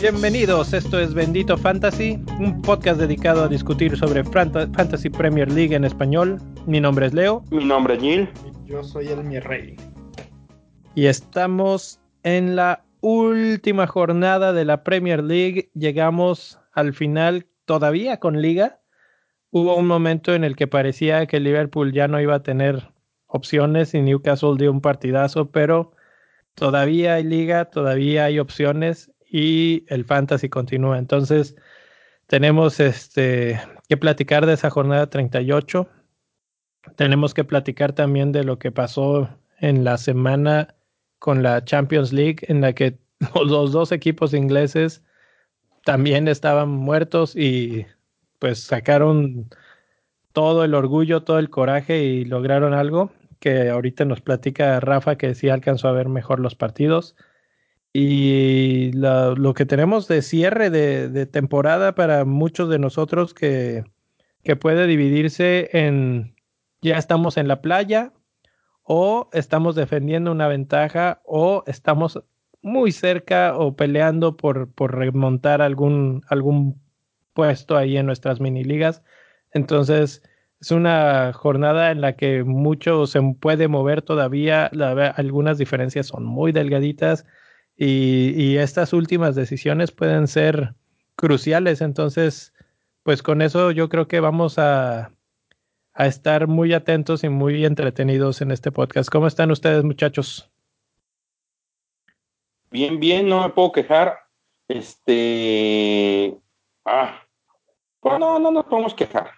Bienvenidos, 0.00 0.72
esto 0.72 0.98
es 0.98 1.12
Bendito 1.12 1.58
Fantasy, 1.58 2.18
un 2.40 2.62
podcast 2.62 2.98
dedicado 2.98 3.44
a 3.44 3.48
discutir 3.48 3.96
sobre 3.96 4.24
Fantasy 4.24 5.10
Premier 5.10 5.52
League 5.52 5.74
en 5.74 5.84
español. 5.84 6.38
Mi 6.66 6.80
nombre 6.80 7.06
es 7.06 7.14
Leo. 7.14 7.44
Mi 7.50 7.64
nombre 7.64 7.94
es 7.94 8.02
Neil. 8.02 8.28
Yo 8.64 8.82
soy 8.82 9.08
el 9.08 9.22
mi 9.24 9.38
rey. 9.38 9.76
Y 10.94 11.06
estamos 11.06 12.00
en 12.22 12.56
la 12.56 12.84
última 13.00 13.86
jornada 13.86 14.52
de 14.52 14.64
la 14.64 14.82
Premier 14.82 15.22
League. 15.22 15.70
Llegamos 15.74 16.58
al 16.72 16.94
final 16.94 17.46
todavía 17.64 18.18
con 18.18 18.40
liga. 18.40 18.80
Hubo 19.50 19.76
un 19.76 19.86
momento 19.86 20.34
en 20.34 20.42
el 20.42 20.56
que 20.56 20.66
parecía 20.66 21.26
que 21.26 21.38
Liverpool 21.38 21.92
ya 21.92 22.08
no 22.08 22.20
iba 22.20 22.36
a 22.36 22.42
tener 22.42 22.88
opciones 23.28 23.94
y 23.94 24.02
Newcastle 24.02 24.56
dio 24.58 24.72
un 24.72 24.80
partidazo, 24.80 25.50
pero 25.50 25.92
todavía 26.54 27.14
hay 27.14 27.24
liga, 27.24 27.66
todavía 27.66 28.24
hay 28.24 28.38
opciones 28.40 29.12
y 29.30 29.84
el 29.88 30.04
fantasy 30.04 30.48
continúa. 30.48 30.98
Entonces, 30.98 31.54
tenemos 32.26 32.80
este 32.80 33.60
que 33.88 33.96
platicar 33.96 34.46
de 34.46 34.54
esa 34.54 34.70
jornada 34.70 35.08
38. 35.08 35.88
Tenemos 36.96 37.34
que 37.34 37.44
platicar 37.44 37.92
también 37.92 38.32
de 38.32 38.44
lo 38.44 38.58
que 38.58 38.72
pasó 38.72 39.28
en 39.60 39.84
la 39.84 39.98
semana 39.98 40.74
con 41.18 41.42
la 41.42 41.64
Champions 41.64 42.12
League, 42.12 42.38
en 42.48 42.60
la 42.60 42.72
que 42.74 42.98
los 43.34 43.72
dos 43.72 43.92
equipos 43.92 44.34
ingleses 44.34 45.04
también 45.84 46.28
estaban 46.28 46.68
muertos 46.68 47.34
y 47.36 47.86
pues 48.38 48.62
sacaron 48.62 49.48
todo 50.32 50.64
el 50.64 50.74
orgullo, 50.74 51.22
todo 51.24 51.38
el 51.38 51.50
coraje 51.50 52.04
y 52.04 52.24
lograron 52.24 52.74
algo 52.74 53.10
que 53.40 53.70
ahorita 53.70 54.04
nos 54.04 54.20
platica 54.20 54.80
Rafa 54.80 55.16
que 55.16 55.34
sí 55.34 55.48
alcanzó 55.48 55.88
a 55.88 55.92
ver 55.92 56.08
mejor 56.08 56.40
los 56.40 56.54
partidos. 56.54 57.16
Y 57.92 58.92
lo 58.92 59.54
que 59.54 59.66
tenemos 59.66 60.08
de 60.08 60.22
cierre 60.22 60.70
de, 60.70 61.26
temporada 61.26 61.94
para 61.94 62.24
muchos 62.24 62.68
de 62.68 62.78
nosotros 62.78 63.34
que, 63.34 63.84
que 64.44 64.56
puede 64.56 64.86
dividirse 64.86 65.70
en 65.72 66.36
ya 66.80 66.96
estamos 66.96 67.36
en 67.36 67.48
la 67.48 67.60
playa 67.60 68.12
o 68.84 69.28
estamos 69.32 69.74
defendiendo 69.74 70.30
una 70.32 70.48
ventaja 70.48 71.20
o 71.24 71.64
estamos 71.66 72.22
muy 72.62 72.92
cerca 72.92 73.56
o 73.56 73.76
peleando 73.76 74.36
por, 74.36 74.72
por 74.72 74.96
remontar 74.96 75.62
algún, 75.62 76.22
algún 76.28 76.80
puesto 77.34 77.76
ahí 77.76 77.96
en 77.96 78.06
nuestras 78.06 78.40
mini 78.40 78.64
ligas. 78.64 79.02
Entonces, 79.52 80.22
es 80.60 80.70
una 80.72 81.32
jornada 81.32 81.90
en 81.90 82.00
la 82.00 82.16
que 82.16 82.42
mucho 82.42 83.06
se 83.06 83.20
puede 83.40 83.68
mover 83.68 84.02
todavía. 84.02 84.66
algunas 84.66 85.58
diferencias 85.58 86.06
son 86.08 86.24
muy 86.24 86.52
delgaditas 86.52 87.26
y, 87.76 88.56
estas 88.56 88.92
últimas 88.92 89.36
decisiones 89.36 89.92
pueden 89.92 90.26
ser 90.26 90.74
cruciales. 91.14 91.80
Entonces, 91.80 92.52
pues 93.04 93.22
con 93.22 93.40
eso 93.40 93.70
yo 93.70 93.88
creo 93.88 94.08
que 94.08 94.20
vamos 94.20 94.58
a, 94.58 95.12
a 95.94 96.06
estar 96.06 96.48
muy 96.48 96.72
atentos 96.72 97.22
y 97.22 97.28
muy 97.28 97.64
entretenidos 97.64 98.40
en 98.40 98.50
este 98.50 98.72
podcast. 98.72 99.10
¿Cómo 99.10 99.28
están 99.28 99.52
ustedes, 99.52 99.84
muchachos? 99.84 100.50
Bien, 102.70 102.98
bien, 102.98 103.28
no 103.28 103.42
me 103.42 103.50
puedo 103.50 103.72
quejar. 103.72 104.18
Este. 104.66 106.36
Ah. 106.84 107.22
Pues 108.00 108.18
no, 108.18 108.38
no 108.38 108.50
nos 108.50 108.66
podemos 108.66 108.94
quejar. 108.94 109.37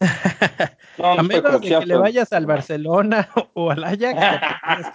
A 0.00 1.22
menos 1.22 1.60
de 1.60 1.68
que 1.68 1.86
le 1.86 1.96
vayas 1.96 2.32
al 2.32 2.46
Barcelona 2.46 3.28
o 3.54 3.70
al 3.70 3.84
Ajax, 3.84 4.92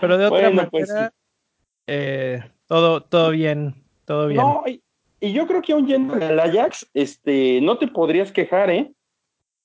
pero, 0.00 0.18
de 0.18 0.26
otra 0.26 0.68
pues 0.70 0.88
manera, 0.88 1.12
eh, 1.86 2.42
todo, 2.66 3.02
todo 3.02 3.30
bien, 3.30 3.74
todo 4.04 4.26
bien. 4.26 4.40
No, 4.40 4.64
y, 4.66 4.82
yo 5.32 5.46
creo 5.46 5.62
que 5.62 5.72
aún 5.72 5.86
yendo 5.86 6.14
al 6.14 6.40
Ajax, 6.40 6.90
este, 6.94 7.60
no 7.62 7.78
te 7.78 7.86
podrías 7.86 8.32
quejar, 8.32 8.70
¿eh? 8.70 8.92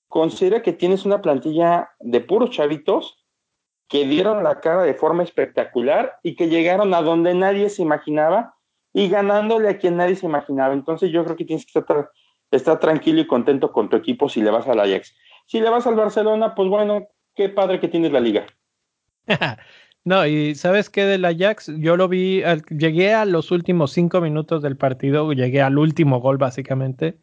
Considera 0.08 0.62
que 0.62 0.72
tienes 0.72 1.04
una 1.04 1.22
plantilla 1.22 1.90
de 2.00 2.22
puros 2.22 2.52
chavitos 2.52 3.26
que 3.88 4.06
dieron 4.06 4.44
la 4.44 4.60
cara 4.60 4.84
de 4.84 4.94
forma 4.94 5.24
espectacular 5.24 6.20
y 6.22 6.36
que 6.36 6.50
llegaron 6.50 6.94
a 6.94 7.02
donde 7.02 7.34
nadie 7.34 7.70
se 7.70 7.82
imaginaba 7.82 8.56
y 8.94 9.10
ganándole 9.10 9.70
a 9.70 9.78
quien 9.78 9.98
nadie 9.98 10.16
se 10.16 10.26
imaginaba. 10.26 10.74
Entonces 10.74 11.12
yo 11.12 11.24
creo 11.24 11.36
que 11.36 11.46
tienes 11.46 11.66
que 11.66 11.80
estar 11.80 12.12
está 12.52 12.80
tranquilo 12.80 13.22
y 13.22 13.28
contento 13.28 13.72
con 13.72 13.90
tu 13.90 13.96
equipo 13.96 14.30
si 14.30 14.42
le 14.42 14.52
vas 14.52 14.68
al 14.68 14.80
Ajax. 14.80 15.16
Si 15.46 15.60
le 15.60 15.70
vas 15.70 15.88
al 15.88 15.96
Barcelona, 15.96 16.56
pues 16.56 16.70
bueno, 16.70 17.08
qué 17.36 17.50
padre 17.50 17.80
que 17.80 17.88
tienes 17.88 18.12
la 18.12 18.20
liga. 18.20 18.46
no, 20.04 20.26
y 20.26 20.56
¿sabes 20.56 20.90
qué 20.90 21.06
del 21.06 21.26
Ajax? 21.26 21.72
Yo 21.78 21.98
lo 21.98 22.08
vi, 22.08 22.44
llegué 22.70 23.14
a 23.14 23.26
los 23.26 23.52
últimos 23.52 23.92
cinco 23.92 24.22
minutos 24.22 24.62
del 24.62 24.78
partido, 24.78 25.32
llegué 25.34 25.62
al 25.62 25.78
último 25.78 26.20
gol 26.20 26.38
básicamente, 26.38 27.18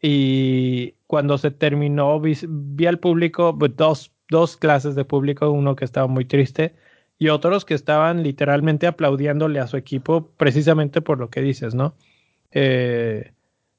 y 0.00 0.92
cuando 1.06 1.38
se 1.38 1.50
terminó 1.50 2.20
vi, 2.20 2.86
al 2.86 2.98
público, 2.98 3.56
pues, 3.58 3.76
dos, 3.76 4.12
dos 4.28 4.56
clases 4.56 4.94
de 4.94 5.04
público, 5.04 5.50
uno 5.50 5.76
que 5.76 5.84
estaba 5.84 6.06
muy 6.06 6.24
triste 6.24 6.74
y 7.18 7.28
otros 7.28 7.64
que 7.64 7.74
estaban 7.74 8.22
literalmente 8.22 8.86
aplaudiéndole 8.86 9.58
a 9.58 9.66
su 9.66 9.76
equipo 9.76 10.30
precisamente 10.36 11.00
por 11.00 11.18
lo 11.18 11.30
que 11.30 11.40
dices, 11.40 11.74
¿no? 11.74 11.94
Eh, 12.52 13.32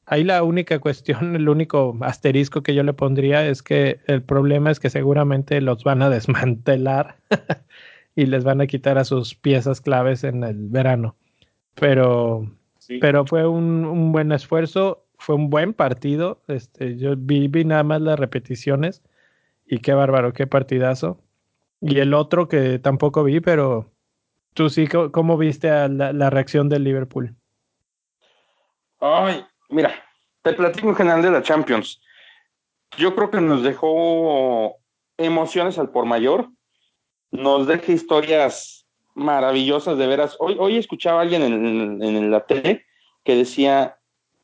Ahí 0.10 0.24
la 0.24 0.42
única 0.42 0.80
cuestión, 0.80 1.36
el 1.36 1.50
único 1.50 1.98
asterisco 2.02 2.64
que 2.64 2.74
yo 2.74 2.82
le 2.82 2.94
pondría 2.94 3.46
es 3.46 3.62
que 3.62 4.00
el 4.08 4.24
problema 4.24 4.72
es 4.72 4.80
que 4.80 4.90
seguramente 4.90 5.60
los 5.60 5.84
van 5.84 6.02
a 6.02 6.10
desmantelar 6.10 7.18
y 8.16 8.26
les 8.26 8.46
van 8.46 8.62
a 8.62 8.68
quitar 8.68 8.98
a 8.98 9.04
sus 9.04 9.36
piezas 9.36 9.82
claves 9.82 10.24
en 10.24 10.46
el 10.46 10.70
verano. 10.70 11.18
Pero, 11.76 12.50
pero 13.02 13.26
fue 13.26 13.46
un, 13.48 14.14
buen 14.14 14.32
esfuerzo, 14.32 15.04
fue 15.18 15.36
un 15.36 15.50
buen 15.50 15.74
partido. 15.74 16.42
Este, 16.48 16.96
yo 16.96 17.16
vi, 17.18 17.50
nada 17.66 17.84
más 17.84 18.02
las 18.02 18.18
repeticiones 18.18 19.04
y 19.66 19.80
qué 19.80 19.94
bárbaro, 19.94 20.32
qué 20.32 20.48
partidazo. 20.48 21.20
Y 21.82 22.00
el 22.00 22.14
otro 22.14 22.48
que 22.48 22.80
tampoco 22.80 23.26
vi, 23.26 23.42
pero 23.42 23.92
tú 24.54 24.70
sí, 24.70 24.88
¿cómo 24.88 25.38
viste 25.38 25.68
la, 25.90 26.14
la 26.14 26.30
reacción 26.30 26.70
del 26.70 26.86
Liverpool? 26.86 27.36
Ay, 29.00 29.46
Mira, 29.70 29.94
te 30.44 30.54
platico 30.54 30.90
en 30.90 30.96
general 30.96 31.22
de 31.22 31.32
la 31.32 31.44
Champions. 31.44 32.02
Yo 32.98 33.16
creo 33.16 33.30
que 33.30 33.42
nos 33.42 33.64
dejó 33.64 34.78
emociones 35.18 35.78
al 35.78 35.90
por 35.90 36.06
mayor, 36.06 36.50
nos 37.32 37.68
deja 37.68 37.92
historias 37.92 38.88
maravillosas 39.14 39.98
de 39.98 40.08
veras. 40.08 40.38
Hoy, 40.40 40.56
hoy 40.60 40.78
escuchaba 40.78 41.20
a 41.20 41.22
alguien 41.24 41.42
en, 41.44 42.32
la 42.32 42.46
tele 42.46 42.86
que 43.24 43.36
decía, 43.36 43.98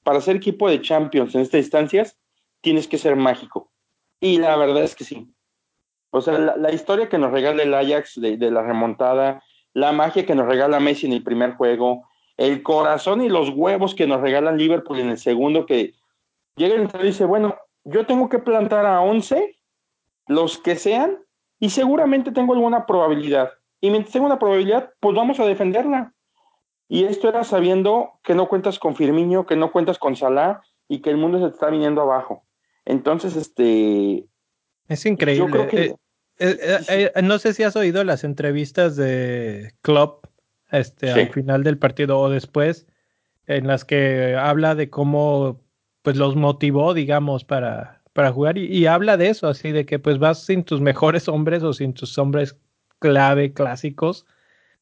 para 0.04 0.20
ser 0.20 0.36
equipo 0.36 0.70
de 0.70 0.82
Champions 0.82 1.36
en 1.36 1.42
estas 1.42 1.62
instancias, 1.62 2.18
tienes 2.62 2.88
que 2.88 2.98
ser 2.98 3.16
mágico. 3.16 3.72
Y 4.20 4.40
la 4.40 4.56
verdad 4.58 4.84
es 4.84 4.96
que 4.96 5.06
sí. 5.06 5.34
O 6.10 6.22
sea, 6.22 6.38
la, 6.38 6.72
historia 6.72 7.10
que 7.10 7.18
nos 7.18 7.32
regala 7.32 7.64
el 7.64 7.74
Ajax 7.74 8.20
de, 8.20 8.38
de, 8.38 8.52
la 8.52 8.62
remontada, 8.62 9.42
la 9.74 9.92
magia 9.92 10.26
que 10.26 10.36
nos 10.36 10.48
regala 10.48 10.80
Messi 10.80 11.08
en 11.08 11.14
el 11.14 11.24
primer 11.24 11.54
juego, 11.56 12.08
el 12.38 12.64
corazón 12.64 13.22
y 13.22 13.30
los 13.30 13.50
huevos 13.50 13.96
que 13.96 14.08
nos 14.08 14.22
regalan 14.22 14.58
Liverpool 14.58 15.00
en 15.00 15.10
el 15.10 15.18
segundo, 15.18 15.66
que 15.66 15.94
llega 16.56 16.76
el 16.76 16.90
y 17.02 17.06
dice, 17.08 17.26
bueno, 17.26 17.56
yo 17.84 18.06
tengo 18.06 18.30
que 18.30 18.40
plantar 18.40 18.86
a 18.86 19.02
11, 19.02 19.58
los 20.28 20.58
que 20.58 20.76
sean, 20.76 21.20
y 21.60 21.70
seguramente 21.70 22.32
tengo 22.32 22.54
alguna 22.54 22.86
probabilidad. 22.86 23.52
Y 23.82 23.90
mientras 23.90 24.14
tengo 24.14 24.26
una 24.26 24.40
probabilidad, 24.40 24.94
pues 25.00 25.16
vamos 25.16 25.40
a 25.40 25.46
defenderla. 25.46 26.14
Y 26.88 27.06
esto 27.06 27.30
era 27.30 27.44
sabiendo 27.44 28.20
que 28.24 28.36
no 28.36 28.48
cuentas 28.48 28.80
con 28.80 28.96
Firmino, 28.96 29.46
que 29.46 29.56
no 29.56 29.72
cuentas 29.72 29.98
con 29.98 30.16
Salah 30.16 30.62
y 30.88 31.00
que 31.00 31.10
el 31.10 31.18
mundo 31.18 31.40
se 31.40 31.54
está 31.54 31.70
viniendo 31.70 32.02
abajo. 32.02 32.44
Entonces, 32.86 33.36
este... 33.36 34.28
Es 34.88 35.06
increíble. 35.06 35.68
Eh, 36.40 36.58
eh, 36.90 37.12
eh, 37.16 37.22
no 37.22 37.40
sé 37.40 37.54
si 37.54 37.64
has 37.64 37.76
oído 37.76 38.04
las 38.04 38.24
entrevistas 38.24 38.96
de 38.96 39.74
Klopp 39.82 40.23
este, 40.74 41.12
al 41.12 41.30
final 41.30 41.64
del 41.64 41.78
partido 41.78 42.20
o 42.20 42.30
después, 42.30 42.88
en 43.46 43.68
las 43.68 43.86
que 43.86 44.36
habla 44.36 44.74
de 44.74 44.90
cómo 44.90 45.62
pues 46.02 46.18
los 46.18 46.36
motivó, 46.36 46.96
digamos, 46.96 47.46
para, 47.46 48.02
para 48.12 48.32
jugar 48.32 48.58
y, 48.58 48.86
habla 48.88 49.16
de 49.16 49.30
eso, 49.30 49.48
así 49.48 49.72
de 49.72 49.86
que 49.86 50.00
pues 50.00 50.18
vas 50.18 50.44
sin 50.44 50.64
tus 50.64 50.82
mejores 50.82 51.28
hombres 51.28 51.62
o 51.62 51.74
sin 51.74 51.94
tus 51.94 52.18
hombres 52.18 52.58
clave 52.98 53.54
clásicos 53.54 54.26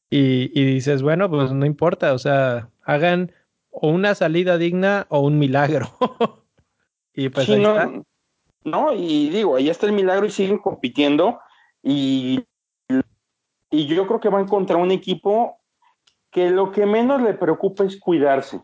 y, 0.08 0.48
dices, 0.48 1.02
bueno, 1.02 1.30
pues 1.30 1.52
no 1.52 1.64
importa, 1.66 2.14
o 2.14 2.18
sea, 2.18 2.68
hagan 2.82 3.32
o 3.70 3.88
una 3.88 4.14
salida 4.14 4.58
digna 4.58 5.06
o 5.08 5.20
un 5.20 5.38
milagro. 5.38 5.88
y 7.14 7.28
pues 7.28 7.48
no, 7.48 8.04
no, 8.64 8.94
y 8.94 9.28
digo, 9.28 9.56
ahí 9.56 9.68
está 9.68 9.86
el 9.86 9.92
milagro 9.92 10.26
y 10.26 10.30
siguen 10.30 10.58
compitiendo 10.58 11.38
y, 11.82 12.44
y 13.70 13.86
yo 13.86 14.06
creo 14.06 14.20
que 14.20 14.28
van 14.28 14.48
contra 14.48 14.76
un 14.76 14.90
equipo 14.90 15.61
que 16.32 16.50
lo 16.50 16.72
que 16.72 16.86
menos 16.86 17.22
le 17.22 17.34
preocupa 17.34 17.84
es 17.84 18.00
cuidarse. 18.00 18.60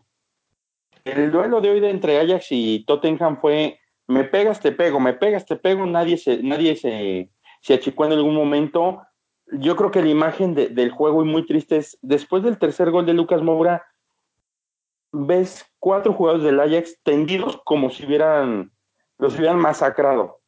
El 1.05 1.31
duelo 1.31 1.61
de 1.61 1.69
hoy 1.69 1.79
de 1.79 1.91
entre 1.91 2.19
Ajax 2.19 2.47
y 2.49 2.83
Tottenham 2.85 3.39
fue 3.39 3.79
me 4.07 4.23
pegas, 4.23 4.59
te 4.59 4.71
pego, 4.71 4.99
me 4.99 5.13
pegas, 5.13 5.45
te 5.45 5.55
pego, 5.55 5.85
nadie 5.85 6.17
se, 6.17 6.41
nadie 6.41 6.75
se, 6.75 7.29
se 7.61 7.75
achicó 7.75 8.05
en 8.05 8.13
algún 8.13 8.33
momento. 8.33 9.03
yo 9.51 9.75
creo 9.75 9.91
que 9.91 10.01
la 10.01 10.09
imagen 10.09 10.55
del 10.55 10.91
juego 10.91 11.23
y 11.23 11.27
muy 11.27 11.45
triste 11.45 11.77
es, 11.77 11.97
después 12.01 12.41
del 12.43 12.57
tercer 12.57 12.89
gol 12.89 13.05
de 13.05 13.13
Lucas 13.13 13.43
Moura, 13.43 13.85
ves 15.11 15.65
cuatro 15.77 16.13
jugadores 16.13 16.43
del 16.43 16.59
Ajax 16.59 16.99
tendidos 17.03 17.61
como 17.65 17.91
si 17.91 18.05
hubieran, 18.05 18.71
los 19.19 19.37
hubieran 19.37 19.59
masacrado. 19.59 20.39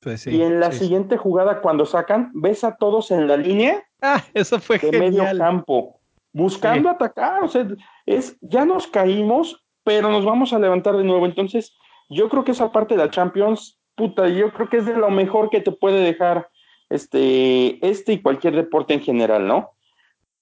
Pues 0.00 0.28
y 0.28 0.40
en 0.42 0.60
la 0.60 0.70
siguiente 0.70 1.16
jugada, 1.16 1.60
cuando 1.60 1.86
sacan, 1.86 2.30
ves 2.34 2.62
a 2.62 2.76
todos 2.76 3.10
en 3.10 3.26
la 3.26 3.36
línea 3.36 3.84
ah, 4.00 4.24
eso 4.34 4.60
fue 4.60 4.78
de 4.78 4.92
medio 4.92 5.24
campo, 5.36 5.97
buscando 6.38 6.88
atacar. 6.88 7.42
O 7.42 7.48
sea, 7.48 7.66
es, 8.06 8.38
ya 8.40 8.64
nos 8.64 8.86
caímos, 8.86 9.62
pero 9.84 10.10
nos 10.10 10.24
vamos 10.24 10.52
a 10.52 10.58
levantar 10.58 10.96
de 10.96 11.04
nuevo. 11.04 11.26
Entonces, 11.26 11.76
yo 12.08 12.28
creo 12.28 12.44
que 12.44 12.52
esa 12.52 12.72
parte 12.72 12.96
de 12.96 13.04
la 13.04 13.10
Champions, 13.10 13.78
puta, 13.96 14.28
yo 14.28 14.52
creo 14.52 14.68
que 14.68 14.78
es 14.78 14.86
de 14.86 14.96
lo 14.96 15.10
mejor 15.10 15.50
que 15.50 15.60
te 15.60 15.72
puede 15.72 16.00
dejar 16.00 16.48
este, 16.88 17.84
este 17.86 18.14
y 18.14 18.22
cualquier 18.22 18.54
deporte 18.54 18.94
en 18.94 19.00
general, 19.00 19.46
¿no? 19.46 19.70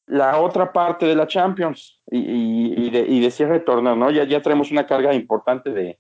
La 0.07 0.39
otra 0.39 0.73
parte 0.73 1.07
de 1.07 1.17
la 1.17 1.27
Champions 1.27 2.01
y, 2.09 2.91
de, 2.91 3.01
y 3.01 3.19
de, 3.19 3.31
cierre 3.31 3.55
de 3.55 3.65
torneo, 3.65 3.97
¿no? 3.97 4.11
Ya, 4.11 4.25
ya 4.25 4.43
traemos 4.43 4.71
una 4.71 4.87
carga 4.87 5.15
importante 5.15 5.71
de, 5.71 5.99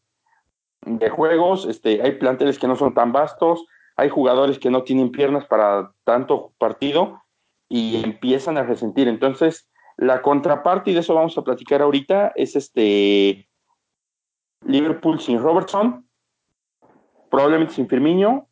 de 0.82 1.10
juegos, 1.10 1.66
este, 1.66 2.00
hay 2.02 2.12
planteles 2.12 2.58
que 2.58 2.68
no 2.68 2.76
son 2.76 2.94
tan 2.94 3.10
vastos, 3.10 3.66
hay 3.96 4.08
jugadores 4.08 4.60
que 4.60 4.70
no 4.70 4.84
tienen 4.84 5.10
piernas 5.10 5.46
para 5.46 5.90
tanto 6.04 6.52
partido 6.58 7.22
y 7.68 8.04
empiezan 8.04 8.58
a 8.58 8.62
resentir. 8.62 9.08
Entonces, 9.08 9.68
la 9.96 10.22
contraparte, 10.22 10.90
y 10.90 10.94
de 10.94 11.00
eso 11.00 11.14
vamos 11.14 11.36
a 11.38 11.42
platicar 11.42 11.82
ahorita, 11.82 12.32
es 12.36 12.56
este 12.56 13.48
Liverpool 14.64 15.20
sin 15.20 15.40
Robertson, 15.40 16.06
probablemente 17.30 17.74
sin 17.74 17.88
Firmino, 17.88 18.48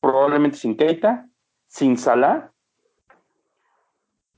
probablemente 0.00 0.56
sin 0.56 0.76
Keita, 0.76 1.28
sin 1.66 1.96
Salah. 1.96 2.52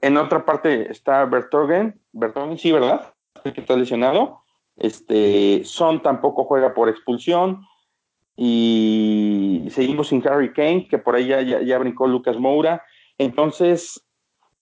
En 0.00 0.17
otra 0.17 0.44
parte 0.44 0.91
está 0.91 1.25
Bertogen, 1.25 2.00
Bertogen 2.12 2.58
sí, 2.58 2.73
¿verdad? 2.73 3.12
que 3.43 3.61
está 3.61 3.76
lesionado. 3.76 4.43
Este, 4.76 5.64
Son 5.64 6.03
tampoco 6.03 6.44
juega 6.44 6.75
por 6.75 6.88
expulsión. 6.88 7.62
Y 8.37 9.69
seguimos 9.70 10.08
sin 10.08 10.26
Harry 10.29 10.53
Kane, 10.53 10.88
que 10.88 10.99
por 10.99 11.14
ahí 11.14 11.29
ya, 11.29 11.41
ya, 11.41 11.79
brincó 11.79 12.06
Lucas 12.06 12.38
Moura. 12.38 12.82
Entonces, 13.17 14.06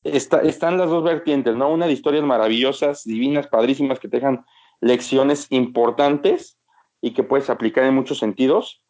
está, 0.04 0.40
están 0.42 0.78
las 0.78 0.90
dos 0.90 1.02
vertientes, 1.02 1.56
¿no? 1.56 1.70
Una 1.70 1.86
de 1.86 1.92
historias 1.92 2.24
maravillosas, 2.24 3.04
divinas, 3.04 3.48
padrísimas, 3.48 3.98
que 3.98 4.08
te 4.08 4.18
dejan 4.18 4.44
lecciones 4.80 5.46
importantes 5.50 6.58
y 7.00 7.12
que 7.12 7.22
puedes 7.22 7.50
aplicar 7.50 7.84
en 7.84 7.94
muchos 7.94 8.18
sentidos. 8.18 8.82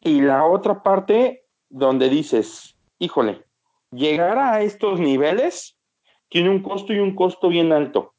Y 0.00 0.20
la 0.20 0.44
otra 0.44 0.82
parte 0.82 1.44
donde 1.68 2.08
dices, 2.08 2.76
híjole, 2.98 3.44
llegar 3.90 4.38
a 4.38 4.62
estos 4.62 5.00
niveles 5.00 5.76
tiene 6.28 6.50
un 6.50 6.62
costo 6.62 6.92
y 6.92 6.98
un 6.98 7.14
costo 7.14 7.48
bien 7.48 7.72
alto. 7.72 8.14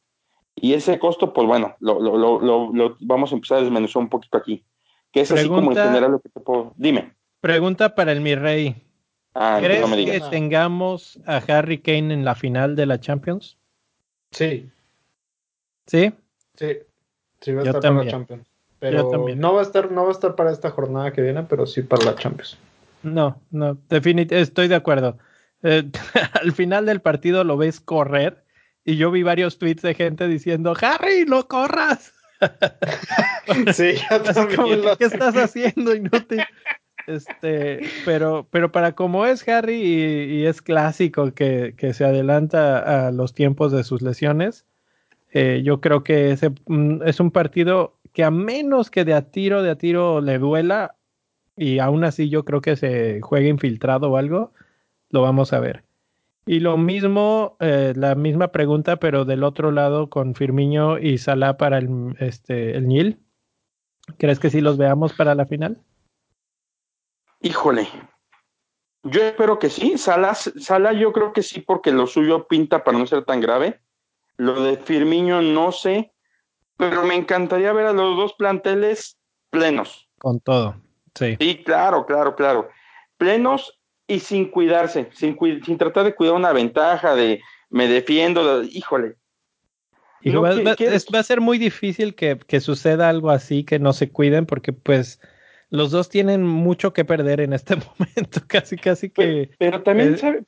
Y 0.55 0.73
ese 0.73 0.97
costo, 0.99 1.33
pues 1.33 1.47
bueno, 1.47 1.75
lo, 1.79 1.99
lo, 1.99 2.39
lo, 2.39 2.97
vamos 3.01 3.31
a 3.31 3.35
empezar 3.35 3.57
a 3.57 3.61
desmenuzar 3.61 4.01
un 4.01 4.09
poquito 4.09 4.37
aquí. 4.37 4.63
Que 5.11 5.21
es 5.21 5.31
así 5.31 5.47
como 5.47 5.71
en 5.71 5.77
general 5.77 6.11
lo 6.11 6.19
que 6.19 6.29
te 6.29 6.39
puedo. 6.39 6.73
Dime. 6.77 7.13
Pregunta 7.41 7.93
para 7.93 8.11
el 8.11 8.21
mi 8.21 8.35
rey. 8.35 8.75
Ah, 9.35 9.59
¿Crees 9.61 9.85
que 9.85 10.21
tengamos 10.29 11.19
a 11.25 11.37
Harry 11.37 11.79
Kane 11.79 12.13
en 12.13 12.23
la 12.23 12.35
final 12.35 12.75
de 12.75 12.85
la 12.85 12.99
Champions? 12.99 13.57
Sí. 14.31 14.69
¿Sí? 15.85 16.13
Sí. 16.55 16.79
Sí, 17.41 17.51
va 17.53 17.61
a 17.61 17.65
estar 17.65 17.81
para 17.81 18.03
la 18.03 18.09
Champions. 18.09 18.47
Pero 18.79 19.27
no 19.35 19.53
va 19.53 19.59
a 19.59 19.63
estar, 19.63 19.91
no 19.91 20.03
va 20.03 20.09
a 20.09 20.11
estar 20.11 20.35
para 20.35 20.51
esta 20.51 20.71
jornada 20.71 21.11
que 21.11 21.21
viene, 21.21 21.43
pero 21.43 21.65
sí 21.65 21.81
para 21.81 22.05
la 22.05 22.15
Champions. 22.15 22.57
No, 23.03 23.39
no, 23.51 23.77
definitivamente 23.89 24.39
estoy 24.39 24.67
de 24.67 24.75
acuerdo. 24.75 25.17
Eh, 25.63 25.83
al 26.41 26.51
final 26.53 26.85
del 26.85 27.01
partido 27.01 27.43
lo 27.43 27.57
ves 27.57 27.79
correr 27.79 28.43
y 28.83 28.97
yo 28.97 29.11
vi 29.11 29.23
varios 29.23 29.57
tweets 29.57 29.81
de 29.81 29.95
gente 29.95 30.27
diciendo, 30.27 30.75
Harry, 30.79 31.25
no 31.25 31.47
corras. 31.47 32.13
sí, 33.73 33.95
también 34.33 34.81
¿Qué 34.97 35.05
estás 35.05 35.35
haciendo? 35.35 35.93
Inútil. 35.95 36.43
Este, 37.07 37.81
pero, 38.03 38.47
pero 38.49 38.71
para 38.71 38.93
como 38.93 39.25
es 39.25 39.47
Harry 39.47 39.75
y, 39.75 40.45
es 40.45 40.61
clásico 40.61 41.33
que, 41.33 41.75
que, 41.77 41.93
se 41.93 42.05
adelanta 42.05 43.07
a 43.07 43.11
los 43.11 43.33
tiempos 43.33 43.71
de 43.71 43.83
sus 43.83 44.01
lesiones, 44.01 44.65
eh, 45.31 45.61
yo 45.63 45.81
creo 45.81 46.03
que 46.03 46.31
ese, 46.31 46.51
mm, 46.67 47.03
es 47.03 47.19
un 47.19 47.29
partido 47.31 47.95
que 48.13 48.23
a 48.23 48.31
menos 48.31 48.89
que 48.89 49.05
de 49.05 49.13
a 49.13 49.29
tiro, 49.29 49.61
de 49.61 49.71
a 49.71 49.77
tiro 49.77 50.21
le 50.21 50.39
duela, 50.39 50.95
y 51.57 51.79
aún 51.79 52.03
así 52.03 52.29
yo 52.29 52.45
creo 52.45 52.61
que 52.61 52.75
se 52.75 53.21
juegue 53.21 53.49
infiltrado 53.49 54.11
o 54.11 54.17
algo, 54.17 54.53
lo 55.09 55.21
vamos 55.21 55.53
a 55.53 55.59
ver. 55.59 55.83
Y 56.45 56.59
lo 56.59 56.77
mismo, 56.77 57.57
eh, 57.59 57.93
la 57.95 58.15
misma 58.15 58.51
pregunta, 58.51 58.97
pero 58.97 59.25
del 59.25 59.43
otro 59.43 59.71
lado 59.71 60.09
con 60.09 60.35
Firmiño 60.35 60.99
y 60.99 61.17
Salah 61.17 61.57
para 61.57 61.79
el, 61.79 62.15
este, 62.19 62.77
el 62.77 62.87
Nil. 62.87 63.19
¿Crees 64.17 64.39
que 64.39 64.49
sí 64.49 64.61
los 64.61 64.77
veamos 64.77 65.13
para 65.13 65.35
la 65.35 65.45
final? 65.45 65.81
Híjole, 67.45 67.87
yo 69.03 69.21
espero 69.21 69.59
que 69.59 69.69
sí. 69.69 69.99
Salah, 69.99 70.33
Salah 70.33 70.93
yo 70.93 71.13
creo 71.13 71.31
que 71.31 71.43
sí, 71.43 71.61
porque 71.61 71.91
lo 71.91 72.07
suyo 72.07 72.47
pinta 72.47 72.83
para 72.83 72.97
no 72.97 73.05
ser 73.05 73.23
tan 73.23 73.39
grave. 73.39 73.79
Lo 74.37 74.63
de 74.63 74.77
Firmiño 74.77 75.43
no 75.43 75.71
sé, 75.71 76.11
pero 76.75 77.03
me 77.03 77.13
encantaría 77.13 77.71
ver 77.71 77.85
a 77.85 77.93
los 77.93 78.17
dos 78.17 78.33
planteles 78.33 79.19
plenos. 79.51 80.09
Con 80.17 80.39
todo. 80.39 80.81
Sí. 81.13 81.37
Sí, 81.39 81.63
claro, 81.63 82.07
claro, 82.07 82.35
claro. 82.35 82.69
Plenos 83.17 83.79
y 84.07 84.21
sin 84.21 84.49
cuidarse, 84.49 85.11
sin, 85.13 85.37
sin 85.63 85.77
tratar 85.77 86.05
de 86.05 86.15
cuidar 86.15 86.33
una 86.33 86.51
ventaja 86.51 87.13
de 87.13 87.43
me 87.69 87.87
defiendo, 87.87 88.63
híjole. 88.63 89.17
va, 90.25 91.19
a 91.19 91.23
ser 91.23 91.41
muy 91.41 91.59
difícil 91.59 92.15
que, 92.15 92.59
suceda 92.59 93.07
algo 93.07 93.29
así, 93.29 93.63
que 93.63 93.77
no 93.77 93.93
se 93.93 94.09
cuiden, 94.09 94.47
porque 94.47 94.73
pues 94.73 95.19
los 95.69 95.91
dos 95.91 96.09
tienen 96.09 96.43
mucho 96.43 96.93
que 96.93 97.05
perder 97.05 97.41
en 97.41 97.53
este 97.53 97.75
momento, 97.99 98.41
casi, 98.47 98.77
casi 98.77 99.09
que... 99.09 99.51
Pero, 99.57 99.83
también, 99.83 100.17
sabe, 100.17 100.43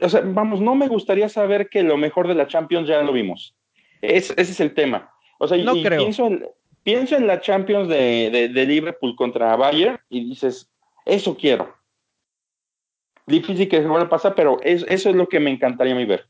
o 0.00 0.08
sea, 0.08 0.22
vamos, 0.24 0.60
no 0.60 0.74
me 0.74 0.88
gustaría 0.88 1.28
saber 1.28 1.68
que 1.68 1.82
lo 1.82 1.96
mejor 1.96 2.28
de 2.28 2.34
la 2.34 2.46
Champions 2.46 2.88
ya 2.88 3.02
lo 3.02 3.12
vimos. 3.12 3.54
ese 4.02 4.34
es 4.36 4.60
el 4.60 4.74
tema. 4.74 5.10
O 5.38 5.48
sea, 5.48 5.58
no 5.58 5.74
creo. 5.74 6.00
Pienso, 6.00 6.26
en, 6.26 6.46
pienso 6.82 7.16
en 7.16 7.26
la 7.26 7.40
Champions 7.40 7.88
de, 7.88 8.50
de, 8.52 8.66
Liverpool 8.66 9.16
contra 9.16 9.56
Bayern 9.56 9.98
y 10.08 10.28
dices, 10.28 10.70
eso 11.04 11.36
quiero. 11.36 11.74
Difícil 13.26 13.68
que 13.68 13.82
se 13.82 13.88
vuelva 13.88 14.06
a 14.06 14.10
pasar, 14.10 14.34
pero 14.34 14.58
eso 14.62 14.86
es 14.88 15.16
lo 15.16 15.28
que 15.28 15.40
me 15.40 15.50
encantaría 15.50 15.94
a 15.94 15.96
mí 15.96 16.04
ver. 16.04 16.26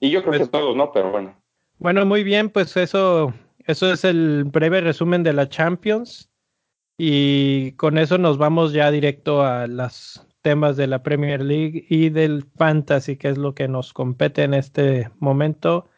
Y 0.00 0.10
yo 0.10 0.20
creo 0.22 0.32
pues 0.32 0.42
que 0.42 0.48
todos, 0.48 0.76
¿no? 0.76 0.92
Pero 0.92 1.10
bueno. 1.10 1.36
Bueno, 1.78 2.06
muy 2.06 2.22
bien, 2.22 2.50
pues 2.50 2.76
eso, 2.76 3.34
eso 3.66 3.92
es 3.92 4.04
el 4.04 4.44
breve 4.44 4.80
resumen 4.80 5.22
de 5.22 5.32
la 5.32 5.48
Champions. 5.48 6.30
Y 6.96 7.72
con 7.72 7.98
eso 7.98 8.18
nos 8.18 8.38
vamos 8.38 8.72
ya 8.72 8.90
directo 8.90 9.42
a 9.44 9.66
los 9.66 10.26
temas 10.42 10.76
de 10.76 10.86
la 10.86 11.02
Premier 11.02 11.42
League 11.42 11.86
y 11.88 12.10
del 12.10 12.44
Fantasy, 12.56 13.16
que 13.16 13.28
es 13.28 13.38
lo 13.38 13.54
que 13.54 13.68
nos 13.68 13.92
compete 13.92 14.42
en 14.44 14.54
este 14.54 15.10
momento. 15.18 15.88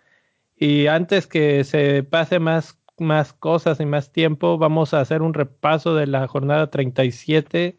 Y 0.57 0.87
antes 0.87 1.27
que 1.27 1.65
se 1.65 2.03
pase 2.03 2.39
más 2.39 2.79
más 2.99 3.33
cosas 3.33 3.81
y 3.81 3.87
más 3.87 4.13
tiempo, 4.13 4.59
vamos 4.59 4.95
a 4.95 5.01
hacer 5.01 5.23
un 5.23 5.35
repaso 5.35 5.95
de 5.95 6.07
la 6.07 6.27
jornada 6.29 6.71
37 6.71 7.77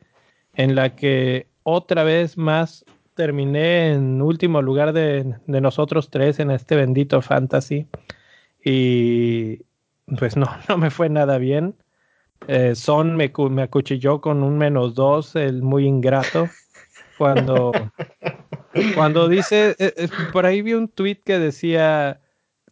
en 0.53 0.75
la 0.75 0.95
que 0.95 1.47
otra 1.63 2.03
vez 2.03 2.37
más 2.37 2.85
terminé 3.15 3.91
en 3.93 4.21
último 4.21 4.61
lugar 4.61 4.93
de, 4.93 5.35
nosotros 5.47 6.09
tres 6.09 6.39
en 6.39 6.51
este 6.51 6.75
bendito 6.75 7.21
fantasy 7.21 7.87
y 8.63 9.63
pues 10.19 10.37
no, 10.37 10.47
no 10.69 10.77
me 10.77 10.89
fue 10.91 11.09
nada 11.09 11.37
bien. 11.37 11.75
Eh, 12.47 12.75
Son 12.75 13.15
me, 13.15 13.31
acuchilló 13.61 14.21
con 14.21 14.43
un 14.43 14.57
menos 14.57 14.93
dos, 14.95 15.35
el 15.35 15.61
muy 15.61 15.85
ingrato. 15.85 16.49
Cuando, 17.17 17.71
cuando 18.95 19.27
dice, 19.27 19.75
eh, 19.79 19.93
eh, 19.97 20.09
por 20.31 20.45
ahí 20.45 20.61
vi 20.61 20.73
un 20.73 20.87
tweet 20.87 21.21
que 21.25 21.39
decía, 21.39 22.21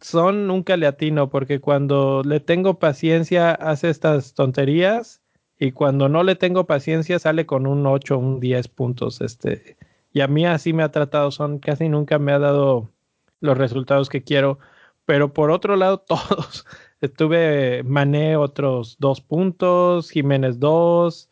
son 0.00 0.46
nunca 0.46 0.76
le 0.76 0.86
atino 0.86 1.30
porque 1.30 1.60
cuando 1.60 2.22
le 2.24 2.38
tengo 2.40 2.78
paciencia 2.78 3.52
hace 3.52 3.90
estas 3.90 4.34
tonterías 4.34 5.20
y 5.58 5.72
cuando 5.72 6.08
no 6.08 6.22
le 6.22 6.36
tengo 6.36 6.66
paciencia 6.66 7.18
sale 7.18 7.46
con 7.46 7.66
un 7.66 7.86
8, 7.86 8.18
un 8.18 8.40
10 8.40 8.68
puntos. 8.68 9.20
Este, 9.20 9.76
y 10.12 10.20
a 10.20 10.28
mí 10.28 10.46
así 10.46 10.72
me 10.72 10.82
ha 10.82 10.90
tratado, 10.90 11.30
son 11.30 11.58
casi 11.58 11.88
nunca 11.88 12.18
me 12.18 12.32
ha 12.32 12.38
dado 12.38 12.90
los 13.40 13.58
resultados 13.58 14.08
que 14.08 14.22
quiero. 14.22 14.58
Pero 15.06 15.32
por 15.32 15.50
otro 15.50 15.76
lado, 15.76 15.98
todos. 16.06 16.66
Estuve 17.06 17.82
Mané 17.84 18.36
otros 18.36 18.96
dos 18.98 19.20
puntos, 19.20 20.10
Jiménez 20.10 20.58
dos. 20.58 21.28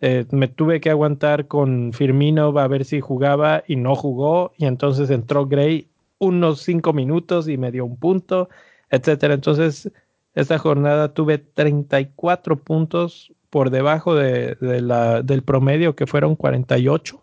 Eh, 0.00 0.26
me 0.30 0.48
tuve 0.48 0.80
que 0.80 0.90
aguantar 0.90 1.46
con 1.48 1.92
Firmino 1.92 2.56
a 2.58 2.68
ver 2.68 2.84
si 2.84 3.00
jugaba 3.00 3.64
y 3.66 3.76
no 3.76 3.94
jugó. 3.94 4.52
Y 4.56 4.66
entonces 4.66 5.10
entró 5.10 5.46
Gray 5.46 5.88
unos 6.18 6.60
cinco 6.62 6.92
minutos 6.92 7.48
y 7.48 7.56
me 7.56 7.72
dio 7.72 7.84
un 7.84 7.96
punto, 7.96 8.48
etcétera. 8.90 9.34
Entonces, 9.34 9.90
esta 10.34 10.58
jornada 10.58 11.12
tuve 11.14 11.38
34 11.38 12.62
puntos 12.62 13.32
por 13.50 13.70
debajo 13.70 14.14
de, 14.14 14.56
la, 14.60 15.22
del 15.22 15.42
promedio, 15.42 15.96
que 15.96 16.06
fueron 16.06 16.36
48. 16.36 17.22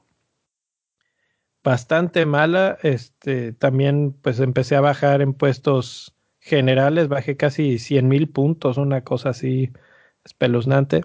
bastante 1.64 2.26
mala. 2.26 2.78
Este, 2.84 3.54
también 3.54 4.14
pues 4.22 4.40
empecé 4.40 4.76
a 4.76 4.82
bajar 4.82 5.22
en 5.22 5.34
puestos 5.34 6.13
generales, 6.44 7.08
bajé 7.08 7.38
casi 7.38 7.80
100 7.80 8.08
mil 8.08 8.28
puntos, 8.28 8.78
una 8.78 9.02
cosa 9.02 9.30
así 9.30 9.72
espeluznante. 10.26 11.02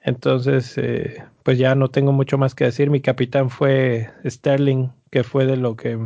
Entonces, 0.00 0.78
eh, 0.78 1.24
pues 1.42 1.58
ya 1.58 1.74
no 1.74 1.88
tengo 1.88 2.12
mucho 2.12 2.38
más 2.38 2.54
que 2.54 2.64
decir. 2.64 2.88
Mi 2.88 3.00
capitán 3.00 3.50
fue 3.50 4.10
Sterling, 4.24 4.90
que 5.10 5.24
fue 5.24 5.46
de 5.46 5.56
lo 5.56 5.74
que, 5.76 5.98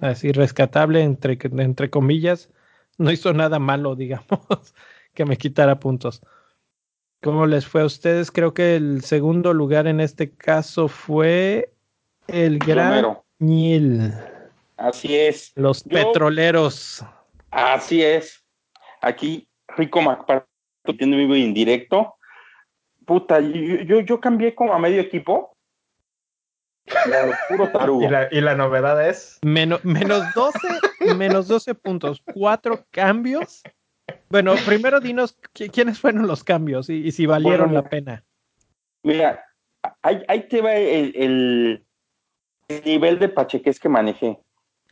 así 0.00 0.32
rescatable, 0.32 1.02
entre, 1.02 1.38
entre 1.42 1.88
comillas, 1.88 2.50
no 2.98 3.10
hizo 3.10 3.32
nada 3.32 3.58
malo, 3.58 3.94
digamos, 3.96 4.74
que 5.14 5.24
me 5.24 5.38
quitara 5.38 5.80
puntos. 5.80 6.20
¿Cómo 7.22 7.46
les 7.46 7.66
fue 7.66 7.80
a 7.80 7.86
ustedes? 7.86 8.30
Creo 8.30 8.52
que 8.52 8.76
el 8.76 9.02
segundo 9.02 9.54
lugar 9.54 9.86
en 9.86 10.00
este 10.00 10.30
caso 10.30 10.88
fue 10.88 11.72
el 12.28 12.58
Gran. 12.58 13.18
Así 14.76 15.16
es. 15.16 15.52
Los 15.56 15.82
petroleros. 15.82 17.04
Así 17.50 18.02
es. 18.02 18.44
Aquí, 19.00 19.48
Rico 19.76 20.02
MacParto 20.02 20.48
tiene 20.98 21.16
vivo 21.16 21.36
indirecto. 21.36 22.14
Puta, 23.06 23.40
yo, 23.40 24.00
yo, 24.00 24.20
cambié 24.20 24.54
como 24.54 24.74
a 24.74 24.78
medio 24.78 25.00
equipo. 25.00 25.56
puro 27.48 27.70
tarugo. 27.70 28.02
¿Y 28.02 28.08
la, 28.08 28.28
y 28.30 28.40
la 28.40 28.54
novedad 28.54 29.08
es. 29.08 29.38
menos 29.42 29.80
12, 29.82 30.58
menos 31.16 31.48
12 31.48 31.74
puntos. 31.74 32.22
Cuatro 32.34 32.84
cambios. 32.90 33.62
Bueno, 34.30 34.54
primero 34.66 35.00
dinos 35.00 35.38
quiénes 35.52 36.00
fueron 36.00 36.26
los 36.26 36.44
cambios 36.44 36.90
y, 36.90 37.10
si 37.12 37.26
valieron 37.26 37.72
la 37.72 37.88
pena. 37.88 38.24
Mira, 39.02 39.42
ahí, 40.02 40.48
te 40.48 40.60
va 40.60 40.74
el, 40.74 41.84
nivel 42.84 43.18
de 43.18 43.28
pacheques 43.28 43.80
que 43.80 43.88
manejé. 43.88 44.38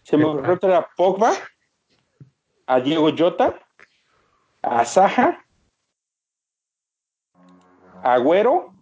Se 0.02 0.16
me 0.16 0.24
ocurrió 0.24 0.74
a 0.74 0.88
Pogba, 0.96 1.32
a 2.66 2.80
Diego 2.80 3.10
Jota, 3.16 3.58
a 4.62 4.84
Saja, 4.84 5.44
a 8.02 8.14
Agüero 8.14 8.74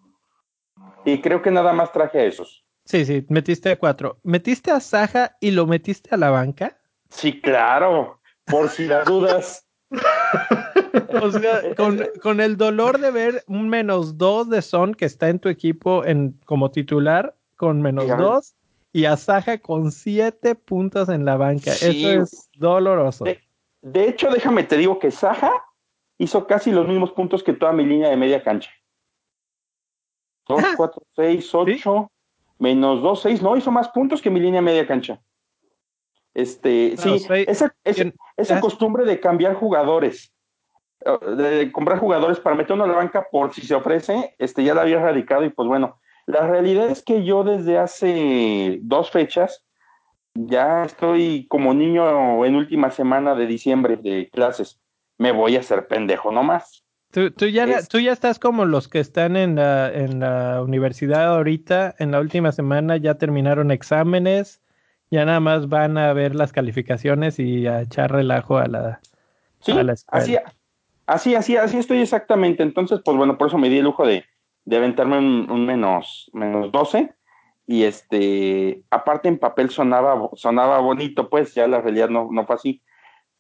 y 1.05 1.21
creo 1.21 1.43
que 1.43 1.50
nada 1.50 1.73
más 1.73 1.93
traje 1.93 2.21
a 2.21 2.25
esos. 2.25 2.64
Sí, 2.85 3.05
sí, 3.05 3.25
metiste 3.29 3.71
a 3.71 3.79
cuatro. 3.79 4.19
¿Metiste 4.23 4.71
a 4.71 4.81
Saja 4.81 5.37
y 5.41 5.50
lo 5.50 5.67
metiste 5.67 6.14
a 6.14 6.19
la 6.19 6.31
banca? 6.31 6.79
Sí, 7.09 7.41
claro, 7.41 8.21
por 8.45 8.69
si 8.69 8.87
las 8.87 9.07
dudas. 9.07 9.67
O 11.23 11.31
sea, 11.31 11.75
con, 11.75 12.41
el 12.41 12.57
dolor 12.57 12.99
de 12.99 13.11
ver 13.11 13.45
un 13.49 13.69
menos 13.69 14.17
dos 14.17 14.49
de 14.49 14.62
Son 14.62 14.95
que 14.95 15.05
está 15.05 15.29
en 15.29 15.38
tu 15.41 15.49
equipo 15.49 16.05
en, 16.05 16.38
como 16.45 16.71
titular, 16.71 17.37
con 17.57 17.83
menos 17.83 18.07
dos, 18.17 18.55
y 18.93 19.05
a 19.05 19.17
Saja 19.17 19.59
con 19.59 19.91
siete 19.91 20.55
puntos 20.55 21.09
en 21.09 21.25
la 21.25 21.37
banca. 21.37 21.73
Eso 21.73 22.23
es 22.23 22.49
doloroso. 22.57 23.25
De, 23.25 23.41
hecho, 23.93 24.31
déjame 24.31 24.64
te 24.64 24.76
digo 24.76 24.99
que 24.99 25.11
Saja 25.11 25.53
hizo 26.19 26.47
casi 26.47 26.71
los 26.71 26.88
mismos 26.88 27.12
puntos 27.12 27.43
que 27.43 27.53
toda 27.53 27.73
mi 27.73 27.85
línea 27.85 28.09
de 28.09 28.17
media 28.17 28.43
cancha. 28.43 28.71
Dos, 30.47 30.62
cuatro, 30.76 31.03
seis, 31.14 31.55
ocho, 31.55 32.11
menos 32.59 33.03
dos, 33.03 33.23
seis, 33.23 33.43
no, 33.43 33.57
hizo 33.57 33.71
más 33.71 33.88
puntos 33.88 34.21
que 34.21 34.31
mi 34.31 34.41
línea 34.41 34.61
de 34.61 34.67
media 34.67 34.87
cancha. 34.87 35.21
Este, 36.35 36.97
sí, 36.97 37.25
esa, 37.47 37.75
esa, 37.85 38.61
costumbre 38.61 39.05
de 39.05 39.21
cambiar 39.21 39.55
jugadores, 39.55 40.33
eh, 41.05 41.31
de 41.37 41.73
comprar 41.73 42.00
jugadores 42.00 42.41
para 42.41 42.57
meterlo 42.57 42.85
en 42.85 42.91
la 42.91 42.97
banca 42.97 43.29
por 43.31 43.55
si 43.55 43.62
se 43.62 43.75
ofrece, 43.75 44.35
este, 44.38 44.64
ya 44.64 44.75
la 44.75 44.83
había 44.83 44.97
erradicado 44.97 45.45
y 45.45 45.50
pues 45.50 45.69
bueno, 45.69 46.00
la 46.26 46.47
realidad 46.47 46.91
es 46.91 47.03
que 47.03 47.25
yo 47.25 47.45
desde 47.45 47.79
hace 47.79 48.79
dos 48.83 49.11
fechas 49.11 49.63
ya 50.35 50.85
estoy 50.85 51.47
como 51.49 51.75
niño 51.75 52.45
en 52.45 52.57
última 52.57 52.91
semana 52.91 53.35
de 53.35 53.47
diciembre 53.47 53.97
de 53.97 54.29
clases. 54.33 54.81
Me 55.19 55.33
voy 55.33 55.57
a 55.57 55.61
hacer 55.61 55.87
pendejo 55.87 56.33
nomás. 56.33 56.85
Tú, 57.11 57.31
tú, 57.31 57.47
ya, 57.47 57.67
tú 57.85 58.00
ya 58.00 58.11
estás 58.11 58.41
como 58.41 58.64
los 58.64 58.88
que 58.88 58.99
están 58.99 59.37
en 59.37 59.55
la, 59.55 59.93
en 59.93 60.19
la 60.19 60.61
universidad 60.62 61.37
ahorita, 61.37 61.95
en 62.00 62.11
la 62.11 62.19
última 62.19 62.50
semana 62.50 62.97
ya 62.97 63.14
terminaron 63.14 63.71
exámenes, 63.71 64.61
ya 65.12 65.25
nada 65.25 65.38
más 65.38 65.69
van 65.69 65.97
a 65.97 66.12
ver 66.12 66.35
las 66.35 66.53
calificaciones 66.53 67.38
y 67.38 67.69
a 67.69 67.83
echar 67.83 68.11
relajo 68.11 68.59
a 68.59 68.67
la, 68.67 69.00
a 69.69 69.83
la 69.85 69.93
escuela. 69.93 70.43
Así, 71.07 71.37
así, 71.37 71.57
así, 71.57 71.76
estoy 71.76 72.00
exactamente. 72.00 72.64
Entonces, 72.64 73.00
pues 73.05 73.17
bueno, 73.17 73.38
por 73.38 73.47
eso 73.47 73.59
me 73.59 73.69
di 73.69 73.79
el 73.79 73.85
lujo 73.85 74.05
de, 74.05 74.25
de 74.64 74.76
aventarme 74.76 75.19
un, 75.19 75.67
menos, 75.67 76.31
menos 76.33 76.73
12. 76.73 77.14
Y 77.66 77.85
este, 77.85 78.83
aparte 78.90 79.28
en 79.28 79.38
papel 79.38 79.71
sonaba, 79.71 80.30
sonaba 80.35 80.78
bonito, 80.80 81.30
pues 81.30 81.54
ya 81.54 81.66
la 81.66 81.80
realidad 81.80 82.09
no, 82.09 82.28
no 82.30 82.47
fue 82.47 82.56
así. 82.56 82.83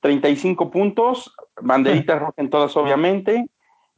35 0.00 0.70
puntos, 0.70 1.34
banderitas 1.60 2.18
rojas 2.18 2.38
en 2.38 2.50
todas, 2.50 2.76
obviamente. 2.76 3.46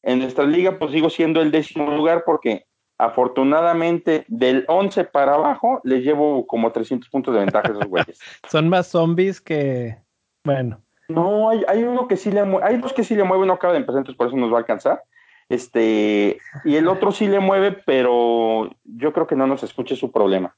En 0.02 0.21
nuestra 0.21 0.45
liga, 0.45 0.78
pues 0.78 0.92
sigo 0.92 1.11
siendo 1.11 1.40
el 1.42 1.50
décimo 1.50 1.90
lugar 1.90 2.23
porque 2.25 2.66
Afortunadamente, 2.99 4.25
del 4.26 4.64
11 4.68 5.04
para 5.04 5.35
abajo, 5.35 5.80
les 5.85 6.02
llevo 6.02 6.47
como 6.47 6.73
300 6.73 7.11
puntos 7.11 7.35
de 7.35 7.40
ventaja 7.40 7.68
a 7.68 7.73
esos 7.73 7.87
güeyes. 7.87 8.18
Son 8.49 8.68
más 8.71 8.87
zombies 8.87 9.40
que. 9.40 9.99
Bueno. 10.45 10.80
No, 11.09 11.50
hay, 11.50 11.62
hay 11.68 11.85
uno 11.85 12.09
que 12.09 12.16
sí 12.16 12.33
le 12.33 12.42
mueve, 12.45 12.66
hay 12.66 12.78
dos 12.78 12.92
que 12.92 13.04
sí 13.04 13.14
le 13.14 13.23
mueve, 13.23 13.47
no 13.47 13.52
acaba 13.52 13.75
de 13.75 13.80
empezar, 13.80 13.99
entonces 13.99 14.16
por 14.16 14.26
eso 14.26 14.37
nos 14.37 14.50
va 14.50 14.56
a 14.56 14.61
alcanzar. 14.61 15.02
Este, 15.49 16.38
y 16.65 16.76
el 16.76 16.88
otro 16.88 17.12
sí 17.12 17.29
le 17.29 17.41
mueve, 17.41 17.73
pero 17.73 18.71
yo 18.85 19.12
creo 19.12 19.26
que 19.26 19.37
no 19.37 19.47
nos 19.47 19.62
escuche 19.62 19.95
su 19.97 20.11
problema. 20.11 20.57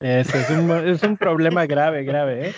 Ese 0.00 0.38
es 0.40 0.50
un, 0.50 0.70
es 0.70 1.02
un 1.02 1.16
problema 1.16 1.66
grave, 1.66 2.04
grave, 2.04 2.48
¿eh? 2.48 2.54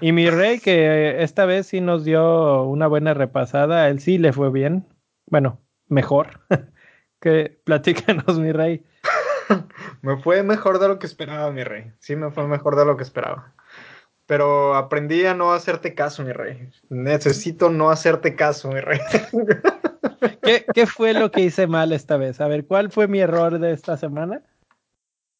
Y 0.00 0.12
mi 0.12 0.28
rey, 0.28 0.58
que 0.58 1.22
esta 1.22 1.46
vez 1.46 1.68
sí 1.68 1.80
nos 1.80 2.04
dio 2.04 2.64
una 2.64 2.86
buena 2.86 3.14
repasada, 3.14 3.88
él 3.88 4.00
sí 4.00 4.18
le 4.18 4.32
fue 4.32 4.50
bien. 4.50 4.86
Bueno, 5.26 5.60
mejor. 5.88 6.40
Que 7.20 7.56
platícanos, 7.62 8.40
mi 8.40 8.50
rey. 8.50 8.84
me 10.02 10.16
fue 10.16 10.42
mejor 10.42 10.80
de 10.80 10.88
lo 10.88 10.98
que 10.98 11.06
esperaba, 11.06 11.52
mi 11.52 11.62
rey. 11.62 11.92
Sí, 12.00 12.16
me 12.16 12.32
fue 12.32 12.48
mejor 12.48 12.74
de 12.74 12.84
lo 12.84 12.96
que 12.96 13.04
esperaba. 13.04 13.54
Pero 14.26 14.74
aprendí 14.74 15.24
a 15.24 15.32
no 15.32 15.52
hacerte 15.52 15.94
caso, 15.94 16.24
mi 16.24 16.32
rey. 16.32 16.68
Necesito 16.88 17.70
no 17.70 17.90
hacerte 17.90 18.34
caso, 18.34 18.72
mi 18.72 18.80
rey. 18.80 18.98
¿Qué, 20.74 20.86
fue 20.86 21.14
lo 21.14 21.30
que 21.30 21.42
hice 21.42 21.66
mal 21.66 21.92
esta 21.92 22.16
vez? 22.16 22.40
A 22.40 22.48
ver, 22.48 22.64
¿cuál 22.64 22.90
fue 22.90 23.08
mi 23.08 23.20
error 23.20 23.58
de 23.58 23.72
esta 23.72 23.96
semana? 23.96 24.42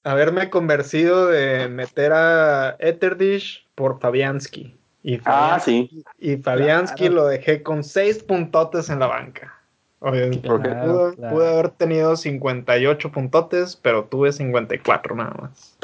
Haberme 0.05 0.51
convencido 0.51 1.27
de 1.27 1.69
meter 1.69 2.13
a 2.13 2.77
Etherdish 2.79 3.67
por 3.75 4.01
Fabianski. 4.01 4.77
Y 5.03 5.21
ah, 5.25 5.61
sí. 5.63 6.05
Y 6.19 6.37
Fabianski 6.37 7.09
lo 7.09 7.27
dejé 7.27 7.63
con 7.63 7.83
seis 7.83 8.23
puntotes 8.23 8.89
en 8.91 9.01
la 9.01 9.07
banca. 9.07 9.59
Oye, 10.01 10.41
porque 10.45 10.69
pude, 10.69 11.49
haber 11.49 11.71
tenido 11.71 12.17
58 12.17 13.13
puntotes, 13.13 13.77
pero 13.77 14.05
tuve 14.05 14.33
54 14.33 15.15
nada 15.15 15.35
más. 15.41 15.79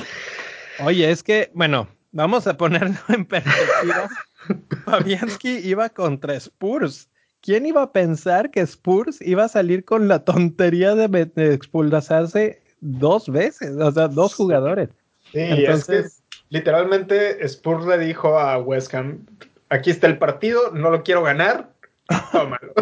Oye, 0.81 1.09
es 1.09 1.23
que, 1.23 1.53
bueno, 1.55 1.89
vamos 2.11 2.49
a 2.49 2.57
ponerlo 2.57 2.99
en 3.09 3.25
perspectiva. 3.25 4.09
Fabianski 4.85 5.59
iba 5.59 5.89
contra 5.89 6.35
Spurs. 6.35 7.09
¿Quién 7.41 7.67
iba 7.67 7.83
a 7.83 7.93
pensar 7.93 8.51
que 8.51 8.61
Spurs 8.61 9.21
iba 9.21 9.45
a 9.45 9.49
salir 9.49 9.85
con 9.85 10.09
la 10.09 10.25
tontería 10.25 10.95
de, 10.95 11.09
de 11.09 12.59
dos 12.81 13.29
veces? 13.29 13.77
O 13.77 13.93
sea, 13.93 14.09
dos 14.09 14.35
jugadores. 14.35 14.89
Sí, 15.33 15.41
Entonces, 15.41 16.07
es 16.07 16.23
que 16.31 16.39
literalmente 16.51 17.45
Spurs 17.45 17.87
le 17.87 17.99
dijo 17.99 18.39
a 18.39 18.59
West 18.59 18.95
Ham, 18.95 19.27
aquí 19.69 19.91
está 19.91 20.07
el 20.07 20.19
partido, 20.19 20.73
no 20.73 20.91
lo 20.91 21.03
quiero 21.03 21.23
ganar, 21.23 21.71
tómalo. 22.33 22.73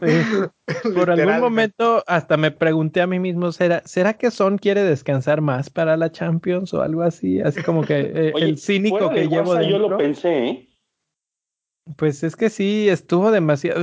Por 0.94 1.10
algún 1.10 1.40
momento 1.40 2.04
hasta 2.06 2.36
me 2.36 2.50
pregunté 2.50 3.00
a 3.00 3.06
mí 3.06 3.18
mismo, 3.18 3.52
¿será, 3.52 3.82
¿será 3.86 4.14
que 4.14 4.30
Son 4.30 4.58
quiere 4.58 4.82
descansar 4.82 5.40
más 5.40 5.70
para 5.70 5.96
la 5.96 6.12
Champions 6.12 6.74
o 6.74 6.82
algo 6.82 7.02
así? 7.02 7.40
Así 7.40 7.62
como 7.62 7.84
que 7.84 8.00
eh, 8.00 8.32
el 8.36 8.58
cínico 8.58 9.08
que 9.10 9.28
llevo 9.28 9.54
dentro. 9.54 9.70
Yo 9.70 9.78
lo 9.78 9.96
pensé, 9.96 10.48
¿eh? 10.48 10.68
Pues 11.96 12.22
es 12.22 12.36
que 12.36 12.50
sí, 12.50 12.88
estuvo 12.88 13.30
demasiado... 13.30 13.82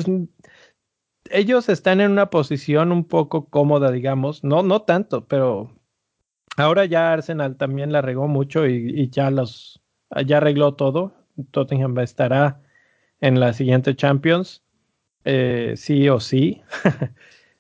Ellos 1.30 1.70
están 1.70 2.02
en 2.02 2.12
una 2.12 2.30
posición 2.30 2.92
un 2.92 3.06
poco 3.06 3.46
cómoda, 3.50 3.92
digamos. 3.92 4.44
No, 4.44 4.64
no 4.64 4.82
tanto, 4.82 5.28
pero 5.28 5.72
ahora 6.58 6.86
ya 6.86 7.14
Arsenal 7.14 7.56
también 7.58 7.92
la 7.92 8.02
regó 8.02 8.28
mucho 8.28 8.68
y, 8.68 8.90
y 9.00 9.10
ya 9.10 9.32
los 9.32 9.82
ya 10.26 10.38
arregló 10.38 10.74
todo. 10.74 11.14
Tottenham 11.52 11.98
estará 12.00 12.62
en 13.22 13.40
la 13.40 13.54
siguiente 13.54 13.96
Champions 13.96 14.64
eh, 15.24 15.74
sí 15.78 16.10
o 16.10 16.20
sí. 16.20 16.62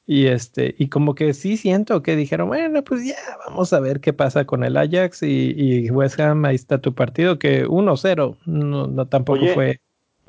y 0.05 0.27
este, 0.27 0.75
y 0.77 0.89
como 0.89 1.15
que 1.15 1.33
sí 1.33 1.57
siento 1.57 2.01
que 2.01 2.15
dijeron, 2.15 2.48
bueno, 2.48 2.83
pues 2.83 3.05
ya, 3.05 3.15
vamos 3.48 3.71
a 3.74 3.79
ver 3.79 4.01
qué 4.01 4.13
pasa 4.13 4.45
con 4.45 4.63
el 4.63 4.77
Ajax 4.77 5.24
y, 5.24 5.89
West 5.91 6.19
Ham, 6.19 6.45
ahí 6.45 6.55
está 6.55 6.81
tu 6.81 6.93
partido, 6.93 7.39
que 7.39 7.65
1-0, 7.67 8.38
no, 8.45 8.88
no, 8.88 9.07
tampoco 9.07 9.45
fue. 9.53 9.79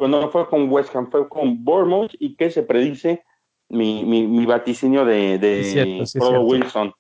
Pues 0.02 0.10
no 0.10 0.28
fue 0.32 0.48
con 0.48 0.68
West 0.68 0.96
Ham, 0.96 1.12
fue 1.12 1.28
con 1.28 1.64
Bournemouth 1.64 2.10
y 2.18 2.34
que 2.34 2.50
se 2.50 2.64
predice 2.64 3.22
mi, 3.68 4.04
mi, 4.04 4.26
mi 4.26 4.44
vaticinio 4.46 5.04
de, 5.04 5.38
de 5.38 6.04
Wilson. 6.42 6.92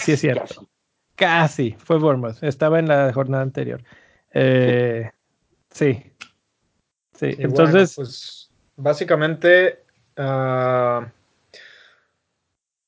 sí 0.00 0.12
es 0.12 0.20
cierto. 0.20 0.68
Casi, 1.16 1.74
fue 1.76 1.98
Bournemouth. 1.98 2.40
Estaba 2.44 2.78
en 2.78 2.86
la 2.86 3.12
jornada 3.12 3.42
anterior. 3.42 3.82
Eh, 4.32 5.10
sí. 5.70 6.04
Sí, 7.14 7.34
Y 7.36 7.42
entonces. 7.42 7.96
bueno, 7.96 8.08
pues 8.08 8.52
básicamente 8.76 9.80
ah, 10.16 11.08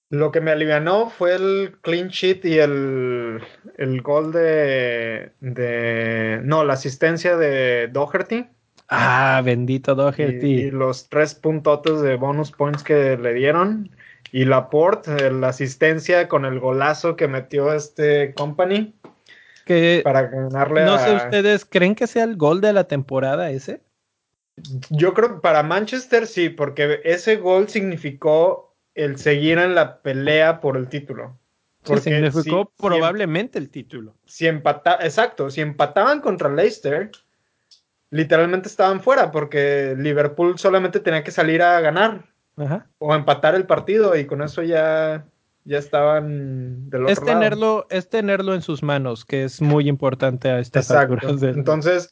lo 0.08 0.30
que 0.30 0.40
me 0.40 0.52
alivianó 0.52 1.10
fue 1.10 1.34
el 1.34 1.78
clean 1.80 2.10
sheet 2.10 2.44
y 2.44 2.60
el, 2.60 3.40
el 3.76 4.02
gol 4.02 4.30
de, 4.30 5.32
de. 5.40 6.40
No, 6.44 6.62
la 6.62 6.74
asistencia 6.74 7.36
de 7.36 7.88
Doherty. 7.88 8.50
Ah, 8.88 9.42
bendito 9.44 9.94
Doherty. 9.94 10.46
y 10.46 10.70
los 10.70 11.08
tres 11.08 11.34
puntotes 11.34 12.00
de 12.00 12.16
bonus 12.16 12.52
points 12.52 12.82
que 12.82 13.16
le 13.16 13.34
dieron. 13.34 13.90
Y 14.32 14.44
Laporte, 14.44 15.30
la 15.30 15.48
asistencia 15.48 16.28
con 16.28 16.44
el 16.44 16.58
golazo 16.60 17.16
que 17.16 17.28
metió 17.28 17.72
este 17.72 18.34
company 18.34 18.94
que 19.64 20.00
para 20.04 20.22
ganarle 20.22 20.84
no 20.84 20.94
a. 20.94 20.98
sé, 20.98 21.14
¿ustedes 21.16 21.64
creen 21.64 21.94
que 21.94 22.06
sea 22.06 22.24
el 22.24 22.36
gol 22.36 22.60
de 22.60 22.72
la 22.72 22.84
temporada 22.84 23.50
ese? 23.50 23.82
Yo 24.90 25.12
creo 25.14 25.34
que 25.34 25.40
para 25.40 25.62
Manchester 25.62 26.26
sí, 26.26 26.48
porque 26.48 27.00
ese 27.04 27.36
gol 27.36 27.68
significó 27.68 28.74
el 28.94 29.18
seguir 29.18 29.58
en 29.58 29.74
la 29.74 30.00
pelea 30.02 30.60
por 30.60 30.76
el 30.76 30.88
título. 30.88 31.38
Sí, 31.84 31.92
Porque 31.92 32.00
significó 32.02 32.72
si- 32.76 32.82
probablemente 32.82 33.58
el 33.58 33.68
título. 33.70 34.14
Si, 34.24 34.46
empata, 34.46 34.98
exacto, 35.02 35.50
si 35.50 35.60
empataban 35.60 36.20
contra 36.20 36.48
Leicester, 36.48 37.10
literalmente 38.10 38.68
estaban 38.68 39.00
fuera, 39.00 39.30
porque 39.30 39.94
Liverpool 39.98 40.58
solamente 40.58 41.00
tenía 41.00 41.24
que 41.24 41.30
salir 41.30 41.62
a 41.62 41.80
ganar 41.80 42.24
Ajá. 42.56 42.86
o 42.98 43.14
empatar 43.14 43.54
el 43.54 43.66
partido 43.66 44.16
y 44.16 44.26
con 44.26 44.42
eso 44.42 44.62
ya, 44.62 45.26
ya 45.64 45.78
estaban 45.78 46.88
del 46.88 47.02
otro 47.02 47.12
Es 47.12 47.18
lado. 47.20 47.32
tenerlo, 47.40 47.86
es 47.90 48.08
tenerlo 48.08 48.54
en 48.54 48.62
sus 48.62 48.82
manos, 48.82 49.24
que 49.24 49.44
es 49.44 49.60
muy 49.60 49.88
importante 49.88 50.48
a 50.50 50.58
estas 50.60 50.90
Exacto. 50.90 51.14
alturas 51.14 51.40
del- 51.40 51.56
Entonces, 51.56 52.08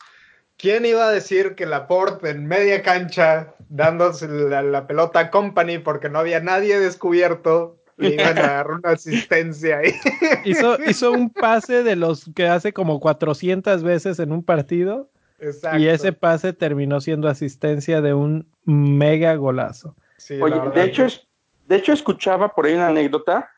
¿quién 0.57 0.85
iba 0.85 1.07
a 1.07 1.13
decir 1.13 1.55
que 1.55 1.67
Laporte 1.67 2.31
en 2.31 2.47
media 2.47 2.83
cancha, 2.83 3.55
dándose 3.69 4.29
la, 4.29 4.63
la 4.63 4.87
pelota 4.87 5.21
a 5.21 5.31
Company 5.31 5.79
porque 5.79 6.09
no 6.09 6.19
había 6.19 6.41
nadie 6.41 6.79
descubierto, 6.81 7.79
le 7.97 8.15
iban 8.15 8.37
a 8.39 8.43
dar 8.43 8.71
una 8.73 8.91
asistencia 8.91 9.79
ahí? 9.79 9.93
hizo, 10.45 10.77
hizo 10.85 11.13
un 11.13 11.31
pase 11.31 11.85
de 11.85 11.95
los 11.95 12.29
que 12.35 12.49
hace 12.49 12.73
como 12.73 12.99
400 12.99 13.85
veces 13.85 14.19
en 14.19 14.33
un 14.33 14.43
partido 14.45 15.11
Exacto. 15.39 15.79
y 15.79 15.89
ese 15.89 16.13
pase 16.13 16.53
terminó 16.53 17.01
siendo 17.01 17.29
asistencia 17.29 18.01
de 18.01 18.15
un 18.15 18.49
mega 18.65 19.35
golazo. 19.35 19.97
Sí, 20.17 20.41
Oye, 20.41 20.61
de 20.75 20.85
hecho, 20.85 21.05
es, 21.05 21.27
de 21.67 21.77
hecho 21.77 21.93
escuchaba 21.93 22.55
por 22.55 22.67
ahí 22.67 22.75
una 22.75 22.89
anécdota 22.89 23.51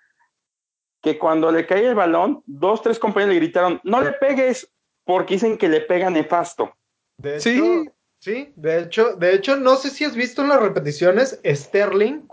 que 1.02 1.18
cuando 1.18 1.52
le 1.52 1.66
caía 1.66 1.90
el 1.90 1.94
balón, 1.94 2.42
dos, 2.46 2.82
tres 2.82 2.98
compañeros 2.98 3.34
le 3.34 3.40
gritaron, 3.40 3.80
no 3.84 4.00
le 4.02 4.12
pegues, 4.12 4.72
porque 5.04 5.34
dicen 5.34 5.56
que 5.58 5.68
le 5.68 5.80
pega 5.80 6.10
nefasto. 6.10 6.74
De 7.18 7.36
hecho, 7.36 7.40
Sí. 7.42 7.90
sí, 8.18 8.52
de 8.56 8.80
hecho, 8.80 9.14
de 9.16 9.34
hecho, 9.34 9.56
no 9.56 9.76
sé 9.76 9.90
si 9.90 10.04
has 10.04 10.16
visto 10.16 10.42
en 10.42 10.48
las 10.48 10.60
repeticiones, 10.60 11.40
Sterling, 11.44 12.26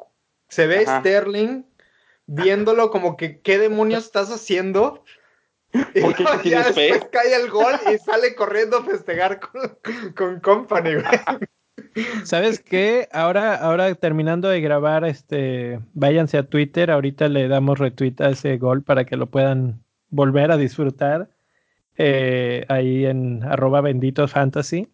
se 0.47 0.65
ve 0.67 0.83
Ajá. 0.87 1.01
Sterling 1.01 1.63
viéndolo 2.25 2.89
como 2.89 3.17
que, 3.17 3.41
¿qué 3.41 3.59
demonios 3.59 4.05
estás 4.05 4.31
haciendo? 4.31 5.03
Y 5.73 6.01
¿Por 6.01 6.15
qué 6.15 6.23
luego 6.23 6.37
no 6.37 6.41
tienes 6.41 6.67
ya 6.67 6.73
fe? 6.73 6.81
después 6.81 7.09
cae 7.11 7.35
el 7.35 7.49
gol 7.49 7.73
y 7.91 7.97
sale 7.97 8.35
corriendo 8.35 8.77
a 8.77 8.83
festejar 8.83 9.39
con, 9.39 9.77
con 10.15 10.39
Company, 10.39 10.95
güey. 10.95 11.05
¿Sabes 12.23 12.59
qué? 12.59 13.07
Ahora, 13.11 13.55
ahora 13.55 13.93
terminando 13.95 14.49
de 14.49 14.61
grabar, 14.61 15.05
este, 15.05 15.79
váyanse 15.93 16.37
a 16.37 16.43
Twitter, 16.43 16.91
ahorita 16.91 17.27
le 17.27 17.47
damos 17.47 17.79
retweet 17.79 18.15
a 18.19 18.29
ese 18.29 18.57
gol 18.57 18.83
para 18.83 19.05
que 19.05 19.17
lo 19.17 19.27
puedan 19.27 19.83
volver 20.09 20.51
a 20.51 20.57
disfrutar 20.57 21.29
eh, 21.97 22.65
ahí 22.69 23.05
en 23.05 23.43
arroba 23.43 23.81
benditos 23.81 24.31
fantasy. 24.31 24.92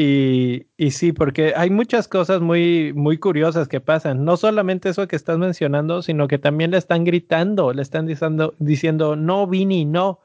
Y, 0.00 0.68
y 0.76 0.92
sí, 0.92 1.10
porque 1.10 1.54
hay 1.56 1.70
muchas 1.70 2.06
cosas 2.06 2.40
muy, 2.40 2.92
muy 2.94 3.18
curiosas 3.18 3.66
que 3.66 3.80
pasan. 3.80 4.24
No 4.24 4.36
solamente 4.36 4.90
eso 4.90 5.08
que 5.08 5.16
estás 5.16 5.38
mencionando, 5.38 6.02
sino 6.02 6.28
que 6.28 6.38
también 6.38 6.70
le 6.70 6.78
están 6.78 7.02
gritando, 7.02 7.72
le 7.72 7.82
están 7.82 8.06
diciendo, 8.06 8.54
diciendo 8.60 9.16
no, 9.16 9.48
Vini, 9.48 9.84
no. 9.84 10.20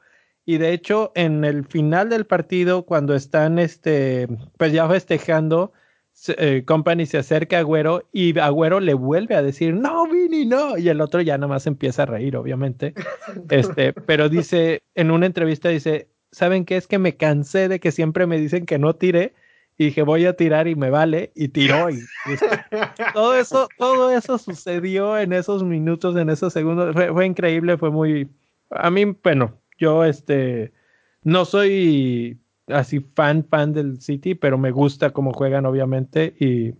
Y 0.46 0.58
de 0.58 0.74
hecho, 0.74 1.10
en 1.16 1.44
el 1.44 1.64
final 1.64 2.08
del 2.08 2.24
partido, 2.24 2.84
cuando 2.84 3.16
están 3.16 3.58
este, 3.58 4.28
pues 4.58 4.72
ya 4.72 4.88
festejando, 4.88 5.72
eh, 6.38 6.62
Company 6.64 7.06
se 7.06 7.18
acerca 7.18 7.56
a 7.56 7.60
Agüero 7.60 8.08
y 8.12 8.38
Agüero 8.38 8.78
le 8.78 8.94
vuelve 8.94 9.34
a 9.34 9.42
decir, 9.42 9.74
no, 9.74 10.06
Vini, 10.06 10.46
no. 10.46 10.78
Y 10.78 10.88
el 10.88 11.00
otro 11.00 11.20
ya 11.20 11.36
nomás 11.36 11.66
empieza 11.66 12.04
a 12.04 12.06
reír, 12.06 12.36
obviamente. 12.36 12.94
Este, 13.50 13.92
pero 13.92 14.28
dice, 14.28 14.84
en 14.94 15.10
una 15.10 15.26
entrevista 15.26 15.68
dice, 15.68 16.06
¿saben 16.30 16.64
qué? 16.64 16.76
Es 16.76 16.86
que 16.86 17.00
me 17.00 17.16
cansé 17.16 17.66
de 17.66 17.80
que 17.80 17.90
siempre 17.90 18.28
me 18.28 18.38
dicen 18.38 18.66
que 18.66 18.78
no 18.78 18.94
tire. 18.94 19.34
Y 19.76 19.86
dije, 19.86 20.02
voy 20.02 20.26
a 20.26 20.36
tirar 20.36 20.68
y 20.68 20.76
me 20.76 20.90
vale. 20.90 21.32
Y 21.34 21.48
tiró. 21.48 21.90
Y, 21.90 21.94
y 21.94 22.36
todo 23.14 23.34
eso, 23.34 23.68
todo 23.78 24.10
eso 24.10 24.38
sucedió 24.38 25.18
en 25.18 25.32
esos 25.32 25.64
minutos, 25.64 26.16
en 26.16 26.30
esos 26.30 26.52
segundos. 26.52 26.92
Fue, 26.94 27.12
fue 27.12 27.26
increíble, 27.26 27.76
fue 27.76 27.90
muy. 27.90 28.28
A 28.70 28.90
mí, 28.90 29.04
bueno, 29.22 29.58
yo 29.78 30.04
este 30.04 30.72
no 31.24 31.44
soy 31.44 32.38
así 32.68 33.00
fan, 33.00 33.44
fan 33.44 33.72
del 33.72 34.00
City, 34.00 34.34
pero 34.34 34.58
me 34.58 34.70
gusta 34.70 35.10
cómo 35.10 35.32
juegan, 35.32 35.66
obviamente, 35.66 36.34
y, 36.38 36.74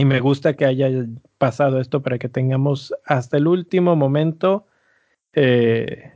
y 0.00 0.04
me 0.04 0.20
gusta 0.20 0.54
que 0.54 0.64
haya 0.64 0.88
pasado 1.38 1.80
esto 1.80 2.02
para 2.02 2.18
que 2.18 2.28
tengamos 2.28 2.94
hasta 3.04 3.36
el 3.36 3.46
último 3.46 3.96
momento, 3.96 4.66
eh, 5.34 6.12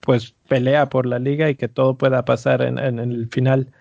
pues 0.00 0.32
pelea 0.48 0.88
por 0.88 1.06
la 1.06 1.18
liga 1.18 1.48
y 1.50 1.54
que 1.54 1.68
todo 1.68 1.96
pueda 1.96 2.24
pasar 2.24 2.62
en, 2.62 2.78
en 2.78 2.98
el 2.98 3.28
final. 3.28 3.72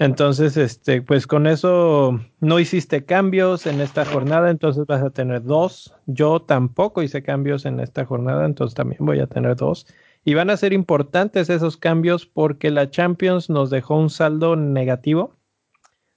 Entonces, 0.00 0.56
este, 0.56 1.02
pues 1.02 1.26
con 1.26 1.46
eso 1.46 2.18
no 2.40 2.58
hiciste 2.58 3.04
cambios 3.04 3.66
en 3.66 3.82
esta 3.82 4.06
jornada, 4.06 4.48
entonces 4.48 4.86
vas 4.86 5.02
a 5.02 5.10
tener 5.10 5.42
dos. 5.42 5.94
Yo 6.06 6.40
tampoco 6.40 7.02
hice 7.02 7.22
cambios 7.22 7.66
en 7.66 7.80
esta 7.80 8.06
jornada, 8.06 8.46
entonces 8.46 8.74
también 8.74 9.04
voy 9.04 9.20
a 9.20 9.26
tener 9.26 9.56
dos. 9.56 9.86
Y 10.24 10.32
van 10.32 10.48
a 10.48 10.56
ser 10.56 10.72
importantes 10.72 11.50
esos 11.50 11.76
cambios 11.76 12.24
porque 12.24 12.70
la 12.70 12.88
Champions 12.88 13.50
nos 13.50 13.68
dejó 13.68 13.98
un 13.98 14.08
saldo 14.08 14.56
negativo, 14.56 15.36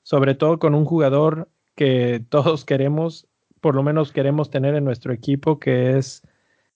sobre 0.01 0.33
todo 0.33 0.59
con 0.59 0.75
un 0.75 0.85
jugador 0.85 1.49
que 1.75 2.23
todos 2.29 2.63
queremos, 2.63 3.27
por 3.59 3.75
lo 3.75 3.83
menos 3.83 4.13
queremos 4.13 4.49
tener 4.49 4.75
en 4.75 4.85
nuestro 4.85 5.11
equipo, 5.11 5.59
que 5.59 5.97
es 5.97 6.25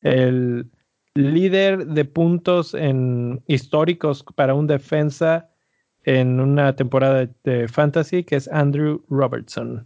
el 0.01 0.69
líder 1.13 1.87
de 1.87 2.03
puntos 2.03 2.73
en 2.73 3.41
históricos 3.47 4.25
para 4.35 4.55
un 4.55 4.67
defensa 4.67 5.51
en 6.07 6.39
una 6.39 6.73
temporada 6.73 7.27
de, 7.43 7.67
fantasy, 7.67 8.23
que 8.23 8.37
es 8.37 8.47
Andrew 8.47 9.03
Robertson. 9.09 9.85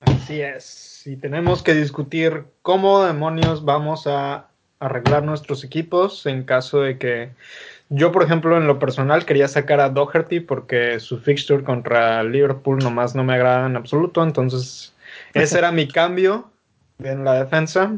Así 0.00 0.40
es. 0.40 1.02
Y 1.04 1.16
tenemos 1.16 1.62
que 1.62 1.74
discutir 1.74 2.44
cómo 2.62 3.04
demonios 3.04 3.62
vamos 3.62 4.06
a 4.06 4.48
arreglar 4.80 5.24
nuestros 5.24 5.62
equipos 5.62 6.24
en 6.24 6.44
caso 6.44 6.80
de 6.80 6.96
que 6.96 7.30
yo, 7.90 8.12
por 8.12 8.22
ejemplo, 8.22 8.56
en 8.56 8.66
lo 8.66 8.78
personal 8.78 9.26
quería 9.26 9.46
sacar 9.46 9.78
a 9.80 9.90
Doherty 9.90 10.40
porque 10.40 10.98
su 11.00 11.18
fixture 11.18 11.62
contra 11.62 12.24
Liverpool 12.24 12.78
nomás 12.78 13.14
no 13.14 13.22
me 13.22 13.34
agrada 13.34 13.66
en 13.66 13.76
absoluto. 13.76 14.22
Entonces, 14.22 14.94
ese 15.34 15.58
era 15.58 15.70
mi 15.70 15.86
cambio 15.86 16.50
en 16.98 17.24
la 17.24 17.34
defensa. 17.34 17.94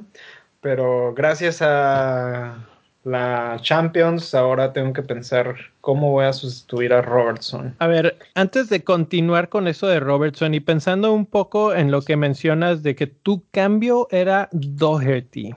Pero 0.60 1.14
gracias 1.14 1.62
a 1.62 2.66
la 3.08 3.58
Champions, 3.60 4.34
ahora 4.34 4.72
tengo 4.72 4.92
que 4.92 5.02
pensar 5.02 5.56
cómo 5.80 6.10
voy 6.12 6.26
a 6.26 6.32
sustituir 6.32 6.92
a 6.92 7.02
Robertson. 7.02 7.74
A 7.78 7.86
ver, 7.86 8.18
antes 8.34 8.68
de 8.68 8.84
continuar 8.84 9.48
con 9.48 9.66
eso 9.68 9.86
de 9.86 10.00
Robertson 10.00 10.54
y 10.54 10.60
pensando 10.60 11.12
un 11.12 11.26
poco 11.26 11.74
en 11.74 11.90
lo 11.90 12.02
que 12.02 12.16
mencionas 12.16 12.82
de 12.82 12.94
que 12.94 13.06
tu 13.06 13.44
cambio 13.50 14.08
era 14.10 14.48
Doherty. 14.52 15.54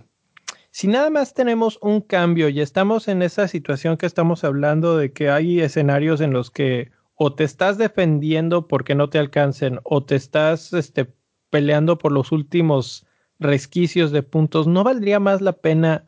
Si 0.71 0.87
nada 0.87 1.09
más 1.09 1.33
tenemos 1.33 1.77
un 1.81 1.99
cambio 1.99 2.47
y 2.47 2.61
estamos 2.61 3.09
en 3.09 3.21
esa 3.21 3.47
situación 3.49 3.97
que 3.97 4.05
estamos 4.05 4.45
hablando 4.45 4.97
de 4.97 5.11
que 5.11 5.29
hay 5.29 5.59
escenarios 5.59 6.21
en 6.21 6.31
los 6.31 6.49
que 6.49 6.91
o 7.15 7.33
te 7.33 7.43
estás 7.43 7.77
defendiendo 7.77 8.67
porque 8.67 8.95
no 8.95 9.09
te 9.09 9.19
alcancen 9.19 9.79
o 9.83 10.03
te 10.03 10.15
estás 10.15 10.71
este, 10.71 11.13
peleando 11.49 11.97
por 11.97 12.13
los 12.13 12.31
últimos 12.31 13.05
resquicios 13.37 14.11
de 14.11 14.23
puntos, 14.23 14.65
¿no 14.67 14.83
valdría 14.83 15.19
más 15.19 15.41
la 15.41 15.53
pena 15.53 16.05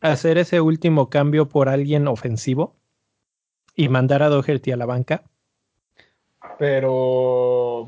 hacer 0.00 0.38
ese 0.38 0.60
último 0.60 1.10
cambio 1.10 1.48
por 1.48 1.68
alguien 1.68 2.08
ofensivo 2.08 2.76
y 3.74 3.88
mandar 3.88 4.22
a 4.22 4.28
Doherty 4.28 4.72
a 4.72 4.76
la 4.76 4.86
banca? 4.86 5.24
Pero. 6.58 7.86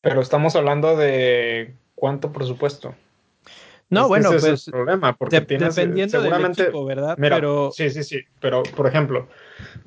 Pero 0.00 0.20
estamos 0.20 0.56
hablando 0.56 0.96
de 0.96 1.76
cuánto 1.94 2.32
presupuesto. 2.32 2.94
No, 3.92 4.08
bueno, 4.08 4.28
ese 4.28 4.36
es 4.36 4.42
pues 4.42 4.66
el 4.68 4.72
problema, 4.72 5.14
porque 5.16 5.40
de- 5.40 5.46
tienes, 5.46 5.76
dependiendo 5.76 6.18
seguramente, 6.20 6.62
del 6.62 6.70
equipo, 6.70 6.84
¿verdad? 6.84 7.14
Mira, 7.18 7.36
Pero 7.36 7.70
sí, 7.72 7.90
sí, 7.90 8.02
sí, 8.02 8.20
pero 8.40 8.62
por 8.76 8.86
ejemplo, 8.86 9.28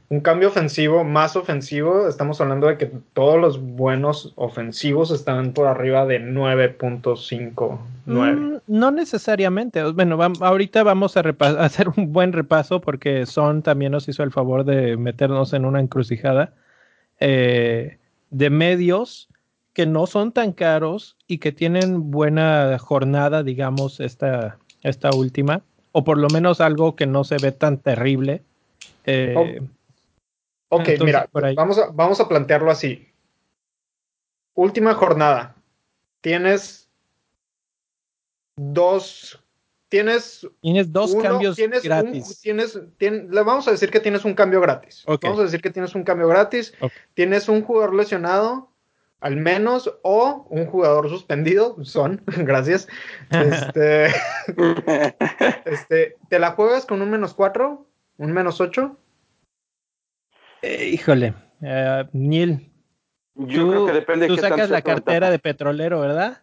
un 0.09 0.21
cambio 0.21 0.47
ofensivo 0.49 1.03
más 1.03 1.35
ofensivo, 1.35 2.07
estamos 2.07 2.39
hablando 2.39 2.67
de 2.67 2.77
que 2.77 2.91
todos 3.13 3.39
los 3.41 3.59
buenos 3.59 4.33
ofensivos 4.35 5.11
están 5.11 5.53
por 5.53 5.67
arriba 5.67 6.05
de 6.05 6.19
9.59. 6.19 7.79
Mm, 8.05 8.57
no 8.67 8.91
necesariamente. 8.91 9.83
Bueno, 9.91 10.17
ahorita 10.41 10.83
vamos 10.83 11.17
a 11.17 11.21
hacer 11.59 11.89
un 11.97 12.13
buen 12.13 12.33
repaso 12.33 12.81
porque 12.81 13.25
Son 13.25 13.63
también 13.63 13.91
nos 13.91 14.07
hizo 14.07 14.23
el 14.23 14.31
favor 14.31 14.63
de 14.63 14.95
meternos 14.97 15.53
en 15.53 15.65
una 15.65 15.79
encrucijada 15.79 16.53
eh, 17.19 17.97
de 18.29 18.49
medios 18.49 19.29
que 19.75 19.85
no 19.85 20.07
son 20.07 20.31
tan 20.31 20.53
caros 20.53 21.17
y 21.27 21.37
que 21.37 21.51
tienen 21.51 22.09
buena 22.09 22.79
jornada, 22.79 23.43
digamos, 23.43 23.99
esta, 23.99 24.57
esta 24.81 25.13
última, 25.13 25.61
o 25.91 26.03
por 26.05 26.17
lo 26.17 26.29
menos 26.29 26.61
algo 26.61 26.95
que 26.95 27.05
no 27.05 27.23
se 27.25 27.37
ve 27.39 27.51
tan 27.51 27.77
terrible. 27.77 28.43
Eh, 29.03 29.61
Ok, 30.69 30.87
Entonces, 30.89 31.05
mira, 31.05 31.29
vamos 31.55 31.77
a, 31.77 31.87
vamos 31.93 32.19
a 32.19 32.27
plantearlo 32.27 32.71
así. 32.71 33.07
Última 34.55 34.93
jornada. 34.95 35.55
Tienes 36.21 36.89
dos. 38.57 39.39
Tienes 39.89 40.47
Tienes 40.61 40.91
dos 40.91 41.11
uno, 41.13 41.21
cambios 41.21 41.55
tienes 41.55 41.83
un- 41.83 41.89
gratis. 41.89 42.41
tienes, 42.41 42.79
tien- 42.97 43.29
le 43.29 43.43
vamos 43.43 43.67
a 43.67 43.71
decir 43.71 43.91
que 43.91 43.99
tienes 43.99 44.25
un 44.25 44.33
cambio 44.33 44.59
gratis. 44.59 45.03
Vamos 45.21 45.39
a 45.39 45.43
decir 45.43 45.61
que 45.61 45.69
tienes 45.69 45.93
un 45.95 46.03
cambio 46.03 46.27
gratis. 46.27 46.73
Tienes 47.13 47.47
un 47.47 47.61
jugador 47.61 47.93
lesionado, 47.93 48.71
al 49.21 49.37
menos, 49.37 49.91
o 50.03 50.45
un 50.49 50.65
jugador 50.67 51.09
suspendido. 51.09 51.83
Son, 51.83 52.21
gracias. 52.27 52.87
Este, 53.31 54.07
este, 55.65 56.15
¿Te 56.29 56.39
la 56.39 56.51
juegas 56.51 56.85
con 56.85 57.01
un 57.01 57.09
menos 57.09 57.33
cuatro? 57.33 57.87
¿Un 58.17 58.31
menos 58.33 58.61
ocho? 58.61 58.97
Eh, 60.61 60.89
híjole, 60.93 61.33
eh, 61.61 62.05
Neil, 62.13 62.71
Yo 63.35 63.63
tú, 63.63 63.69
creo 63.69 63.85
que 63.87 63.91
depende 63.93 64.21
de 64.21 64.27
tú 64.29 64.35
qué 64.35 64.41
sacas 64.41 64.69
la 64.69 64.81
cartera 64.81 65.29
de 65.29 65.39
petrolero, 65.39 65.99
¿verdad? 65.99 66.41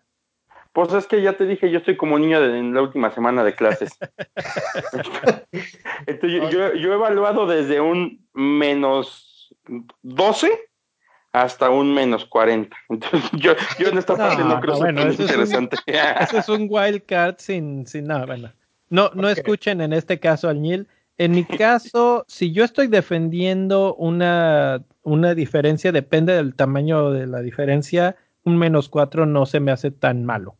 Pues 0.73 0.93
es 0.95 1.07
que 1.07 1.21
ya 1.21 1.37
te 1.37 1.45
dije, 1.45 1.71
yo 1.71 1.79
estoy 1.79 1.97
como 1.97 2.19
niño 2.19 2.41
de- 2.41 2.59
en 2.59 2.73
la 2.73 2.81
última 2.83 3.11
semana 3.11 3.45
de 3.45 3.55
clases. 3.55 3.99
Entonces, 6.07 6.41
yo, 6.41 6.51
yo- 6.51 6.75
yo 6.75 6.93
he 6.93 6.95
evaluado 6.95 7.47
desde 7.47 7.81
un 7.81 8.27
menos 8.33 9.55
12 10.03 10.51
hasta 11.33 11.71
un 11.71 11.93
menos 11.95 12.25
40. 12.27 12.77
Entonces, 12.89 13.31
yo, 13.33 13.53
yo 13.79 13.89
en 13.89 13.99
esta 13.99 14.17
parte 14.17 14.43
No, 14.43 14.49
no, 14.51 14.61
creo 14.61 14.75
no, 14.75 14.79
que 14.79 14.85
bueno, 14.85 15.03
sea 15.03 15.11
eso 15.11 15.23
es 15.25 15.31
un- 15.31 15.35
interesante. 15.65 15.77
Ese 16.21 16.39
es 16.39 16.49
un 16.49 16.67
wild 16.71 17.03
card 17.07 17.37
sin, 17.39 17.87
sin 17.87 18.07
nada, 18.07 18.27
bueno. 18.27 18.53
No, 18.91 19.11
no 19.15 19.29
escuchen 19.29 19.81
en 19.81 19.93
este 19.95 20.21
caso 20.21 20.49
al 20.49 20.61
Neil. 20.61 20.87
En 21.19 21.33
mi 21.33 21.45
caso, 21.45 22.25
si 22.29 22.53
yo 22.53 22.65
estoy 22.65 22.87
defendiendo 22.89 23.95
una, 23.95 24.83
una 25.03 25.35
diferencia, 25.35 25.93
depende 25.93 26.35
del 26.35 26.55
tamaño 26.55 27.11
de 27.11 27.27
la 27.27 27.41
diferencia, 27.41 28.17
un 28.45 28.59
menos 28.59 28.89
4 28.89 29.25
no 29.25 29.47
se 29.47 29.61
me 29.61 29.73
hace 29.73 29.91
tan 29.91 30.25
malo. 30.25 30.57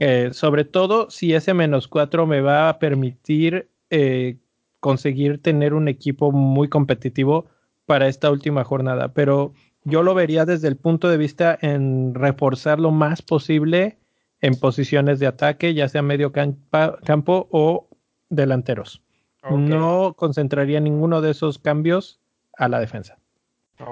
Eh, 0.00 0.30
sobre 0.32 0.64
todo 0.64 1.08
si 1.10 1.34
ese 1.34 1.54
menos 1.54 1.86
4 1.88 2.26
me 2.26 2.40
va 2.40 2.68
a 2.68 2.78
permitir 2.80 3.68
eh, 3.90 4.36
conseguir 4.80 5.40
tener 5.40 5.72
un 5.72 5.86
equipo 5.88 6.32
muy 6.32 6.68
competitivo 6.68 7.46
para 7.86 8.08
esta 8.08 8.30
última 8.30 8.64
jornada. 8.64 9.12
Pero 9.14 9.54
yo 9.84 10.02
lo 10.02 10.14
vería 10.14 10.44
desde 10.44 10.68
el 10.68 10.76
punto 10.76 11.08
de 11.08 11.16
vista 11.16 11.58
en 11.60 12.14
reforzar 12.14 12.80
lo 12.80 12.90
más 12.90 13.22
posible 13.22 13.98
en 14.40 14.58
posiciones 14.58 15.20
de 15.20 15.26
ataque, 15.26 15.74
ya 15.74 15.88
sea 15.88 16.02
medio 16.02 16.32
campa- 16.32 16.98
campo 17.04 17.48
o 17.50 17.88
delanteros. 18.28 19.02
No 19.50 20.14
concentraría 20.16 20.80
ninguno 20.80 21.20
de 21.20 21.30
esos 21.32 21.58
cambios 21.58 22.18
a 22.56 22.68
la 22.68 22.80
defensa. 22.80 23.18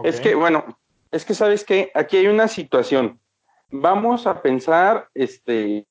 Es 0.03 0.19
que, 0.21 0.35
bueno, 0.35 0.79
es 1.11 1.27
que 1.27 1.35
sabes 1.35 1.65
que 1.65 1.91
aquí 1.95 2.17
hay 2.17 2.27
una 2.27 2.49
situación. 2.49 3.21
Vamos 3.71 4.27
a 4.27 4.41
pensar, 4.41 5.09
este, 5.13 5.87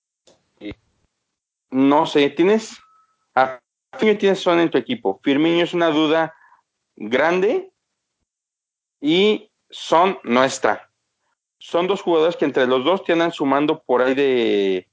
no 1.70 2.06
sé, 2.08 2.30
tienes 2.32 2.78
a 3.36 3.60
Firmino 3.98 4.18
tienes 4.18 4.40
Son 4.40 4.60
en 4.60 4.72
tu 4.72 4.78
equipo. 4.78 5.20
Firmino 5.24 5.64
es 5.64 5.74
una 5.74 5.90
duda 5.90 6.34
grande 6.96 7.72
y 9.00 9.51
Son 9.72 10.20
no 10.24 10.44
está. 10.44 10.90
Son 11.58 11.88
dos 11.88 12.02
jugadores 12.02 12.36
que 12.38 12.46
entre 12.46 12.68
los 12.68 12.84
dos 12.84 13.02
andan 13.10 13.32
sumando 13.32 13.84
por 13.84 14.02
ahí 14.02 14.16
de, 14.16 14.88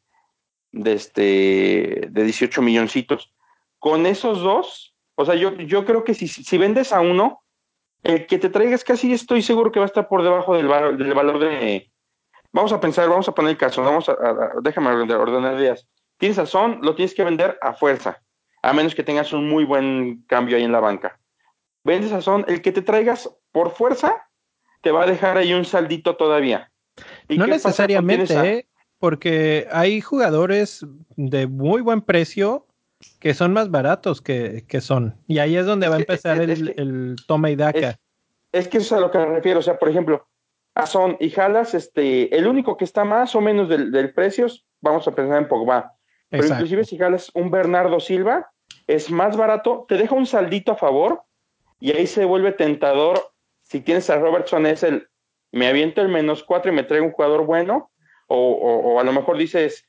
de 0.73 0.93
este 0.93 2.09
de 2.11 2.25
18 2.25 2.63
milloncitos. 2.63 3.33
Con 3.79 4.07
esos 4.07 4.41
dos, 4.41 4.95
o 5.15 5.25
sea, 5.25 5.35
yo, 5.35 5.53
yo 5.55 5.85
creo 5.85 6.05
que 6.05 6.15
si, 6.15 6.29
si 6.29 6.59
vendes 6.59 6.93
a 6.93 7.01
uno, 7.01 7.43
el 8.03 8.27
que 8.27 8.39
te 8.39 8.51
traigas 8.51 8.85
casi 8.85 9.13
estoy 9.13 9.43
seguro 9.43 9.73
que 9.73 9.81
va 9.81 9.87
a 9.87 9.89
estar 9.89 10.09
por 10.09 10.23
debajo 10.23 10.57
del 10.57 10.69
valor, 10.69 10.97
del 10.97 11.15
valor 11.15 11.39
de... 11.39 11.91
Vamos 12.53 12.73
a 12.73 12.81
pensar, 12.81 13.09
vamos 13.09 13.29
a 13.29 13.33
poner 13.33 13.53
el 13.53 13.59
caso, 13.59 13.83
vamos 13.83 14.09
a- 14.09 14.17
déjame 14.63 14.91
ordenar, 14.91 15.19
ordenar 15.19 15.59
ideas. 15.59 15.87
Tienes 16.19 16.39
a 16.39 16.47
Son, 16.47 16.81
lo 16.83 16.95
tienes 16.95 17.15
que 17.15 17.25
vender 17.25 17.59
a 17.61 17.75
fuerza, 17.75 18.23
a 18.63 18.73
menos 18.73 18.95
que 18.95 19.03
tengas 19.05 19.33
un 19.33 19.49
muy 19.49 19.65
buen 19.65 20.23
cambio 20.27 20.57
ahí 20.57 20.65
en 20.65 20.73
la 20.73 20.81
banca. 20.81 21.19
Vendes 21.85 22.13
a 22.13 22.21
Son, 22.21 22.45
el 22.49 22.63
que 22.63 22.73
te 22.73 22.83
traigas 22.83 23.31
por 23.53 23.71
fuerza, 23.73 24.28
te 24.81 24.91
va 24.91 25.03
a 25.05 25.07
dejar 25.07 25.37
ahí 25.39 25.53
un 25.55 25.65
saldito 25.65 26.17
todavía. 26.17 26.71
¿Y 27.29 27.39
No 27.39 27.47
necesariamente, 27.47 28.37
a- 28.37 28.45
¿eh? 28.45 28.67
porque 28.99 29.69
hay 29.71 30.01
jugadores 30.01 30.85
de 31.17 31.47
muy 31.47 31.81
buen 31.83 32.01
precio 32.03 32.67
que 33.21 33.33
son 33.35 33.53
más 33.53 33.71
baratos 33.71 34.21
que, 34.21 34.65
que 34.67 34.81
son. 34.81 35.17
Y 35.29 35.39
ahí 35.39 35.57
es 35.57 35.67
donde 35.67 35.89
va 35.89 35.97
a 35.97 36.01
empezar 36.01 36.41
es- 36.43 36.61
el, 36.61 36.69
es 36.71 36.79
el 36.79 37.17
toma 37.27 37.51
y 37.51 37.57
daca. 37.57 37.91
es- 37.91 37.99
Es 38.51 38.69
que 38.69 38.79
eso 38.79 38.95
es 38.97 38.99
a 38.99 39.01
lo 39.01 39.11
que 39.11 39.19
me 39.19 39.27
refiero. 39.27 39.61
O 39.61 39.63
sea, 39.63 39.79
por 39.79 39.89
ejemplo, 39.89 40.27
a 40.75 40.87
Son 40.87 41.17
y 41.21 41.31
Jalas, 41.31 41.75
este, 41.75 42.35
el 42.37 42.47
único 42.47 42.77
que 42.77 42.85
está 42.85 43.05
más 43.05 43.35
o 43.35 43.41
menos 43.41 43.69
del, 43.69 43.93
del 43.93 44.13
precio, 44.15 44.47
vamos 44.81 45.07
a 45.07 45.13
pensar 45.13 45.39
en 45.39 45.49
Pogba. 45.49 45.93
Pero 46.31 46.43
Exacto. 46.43 46.65
inclusive 46.65 46.85
si 46.85 46.99
jalas 46.99 47.31
un 47.35 47.51
Bernardo 47.51 48.01
Silva, 48.01 48.51
es 48.87 49.11
más 49.11 49.37
barato, 49.37 49.85
te 49.89 49.97
deja 49.97 50.15
un 50.15 50.27
saldito 50.27 50.73
a 50.73 50.77
favor 50.77 51.23
y 51.81 51.93
ahí 51.93 52.07
se 52.07 52.25
vuelve 52.25 52.53
tentador. 52.53 53.21
Si 53.69 53.81
tienes 53.81 54.09
a 54.11 54.19
Robertson, 54.19 54.67
es 54.67 54.83
el, 54.83 55.09
me 55.53 55.69
aviento 55.69 56.01
el 56.01 56.09
menos 56.09 56.43
cuatro 56.43 56.73
y 56.73 56.75
me 56.75 56.85
traigo 56.85 57.07
un 57.07 57.13
jugador 57.13 57.45
bueno, 57.45 57.91
o, 58.27 58.37
o- 58.37 58.95
o 58.95 59.01
a 59.01 59.05
lo 59.05 59.13
mejor 59.13 59.37
dices, 59.39 59.87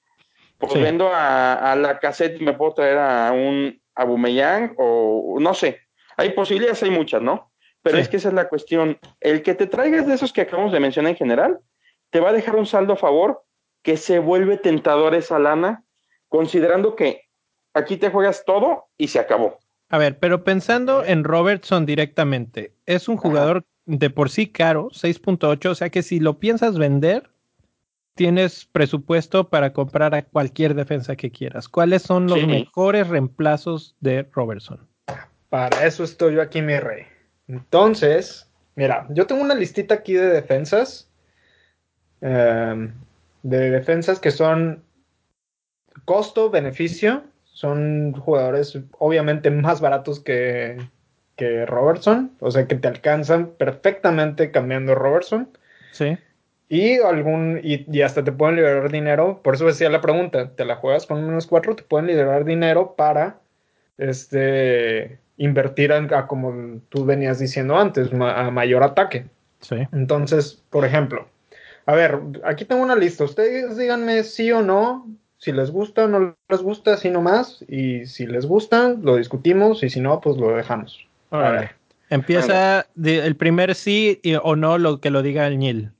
pues 0.57 0.73
Sí. 0.73 0.79
vendo 0.81 1.07
a, 1.09 1.71
a 1.71 1.75
la 1.75 1.99
cassette 1.99 2.41
y 2.41 2.43
me 2.45 2.53
puedo 2.53 2.73
traer 2.73 2.97
a 2.97 3.31
un 3.31 3.81
Abumeyang, 3.95 4.75
o 4.77 5.37
no 5.39 5.53
sé. 5.53 5.79
Hay 6.17 6.31
posibilidades, 6.31 6.83
hay 6.83 6.89
muchas, 6.89 7.21
¿no? 7.21 7.51
Pero 7.81 7.95
Sí. 7.97 8.01
es 8.03 8.09
que 8.09 8.17
esa 8.17 8.27
es 8.29 8.33
la 8.33 8.49
cuestión. 8.49 8.99
El 9.21 9.41
que 9.41 9.55
te 9.55 9.67
traigas 9.67 10.05
de 10.07 10.13
esos 10.13 10.31
que 10.33 10.41
acabamos 10.41 10.71
de 10.73 10.79
mencionar 10.81 11.11
en 11.11 11.17
general, 11.17 11.59
te 12.09 12.19
va 12.19 12.29
a 12.29 12.33
dejar 12.33 12.55
un 12.57 12.65
saldo 12.65 12.93
a 12.93 12.97
favor 12.97 13.43
que 13.81 13.95
se 13.97 14.19
vuelve 14.19 14.57
tentador 14.57 15.15
esa 15.15 15.39
lana, 15.39 15.83
considerando 16.27 16.95
que 16.95 17.23
aquí 17.73 17.95
te 17.97 18.09
juegas 18.09 18.43
todo 18.45 18.87
y 18.97 19.07
se 19.07 19.19
acabó. 19.19 19.57
A 19.89 19.97
ver, 19.97 20.19
pero 20.19 20.43
pensando 20.43 21.03
en 21.03 21.23
Robertson 21.23 21.85
directamente, 21.85 22.73
es 22.85 23.07
un 23.07 23.17
jugador 23.17 23.65
de 23.85 24.09
por 24.11 24.29
sí 24.29 24.47
caro, 24.47 24.89
6.8, 24.91 25.71
o 25.71 25.75
sea 25.75 25.89
que 25.89 26.03
si 26.03 26.19
lo 26.19 26.37
piensas 26.39 26.77
vender, 26.77 27.31
tienes 28.13 28.65
presupuesto 28.65 29.49
para 29.49 29.73
comprar 29.73 30.13
a 30.13 30.23
cualquier 30.23 30.75
defensa 30.75 31.15
que 31.15 31.31
quieras. 31.31 31.67
¿Cuáles 31.67 32.03
son 32.03 32.27
los 32.27 32.37
Sí. 32.39 32.45
mejores 32.45 33.07
reemplazos 33.07 33.95
de 33.99 34.27
Robertson? 34.31 34.87
Para 35.49 35.85
eso 35.87 36.03
estoy 36.03 36.35
yo 36.35 36.41
aquí, 36.41 36.61
mi 36.61 36.77
rey. 36.77 37.05
Entonces, 37.47 38.47
mira, 38.75 39.07
yo 39.09 39.25
tengo 39.25 39.41
una 39.41 39.55
listita 39.55 39.95
aquí 39.95 40.13
de 40.13 40.27
defensas. 40.27 41.05
em, 42.21 42.93
de 43.43 43.69
defensas 43.71 44.19
que 44.19 44.29
son 44.29 44.83
costo-beneficio. 46.03 47.23
Son 47.59 48.13
jugadores 48.13 48.79
obviamente 48.99 49.51
más 49.51 49.81
baratos 49.81 50.21
que, 50.21 50.77
que 51.35 51.65
Robertson. 51.65 52.31
O 52.39 52.51
sea 52.51 52.67
que 52.67 52.75
te 52.75 52.87
alcanzan 52.87 53.47
perfectamente 53.57 54.49
cambiando 54.51 54.95
Robertson. 54.95 55.49
Sí. 55.91 56.17
Y 56.69 56.99
algún, 56.99 57.59
y, 57.61 57.85
y 57.91 58.01
hasta 58.03 58.23
te 58.23 58.31
pueden 58.31 58.55
liberar 58.55 58.89
dinero. 58.89 59.41
Por 59.43 59.55
eso 59.55 59.65
decía 59.65 59.89
la 59.89 59.99
pregunta, 59.99 60.51
te 60.55 60.63
la 60.63 60.77
juegas 60.77 61.05
con 61.05 61.25
menos 61.27 61.47
cuatro, 61.47 61.75
te 61.75 61.83
pueden 61.83 62.07
liberar 62.07 62.45
dinero 62.45 62.93
para 62.95 63.41
este 63.97 65.19
invertir 65.35 65.91
en- 65.91 66.13
a, 66.13 66.27
como 66.27 66.79
tú 66.87 67.03
venías 67.03 67.39
diciendo 67.39 67.77
antes, 67.77 68.13
ma- 68.13 68.39
a 68.39 68.51
mayor 68.51 68.83
ataque. 68.83 69.25
Sí. 69.59 69.75
Entonces, 69.91 70.63
por 70.69 70.85
ejemplo, 70.85 71.27
a 71.85 71.93
ver, 71.93 72.19
aquí 72.45 72.63
tengo 72.63 72.83
una 72.83 72.95
lista. 72.95 73.25
Ustedes 73.25 73.75
díganme 73.75 74.23
sí 74.23 74.49
o 74.53 74.61
no, 74.61 75.07
si 75.39 75.51
les 75.51 75.71
gusta 75.71 76.03
o 76.05 76.07
no 76.07 76.37
les 76.49 76.61
gusta, 76.61 76.93
así 76.93 77.09
nomás. 77.09 77.63
Y 77.67 78.05
si 78.05 78.27
les 78.27 78.45
gusta, 78.45 78.89
lo 78.89 79.15
discutimos. 79.15 79.81
Y 79.83 79.89
si 79.89 79.99
no, 80.01 80.19
pues 80.21 80.37
lo 80.37 80.49
dejamos. 80.55 81.07
A 81.31 81.37
Órale. 81.37 81.59
ver. 81.59 81.75
Empieza 82.11 82.85
de- 82.95 83.25
el 83.25 83.35
primer 83.35 83.73
sí 83.75 84.19
y- 84.21 84.35
o 84.35 84.55
no 84.55 84.77
lo 84.77 84.99
que 84.99 85.09
lo 85.09 85.21
diga 85.21 85.47
el 85.47 85.57
Nil. 85.59 85.91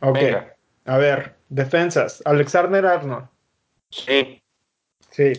Ok. 0.00 0.14
Venga. 0.14 0.54
A 0.86 0.96
ver, 0.98 1.36
defensas. 1.48 2.22
Alexander 2.24 2.84
Arnold. 2.86 3.26
Sí. 3.90 4.40
Sí. 5.10 5.32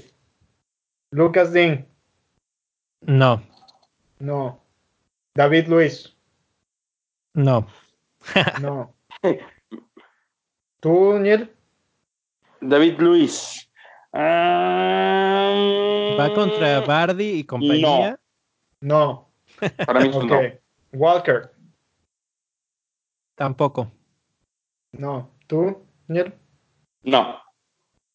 Lucas 1.12 1.52
Dean. 1.54 1.86
No, 3.02 3.42
No. 4.20 4.60
David 5.36 5.68
Luis. 5.68 6.16
no. 7.34 7.68
No. 8.62 8.94
¿Tú, 10.80 11.20
Niel? 11.20 11.52
David 12.62 13.00
Luis. 13.00 13.70
Ah, 14.14 15.54
Va 16.20 16.34
contra 16.34 16.80
Bardi 16.82 17.40
y 17.40 17.44
compañía. 17.44 18.20
No. 18.80 19.30
Para 19.86 20.00
mí 20.02 20.10
no. 20.10 20.40
Walker. 20.94 21.52
Tampoco. 23.36 23.92
No. 24.94 25.32
¿Tú, 25.48 25.86
Niel? 26.08 26.34
No. 27.04 27.42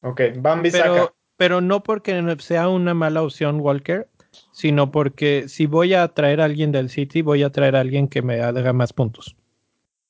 Ok. 0.03 0.20
Bambi 0.37 0.70
Pero, 0.70 1.14
pero 1.37 1.61
no 1.61 1.83
porque 1.83 2.20
no 2.22 2.38
sea 2.38 2.68
una 2.68 2.94
mala 2.94 3.22
opción, 3.22 3.61
Walker, 3.61 4.09
sino 4.53 4.90
porque 4.90 5.48
si 5.48 5.66
voy 5.66 5.94
a 5.94 6.09
traer 6.09 6.40
a 6.40 6.46
alguien 6.46 6.72
del 6.72 6.88
City, 6.88 7.22
voy 7.22 7.42
a 7.42 7.50
traer 7.50 7.76
a 7.76 7.81
alguien 7.81 8.09
que 8.09 8.22
me 8.22 8.40
haga 8.40 8.72
más 8.72 8.92
puntos. 8.92 9.37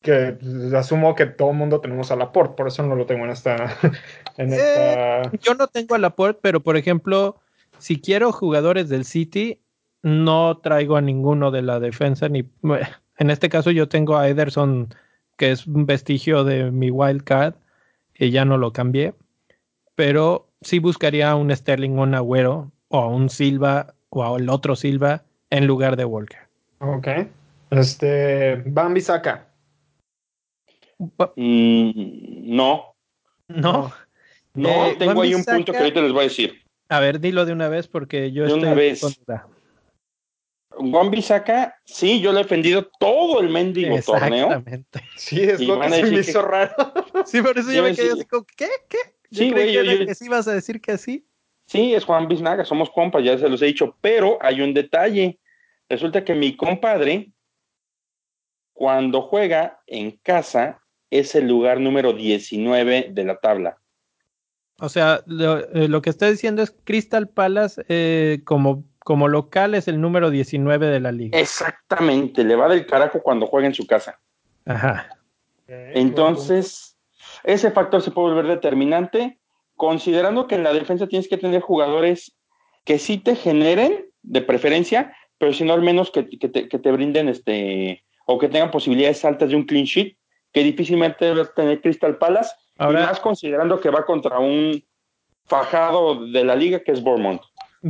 Que 0.02 0.38
asumo 0.76 1.14
que 1.14 1.26
todo 1.26 1.50
el 1.50 1.56
mundo 1.56 1.80
tenemos 1.80 2.10
a 2.10 2.16
Laporte, 2.16 2.54
por 2.56 2.68
eso 2.68 2.82
no 2.82 2.94
lo 2.94 3.06
tengo 3.06 3.24
en 3.24 3.30
esta. 3.30 3.56
En 4.36 4.52
esta... 4.54 5.30
Yo 5.42 5.54
no 5.54 5.66
tengo 5.66 5.94
a 5.94 5.98
Laporte, 5.98 6.38
pero 6.40 6.60
por 6.60 6.78
ejemplo, 6.78 7.38
si 7.78 8.00
quiero 8.00 8.32
jugadores 8.32 8.88
del 8.88 9.04
City, 9.04 9.60
no 10.02 10.58
traigo 10.58 10.96
a 10.96 11.02
ninguno 11.02 11.50
de 11.50 11.62
la 11.62 11.78
defensa 11.78 12.28
ni 12.28 12.48
en 13.18 13.30
este 13.30 13.50
caso 13.50 13.70
yo 13.70 13.88
tengo 13.88 14.16
a 14.16 14.28
Ederson 14.28 14.94
que 15.36 15.50
es 15.50 15.66
un 15.66 15.86
vestigio 15.86 16.44
de 16.44 16.70
mi 16.70 16.90
wild 16.90 17.24
card 17.24 17.54
y 18.14 18.30
ya 18.30 18.44
no 18.44 18.58
lo 18.58 18.72
cambié, 18.72 19.14
pero 19.94 20.48
sí 20.60 20.78
buscaría 20.78 21.30
a 21.30 21.36
un 21.36 21.54
Sterling 21.54 21.98
o 21.98 22.02
un 22.02 22.14
Agüero 22.14 22.70
o 22.88 22.98
a 22.98 23.08
un 23.08 23.30
Silva 23.30 23.94
o 24.10 24.36
al 24.36 24.48
otro 24.48 24.76
Silva 24.76 25.22
en 25.50 25.66
lugar 25.66 25.96
de 25.96 26.04
Walker. 26.04 26.40
Ok. 26.80 27.08
Este. 27.70 28.56
Bambi 28.66 29.00
Saka. 29.00 29.46
Mm, 31.36 32.54
no. 32.56 32.94
No. 33.48 33.92
No, 34.54 34.86
Eh, 34.86 34.96
tengo 34.98 35.22
ahí 35.22 35.34
un 35.34 35.44
punto 35.44 35.72
que 35.72 35.78
ahorita 35.78 36.00
les 36.02 36.12
voy 36.12 36.20
a 36.20 36.24
decir. 36.24 36.60
A 36.88 37.00
ver, 37.00 37.20
dilo 37.20 37.44
de 37.46 37.52
una 37.52 37.68
vez 37.68 37.88
porque 37.88 38.32
yo 38.32 38.42
De 38.42 38.48
estoy 38.48 38.62
una 38.64 38.74
vez. 38.74 39.00
Juan 40.72 41.10
Bisaca, 41.10 41.76
sí, 41.84 42.20
yo 42.20 42.32
le 42.32 42.40
he 42.40 42.42
defendido 42.42 42.90
todo 42.98 43.40
el 43.40 43.48
mendigo 43.48 44.00
torneo. 44.02 44.46
Exactamente. 44.46 45.00
Sí, 45.16 45.40
es 45.42 45.60
Y 45.60 45.66
lo 45.66 45.80
que 45.80 45.84
se 45.84 45.90
me 45.90 45.96
decir 46.02 46.24
que- 46.24 46.30
hizo 46.30 46.42
raro. 46.42 46.72
Sí, 47.26 47.42
por 47.42 47.58
eso 47.58 47.68
yo 47.70 47.76
Yo 47.78 47.82
me 47.84 47.94
quedé 47.94 48.06
sí- 48.06 48.12
así 48.12 48.24
como, 48.26 48.44
¿qué? 48.56 48.68
¿Qué? 48.88 48.98
Yo 49.30 49.38
Sí, 49.44 49.50
creí 49.52 49.72
güey, 49.74 49.74
yo- 49.74 49.82
yo- 49.92 50.06
que 50.06 50.14
sí 50.14 50.24
ibas 50.26 50.48
a 50.48 50.52
decir 50.54 50.80
que 50.80 50.96
sí. 50.98 51.26
Sí, 51.66 51.94
es 51.94 52.04
Juan 52.04 52.26
Biznaga, 52.28 52.64
somos 52.64 52.90
compas, 52.90 53.22
ya 53.24 53.38
se 53.38 53.48
los 53.48 53.62
he 53.62 53.66
dicho, 53.66 53.96
pero 54.00 54.38
hay 54.40 54.60
un 54.60 54.74
detalle. 54.74 55.38
Resulta 55.88 56.24
que 56.24 56.34
mi 56.34 56.56
compadre, 56.56 57.32
cuando 58.72 59.22
juega 59.22 59.80
en 59.86 60.12
casa, 60.22 60.82
es 61.10 61.34
el 61.34 61.48
lugar 61.48 61.80
número 61.80 62.12
19 62.12 63.08
de 63.10 63.24
la 63.24 63.36
tabla. 63.36 63.78
O 64.78 64.88
sea, 64.88 65.22
lo, 65.26 65.58
eh, 65.58 65.88
lo 65.88 66.00
que 66.00 66.10
está 66.10 66.30
diciendo 66.30 66.62
es 66.62 66.74
Crystal 66.84 67.28
Palace 67.28 67.84
eh, 67.88 68.40
como, 68.44 68.84
como 69.00 69.28
local 69.28 69.74
es 69.74 69.88
el 69.88 70.00
número 70.00 70.30
19 70.30 70.86
de 70.86 71.00
la 71.00 71.12
liga. 71.12 71.38
Exactamente, 71.38 72.44
le 72.44 72.56
va 72.56 72.68
del 72.68 72.86
carajo 72.86 73.22
cuando 73.22 73.46
juega 73.46 73.66
en 73.66 73.74
su 73.74 73.86
casa. 73.86 74.18
Ajá. 74.64 75.08
Entonces, 75.68 76.96
ese 77.44 77.70
factor 77.70 78.02
se 78.02 78.10
puede 78.10 78.34
volver 78.34 78.46
determinante, 78.46 79.38
considerando 79.76 80.46
que 80.46 80.56
en 80.56 80.64
la 80.64 80.72
defensa 80.72 81.06
tienes 81.06 81.28
que 81.28 81.36
tener 81.36 81.60
jugadores 81.60 82.36
que 82.84 82.98
sí 82.98 83.18
te 83.18 83.36
generen, 83.36 84.06
de 84.22 84.42
preferencia, 84.42 85.14
pero 85.38 85.52
si 85.52 85.64
no 85.64 85.72
al 85.72 85.82
menos 85.82 86.10
que, 86.10 86.28
que 86.28 86.48
te, 86.48 86.68
que 86.68 86.78
te 86.78 86.92
brinden 86.92 87.28
este, 87.28 88.04
o 88.26 88.38
que 88.38 88.48
tengan 88.48 88.70
posibilidades 88.70 89.24
altas 89.24 89.50
de 89.50 89.56
un 89.56 89.64
clean 89.64 89.84
sheet, 89.84 90.16
que 90.52 90.62
difícilmente 90.64 91.32
va 91.32 91.42
a 91.42 91.46
tener 91.46 91.80
Crystal 91.80 92.16
Palace, 92.16 92.50
Ahora- 92.78 93.02
y 93.02 93.06
más 93.06 93.20
considerando 93.20 93.80
que 93.80 93.90
va 93.90 94.04
contra 94.04 94.38
un 94.38 94.82
fajado 95.46 96.26
de 96.26 96.44
la 96.44 96.54
liga 96.56 96.80
que 96.80 96.92
es 96.92 97.02
Bournemouth. 97.02 97.42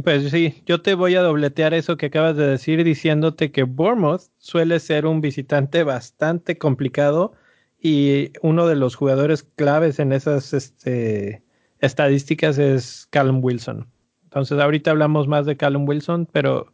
Pues 0.05 0.31
sí, 0.31 0.63
yo 0.67 0.83
te 0.83 0.95
voy 0.95 1.17
a 1.17 1.23
dobletear 1.23 1.75
eso 1.75 1.97
que 1.97 2.07
acabas 2.07 2.37
de 2.37 2.47
decir 2.47 2.85
diciéndote 2.85 3.51
que 3.51 3.65
Bournemouth 3.65 4.23
suele 4.39 4.79
ser 4.79 5.05
un 5.05 5.21
visitante 5.21 5.83
bastante 5.83 6.59
complicado 6.59 7.33
y 7.81 8.31
uno 8.43 8.67
de 8.69 8.77
los 8.77 8.95
jugadores 8.95 9.43
claves 9.43 9.99
en 9.99 10.13
esas 10.13 10.53
este, 10.53 11.43
estadísticas 11.81 12.59
es 12.59 13.09
Callum 13.11 13.43
Wilson. 13.43 13.89
Entonces 14.25 14.61
ahorita 14.61 14.93
hablamos 14.93 15.27
más 15.27 15.45
de 15.45 15.57
Callum 15.57 15.89
Wilson, 15.89 16.29
pero, 16.31 16.73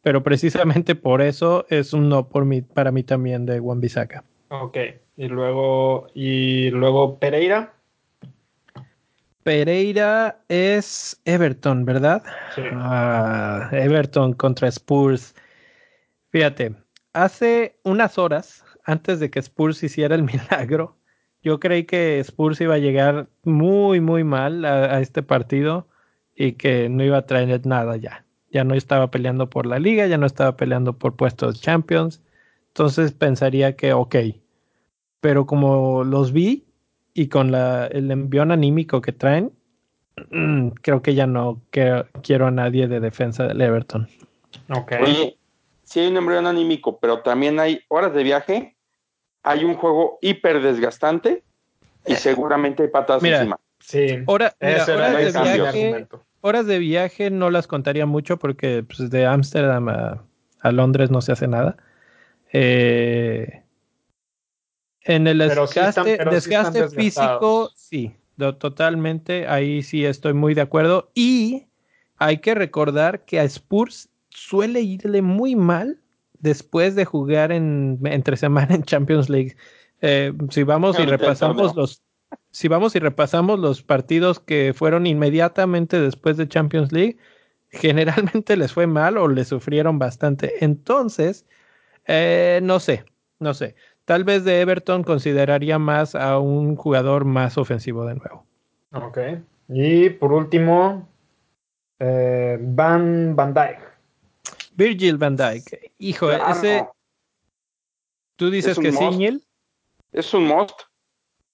pero 0.00 0.22
precisamente 0.22 0.94
por 0.94 1.20
eso 1.20 1.66
es 1.68 1.92
un 1.92 2.08
no 2.08 2.28
por 2.28 2.46
mí, 2.46 2.62
para 2.62 2.92
mí 2.92 3.02
también 3.02 3.44
de 3.44 3.60
Juan 3.60 3.80
Bisaca. 3.80 4.24
Ok. 4.48 4.78
Y 5.16 5.28
luego. 5.28 6.08
Y 6.14 6.70
luego 6.70 7.18
Pereira. 7.18 7.74
Pereira 9.42 10.42
es 10.48 11.20
Everton, 11.24 11.84
¿verdad? 11.84 12.22
Sí. 12.54 12.62
Ah, 12.72 13.68
Everton 13.72 14.32
contra 14.32 14.68
Spurs. 14.68 15.34
Fíjate, 16.30 16.74
hace 17.12 17.78
unas 17.84 18.18
horas, 18.18 18.64
antes 18.84 19.20
de 19.20 19.30
que 19.30 19.40
Spurs 19.40 19.82
hiciera 19.82 20.14
el 20.14 20.22
milagro, 20.50 20.96
yo 21.42 21.60
creí 21.60 21.84
que 21.84 22.18
Spurs 22.20 22.60
iba 22.62 22.74
a 22.74 22.78
llegar 22.78 23.28
muy, 23.42 24.00
muy 24.00 24.24
mal 24.24 24.64
a, 24.64 24.96
a 24.96 25.00
este 25.00 25.22
partido 25.22 25.86
y 26.34 26.52
que 26.52 26.88
no 26.88 27.04
iba 27.04 27.18
a 27.18 27.26
traer 27.26 27.66
nada 27.66 27.96
ya. 27.96 28.24
Ya 28.50 28.64
no 28.64 28.74
estaba 28.74 29.10
peleando 29.10 29.50
por 29.50 29.66
la 29.66 29.78
liga, 29.78 30.06
ya 30.06 30.16
no 30.16 30.26
estaba 30.26 30.56
peleando 30.56 30.98
por 30.98 31.16
puestos 31.16 31.60
Champions. 31.60 32.22
Entonces 32.68 33.12
pensaría 33.12 33.76
que, 33.76 33.92
ok. 33.92 34.16
Pero 35.24 35.46
como 35.46 36.04
los 36.04 36.34
vi 36.34 36.66
y 37.14 37.28
con 37.28 37.50
la, 37.50 37.86
el 37.86 38.10
envión 38.10 38.52
anímico 38.52 39.00
que 39.00 39.12
traen, 39.12 39.52
creo 40.82 41.00
que 41.00 41.14
ya 41.14 41.26
no 41.26 41.62
quiero 41.70 42.46
a 42.46 42.50
nadie 42.50 42.88
de 42.88 43.00
defensa 43.00 43.46
del 43.46 43.62
Everton. 43.62 44.06
Ok. 44.68 44.92
Oye, 45.00 45.38
sí 45.82 46.00
hay 46.00 46.08
un 46.08 46.18
embrión 46.18 46.46
anímico, 46.46 46.98
pero 46.98 47.20
también 47.22 47.58
hay 47.58 47.80
horas 47.88 48.12
de 48.12 48.22
viaje, 48.22 48.76
hay 49.42 49.64
un 49.64 49.76
juego 49.76 50.18
hiper 50.20 50.60
desgastante 50.60 51.42
y 52.04 52.16
seguramente 52.16 52.82
hay 52.82 52.90
patas 52.90 53.22
Mira, 53.22 53.38
encima. 53.38 53.58
Sí. 53.80 54.18
Hora- 54.26 54.54
mira, 54.60 54.84
de 54.84 55.32
viaje, 55.32 56.06
horas 56.42 56.66
de 56.66 56.78
viaje 56.78 57.30
no 57.30 57.48
las 57.48 57.66
contaría 57.66 58.04
mucho 58.04 58.38
porque 58.38 58.84
pues, 58.86 59.08
de 59.08 59.24
Ámsterdam 59.24 59.88
a, 59.88 60.22
a 60.60 60.70
Londres 60.70 61.10
no 61.10 61.22
se 61.22 61.32
hace 61.32 61.48
nada. 61.48 61.78
Eh, 62.52 63.63
en 65.04 65.26
el 65.26 65.38
Pero 65.38 65.66
sí 65.66 65.80
están- 65.80 66.04
desgaste, 66.30 66.88
sí 66.88 66.96
físico, 66.96 67.70
sí, 67.74 68.14
totalmente, 68.58 69.46
ahí 69.46 69.82
sí 69.82 70.04
estoy 70.04 70.32
muy 70.34 70.54
de 70.54 70.62
acuerdo. 70.62 71.10
Y 71.14 71.66
hay 72.18 72.38
que 72.38 72.54
recordar 72.54 73.24
que 73.24 73.40
a 73.40 73.44
Spurs 73.44 74.08
suele 74.30 74.80
irle 74.80 75.22
muy 75.22 75.56
mal 75.56 76.00
después 76.40 76.94
de 76.94 77.04
jugar 77.04 77.52
en, 77.52 77.98
entre 78.04 78.36
semana 78.36 78.74
en 78.74 78.82
Champions 78.82 79.28
League. 79.28 79.56
Eh, 80.00 80.32
si 80.50 80.62
vamos 80.62 80.98
y 80.98 81.04
repasamos 81.06 81.74
los 81.74 82.02
si 82.50 82.68
vamos 82.68 82.94
y 82.96 82.98
repasamos 82.98 83.58
los 83.60 83.82
partidos 83.82 84.40
que 84.40 84.72
fueron 84.74 85.06
inmediatamente 85.06 86.00
después 86.00 86.36
de 86.36 86.48
Champions 86.48 86.92
League, 86.92 87.16
generalmente 87.70 88.56
les 88.56 88.72
fue 88.72 88.86
mal 88.86 89.16
o 89.18 89.28
les 89.28 89.48
sufrieron 89.48 89.98
bastante. 89.98 90.64
Entonces, 90.64 91.46
eh, 92.06 92.60
no 92.62 92.80
sé, 92.80 93.04
no 93.38 93.54
sé. 93.54 93.74
Tal 94.04 94.24
vez 94.24 94.44
de 94.44 94.60
Everton 94.60 95.02
consideraría 95.02 95.78
más 95.78 96.14
a 96.14 96.38
un 96.38 96.76
jugador 96.76 97.24
más 97.24 97.56
ofensivo 97.56 98.04
de 98.04 98.16
nuevo. 98.16 98.44
Ok. 98.92 99.18
Y 99.68 100.10
por 100.10 100.32
último, 100.32 101.08
eh, 101.98 102.58
Van, 102.60 103.34
Van 103.34 103.54
Dyke. 103.54 103.94
Virgil 104.76 105.16
van 105.16 105.36
Dijk. 105.36 105.92
Hijo, 105.98 106.26
Claro, 106.26 106.48
ese, 106.48 106.86
tú 108.36 108.50
dices 108.50 108.78
que 108.78 108.92
sí. 108.92 109.10
Neil? 109.16 109.42
Es 110.12 110.34
un 110.34 110.46
must. 110.46 110.82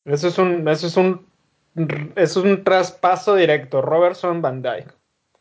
Eso 0.04 0.28
es 0.28 0.38
un, 0.38 0.66
eso 0.66 0.86
es 0.86 0.96
un, 0.96 1.26
eso 2.16 2.40
es 2.40 2.46
un 2.46 2.64
traspaso 2.64 3.34
directo. 3.36 3.82
Robertson 3.82 4.42
Van 4.42 4.62
Dyke. 4.62 4.92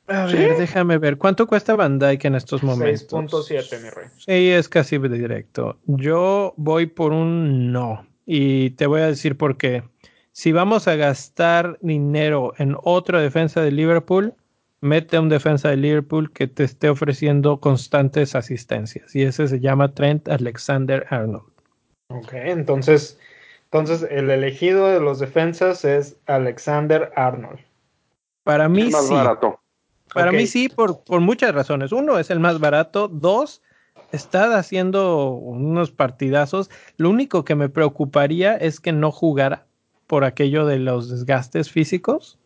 A 0.10 0.28
¿Sí? 0.28 0.38
ver, 0.38 0.58
déjame 0.58 0.98
ver. 0.98 1.18
¿Cuánto 1.18 1.46
cuesta 1.46 1.76
Van 1.76 2.00
Dijk 2.00 2.26
en 2.26 2.36
estos 2.36 2.64
momentos? 2.64 3.12
6.7, 3.12 3.84
mi 3.84 3.90
rey. 3.90 4.08
Sí, 4.18 4.50
es 4.50 4.68
casi 4.68 4.98
directo. 4.98 5.78
Yo 5.86 6.54
voy 6.58 6.88
por 6.88 7.14
un 7.14 7.72
no. 7.72 8.08
Y 8.26 8.72
te 8.72 8.88
voy 8.88 9.02
a 9.02 9.08
decir 9.08 9.38
por 9.38 9.58
qué. 9.58 9.84
Si 10.32 10.52
vamos 10.52 10.88
a 10.88 10.96
gastar 10.96 11.78
dinero 11.82 12.54
en 12.58 12.76
otra 12.84 13.22
defensa 13.22 13.62
de 13.62 13.72
Liverpool, 13.72 14.34
mete 14.82 15.18
a 15.18 15.22
un 15.22 15.30
defensa 15.30 15.70
de 15.70 15.78
Liverpool 15.78 16.32
que 16.32 16.48
te 16.48 16.64
esté 16.64 16.90
ofreciendo 16.90 17.60
constantes 17.60 18.36
asistencias. 18.36 19.16
Y 19.16 19.24
ese 19.24 19.48
se 19.48 19.60
llama 19.60 19.94
Trent 19.94 20.28
Alexander 20.28 21.06
Arnold. 21.10 21.52
Ok, 22.10 22.34
entonces, 22.34 23.20
entonces 23.66 24.08
el 24.10 24.30
elegido 24.32 24.88
de 24.88 25.00
los 25.00 25.20
defensas 25.20 25.86
es 25.86 26.18
Alexander 26.26 27.12
Arnold. 27.16 27.60
Para 28.44 28.68
mí 28.70 28.84
Es 28.88 28.92
más 28.92 29.08
sí. 29.08 29.14
barato. 29.14 29.60
Para 30.14 30.32
Ok. 30.32 30.38
mí 30.38 30.48
sí, 30.48 30.70
por, 30.70 31.04
por 31.04 31.22
muchas 31.22 31.54
razones. 31.54 31.92
Uno, 31.92 32.18
es 32.20 32.30
el 32.30 32.40
más 32.40 32.60
barato. 32.60 33.08
Dos, 33.08 33.62
está 34.12 34.58
haciendo 34.58 35.32
unos 35.32 35.92
partidazos. 35.92 36.70
Lo 36.98 37.10
único 37.10 37.46
que 37.46 37.56
me 37.56 37.70
preocuparía 37.70 38.56
es 38.56 38.80
que 38.80 38.92
no 38.92 39.12
jugara 39.12 39.66
por 40.08 40.24
aquello 40.24 40.66
de 40.66 40.80
los 40.80 41.10
desgastes 41.10 41.70
físicos. 41.72 42.38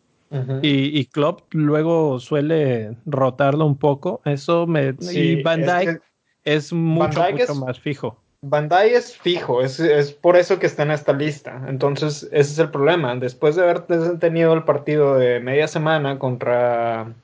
Y, 0.62 0.98
y 0.98 1.04
Klopp 1.06 1.42
luego 1.54 2.18
suele 2.18 2.96
rotarlo 3.06 3.66
un 3.66 3.76
poco. 3.76 4.20
Eso 4.24 4.66
me. 4.66 4.94
Sí, 4.98 5.20
y 5.38 5.42
Van 5.44 5.60
es 5.60 5.66
Dijk 5.78 6.00
que 6.00 6.00
es, 6.42 6.72
mucho, 6.72 7.20
Van 7.20 7.26
Dijk 7.28 7.40
mucho 7.40 7.52
es- 7.52 7.58
más 7.58 7.78
fijo. 7.78 8.20
Van 8.46 8.68
es 8.82 9.16
fijo, 9.16 9.62
es, 9.62 9.80
es 9.80 10.12
por 10.12 10.36
eso 10.36 10.58
que 10.58 10.66
está 10.66 10.82
en 10.82 10.90
esta 10.90 11.12
lista. 11.14 11.64
Entonces, 11.68 12.24
ese 12.24 12.52
es 12.52 12.58
el 12.58 12.70
problema. 12.70 13.14
Después 13.16 13.54
de 13.56 13.62
haber 13.62 13.80
te- 13.82 14.16
tenido 14.18 14.52
el 14.52 14.64
partido 14.64 15.14
de 15.14 15.40
media 15.40 15.66
semana 15.68 16.18
contra 16.18 17.14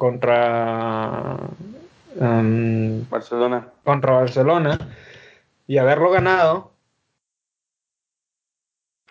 contra 0.00 1.36
um, 2.16 3.06
Barcelona. 3.10 3.68
contra 3.84 4.12
Barcelona 4.12 4.78
y 5.66 5.76
haberlo 5.76 6.10
ganado, 6.10 6.72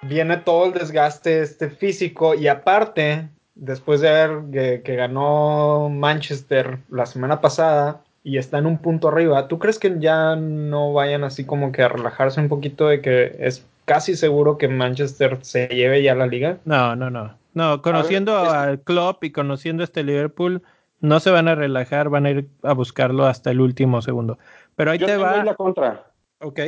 viene 0.02 0.38
todo 0.38 0.66
el 0.66 0.74
desgaste 0.74 1.42
este 1.44 1.70
físico 1.70 2.34
y 2.34 2.48
aparte, 2.48 3.30
después 3.54 4.02
de 4.02 4.10
haber 4.10 4.50
que, 4.52 4.82
que 4.82 4.96
ganó 4.96 5.90
Manchester 5.90 6.80
la 6.90 7.06
semana 7.06 7.40
pasada 7.40 8.02
y 8.24 8.40
está 8.40 8.58
en 8.58 8.66
un 8.66 8.80
punto 8.80 9.10
arriba, 9.10 9.48
¿tú 9.48 9.60
crees 9.60 9.78
que 9.78 9.96
ya 10.00 10.36
no 10.36 10.92
vayan 10.92 11.24
así 11.24 11.46
como 11.46 11.72
que 11.72 11.84
a 11.84 11.90
relajarse 11.90 12.42
un 12.42 12.50
poquito 12.50 12.88
de 12.88 13.00
que 13.00 13.36
es 13.40 13.64
casi 13.86 14.16
seguro 14.16 14.58
que 14.58 14.68
Manchester 14.68 15.38
se 15.44 15.68
lleve 15.68 16.02
ya 16.02 16.16
la 16.16 16.26
liga? 16.26 16.58
No, 16.66 16.96
no, 16.96 17.12
no. 17.12 17.38
No, 17.54 17.84
conociendo 17.84 18.38
al 18.38 18.80
Klopp 18.80 19.24
y 19.24 19.32
conociendo 19.32 19.84
este 19.84 20.04
Liverpool, 20.04 20.64
no 21.02 21.20
se 21.20 21.32
van 21.32 21.48
a 21.48 21.56
relajar, 21.56 22.10
van 22.10 22.26
a 22.26 22.32
ir 22.32 22.50
a 22.64 22.74
buscarlo 22.74 23.26
hasta 23.26 23.52
el 23.52 23.62
último 23.62 24.02
segundo. 24.02 24.38
Pero 24.76 24.92
ahí 24.92 24.98
Yo 24.98 25.06
te 25.08 25.14
ahí 25.14 25.20
va. 25.20 25.44
la 25.44 25.56
contra. 25.56 26.12
Ok. 26.40 26.60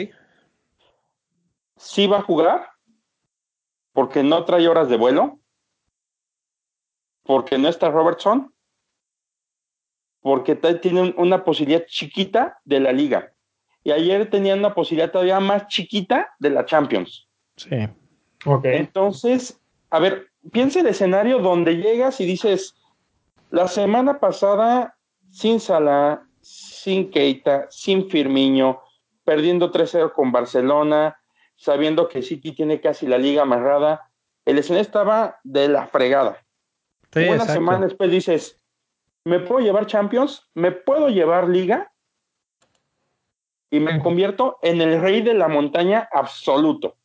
Sí 1.78 2.08
va 2.08 2.20
a 2.20 2.22
jugar 2.22 2.68
porque 3.94 4.24
no 4.24 4.46
trae 4.46 4.68
horas 4.68 4.90
de 4.90 4.98
vuelo, 4.98 5.40
porque 7.24 7.58
no 7.58 7.68
está 7.68 7.90
Robertson, 7.90 8.54
porque 10.22 10.56
tienen 10.56 11.14
una 11.18 11.44
posibilidad 11.44 11.86
chiquita 11.88 12.60
de 12.64 12.80
la 12.80 12.92
liga. 12.92 13.34
Y 13.84 13.92
ayer 13.92 14.30
tenían 14.30 14.60
una 14.60 14.76
posibilidad 14.76 15.12
todavía 15.12 15.40
más 15.40 15.68
chiquita 15.68 16.34
de 16.40 16.52
la 16.52 16.66
Champions. 16.66 17.28
Sí. 17.56 17.76
Ok. 18.46 18.66
Entonces, 18.66 19.60
a 19.90 20.00
ver, 20.00 20.28
piensa 20.52 20.80
el 20.80 20.88
escenario 20.88 21.40
donde 21.40 21.78
llegas 21.78 22.22
y 22.22 22.26
dices, 22.26 22.76
la 23.52 23.68
semana 23.68 24.20
pasada, 24.20 24.98
sin 25.30 25.60
Salah, 25.60 26.24
sin 26.42 27.12
Keita, 27.12 27.68
sin 27.70 28.10
Firmiño, 28.10 28.82
perdiendo 29.24 29.72
3-0 29.72 30.14
con 30.14 30.32
Barcelona, 30.32 31.20
sabiendo 31.56 32.08
que 32.08 32.24
City 32.24 32.54
tiene 32.54 32.82
casi 32.82 33.06
la 33.06 33.18
liga 33.18 33.44
amarrada, 33.44 34.10
el 34.46 34.58
escenario 34.58 34.82
estaba 34.82 35.40
de 35.44 35.68
la 35.68 35.86
fregada. 35.88 36.44
Sí, 37.14 37.20
Una 37.20 37.34
exacto. 37.34 37.54
semana 37.54 37.86
después 37.86 38.10
dices, 38.10 38.58
¿me 39.26 39.40
puedo 39.40 39.60
llevar 39.60 39.86
Champions? 39.86 40.50
¿Me 40.54 40.72
puedo 40.72 41.10
llevar 41.10 41.48
Liga? 41.50 41.92
Y 43.70 43.80
me 43.80 44.02
convierto 44.02 44.60
en 44.62 44.82
el 44.82 45.00
rey 45.02 45.22
de 45.22 45.34
la 45.34 45.48
montaña 45.48 46.10
absoluto. 46.12 46.98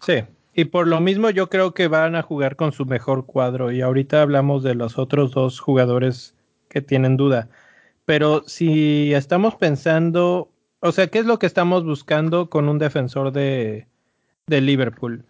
Sí. 0.00 0.24
Y 0.54 0.66
por 0.66 0.86
lo 0.86 1.00
mismo 1.00 1.30
yo 1.30 1.48
creo 1.48 1.72
que 1.72 1.88
van 1.88 2.14
a 2.14 2.22
jugar 2.22 2.56
con 2.56 2.72
su 2.72 2.84
mejor 2.84 3.24
cuadro. 3.26 3.72
Y 3.72 3.80
ahorita 3.80 4.20
hablamos 4.20 4.62
de 4.62 4.74
los 4.74 4.98
otros 4.98 5.32
dos 5.32 5.60
jugadores 5.60 6.34
que 6.68 6.82
tienen 6.82 7.16
duda. 7.16 7.48
Pero 8.04 8.42
si 8.46 9.14
estamos 9.14 9.54
pensando, 9.54 10.50
o 10.80 10.92
sea, 10.92 11.06
¿qué 11.06 11.20
es 11.20 11.26
lo 11.26 11.38
que 11.38 11.46
estamos 11.46 11.84
buscando 11.84 12.50
con 12.50 12.68
un 12.68 12.78
defensor 12.78 13.32
de, 13.32 13.86
de 14.46 14.60
Liverpool? 14.60 15.24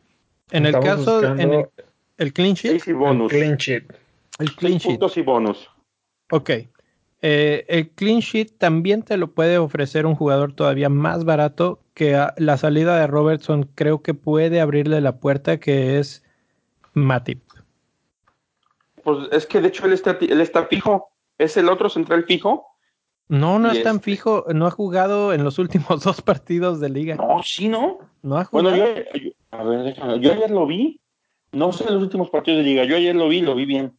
En 0.50 0.66
el 0.66 0.78
caso, 0.80 1.24
en 1.24 1.52
el, 1.52 1.66
el 2.18 2.32
clean 2.32 2.54
sheet, 2.54 2.82
y 2.86 2.90
el 2.90 2.96
bonus. 2.96 3.30
clean 3.30 3.56
sheet. 3.56 3.84
el 4.38 4.54
clean 4.56 4.78
sheet. 4.78 4.92
puntos 4.92 5.16
y 5.16 5.22
bonus. 5.22 5.70
Ok. 6.30 6.50
Eh, 7.24 7.64
el 7.68 7.90
clean 7.90 8.18
sheet 8.18 8.58
también 8.58 9.02
te 9.02 9.16
lo 9.16 9.28
puede 9.32 9.56
ofrecer 9.58 10.06
un 10.06 10.16
jugador 10.16 10.52
todavía 10.54 10.88
más 10.88 11.24
barato 11.24 11.80
que 11.94 12.16
a- 12.16 12.34
la 12.36 12.56
salida 12.56 12.98
de 12.98 13.06
Robertson 13.06 13.68
creo 13.76 14.02
que 14.02 14.12
puede 14.14 14.60
abrirle 14.60 15.00
la 15.00 15.18
puerta 15.20 15.60
que 15.60 15.98
es 16.00 16.24
Matip. 16.94 17.40
Pues 19.04 19.28
es 19.32 19.46
que 19.46 19.60
de 19.60 19.68
hecho 19.68 19.86
él 19.86 19.92
está, 19.92 20.16
él 20.20 20.40
está 20.40 20.66
fijo. 20.66 21.10
Es 21.38 21.56
el 21.56 21.68
otro 21.68 21.88
central 21.88 22.24
fijo. 22.24 22.66
No, 23.28 23.58
no 23.58 23.70
es 23.70 23.82
tan 23.82 23.96
este- 23.96 24.04
fijo, 24.04 24.44
no 24.52 24.66
ha 24.66 24.70
jugado 24.70 25.32
en 25.32 25.44
los 25.44 25.58
últimos 25.58 26.02
dos 26.04 26.20
partidos 26.22 26.80
de 26.80 26.88
liga. 26.88 27.14
No, 27.16 27.40
sí, 27.42 27.68
¿no? 27.68 27.98
No 28.22 28.36
ha 28.36 28.44
jugado. 28.44 28.70
Bueno, 28.70 28.84
yo, 29.14 29.20
yo- 29.20 29.30
a 29.52 29.62
ver, 29.64 29.82
déjame, 29.84 30.20
yo 30.20 30.32
ayer 30.32 30.50
lo 30.50 30.66
vi. 30.66 30.98
No 31.52 31.72
sé 31.72 31.84
en 31.86 31.94
los 31.94 32.02
últimos 32.02 32.30
partidos 32.30 32.58
de 32.58 32.64
liga. 32.64 32.84
Yo 32.84 32.96
ayer 32.96 33.14
lo 33.14 33.28
vi, 33.28 33.42
lo 33.42 33.54
vi 33.54 33.66
bien. 33.66 33.92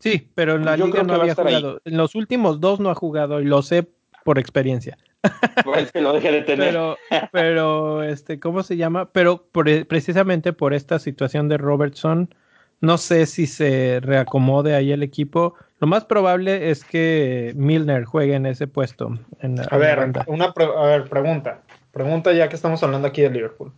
Sí, 0.00 0.28
pero 0.34 0.56
en 0.56 0.64
la 0.64 0.76
Yo 0.76 0.86
liga 0.86 1.02
no 1.04 1.14
había 1.14 1.32
ahí. 1.32 1.36
jugado. 1.36 1.80
En 1.84 1.96
los 1.96 2.14
últimos 2.14 2.60
dos 2.60 2.80
no 2.80 2.90
ha 2.90 2.94
jugado 2.94 3.40
y 3.40 3.44
lo 3.44 3.62
sé 3.62 3.86
por 4.24 4.38
experiencia. 4.38 4.98
Es 5.76 5.92
que 5.92 6.00
lo 6.00 6.12
deje 6.14 6.32
de 6.32 6.42
tener. 6.42 6.68
Pero, 6.70 6.96
pero, 7.32 8.02
este, 8.02 8.40
¿cómo 8.40 8.62
se 8.62 8.76
llama? 8.78 9.10
Pero 9.12 9.44
por- 9.52 9.86
precisamente 9.86 10.52
por 10.54 10.72
esta 10.74 10.98
situación 10.98 11.48
de 11.48 11.58
Robertson, 11.58 12.34
no 12.80 12.96
sé 12.96 13.26
si 13.26 13.46
se 13.46 14.00
reacomode 14.02 14.74
ahí 14.74 14.90
el 14.92 15.02
equipo. 15.02 15.54
Lo 15.80 15.86
más 15.86 16.06
probable 16.06 16.70
es 16.70 16.84
que 16.84 17.52
Milner 17.56 18.04
juegue 18.04 18.34
en 18.34 18.46
ese 18.46 18.66
puesto. 18.66 19.18
En 19.40 19.56
la, 19.56 19.64
A 19.64 19.74
en 19.76 19.80
la 19.80 19.86
ver, 19.96 20.12
una 20.26 20.52
pre- 20.54 20.64
a 20.76 20.82
ver, 20.86 21.04
pregunta. 21.10 21.60
Pregunta 21.92 22.32
ya 22.32 22.48
que 22.48 22.56
estamos 22.56 22.82
hablando 22.82 23.06
aquí 23.08 23.20
de 23.20 23.30
Liverpool. 23.30 23.72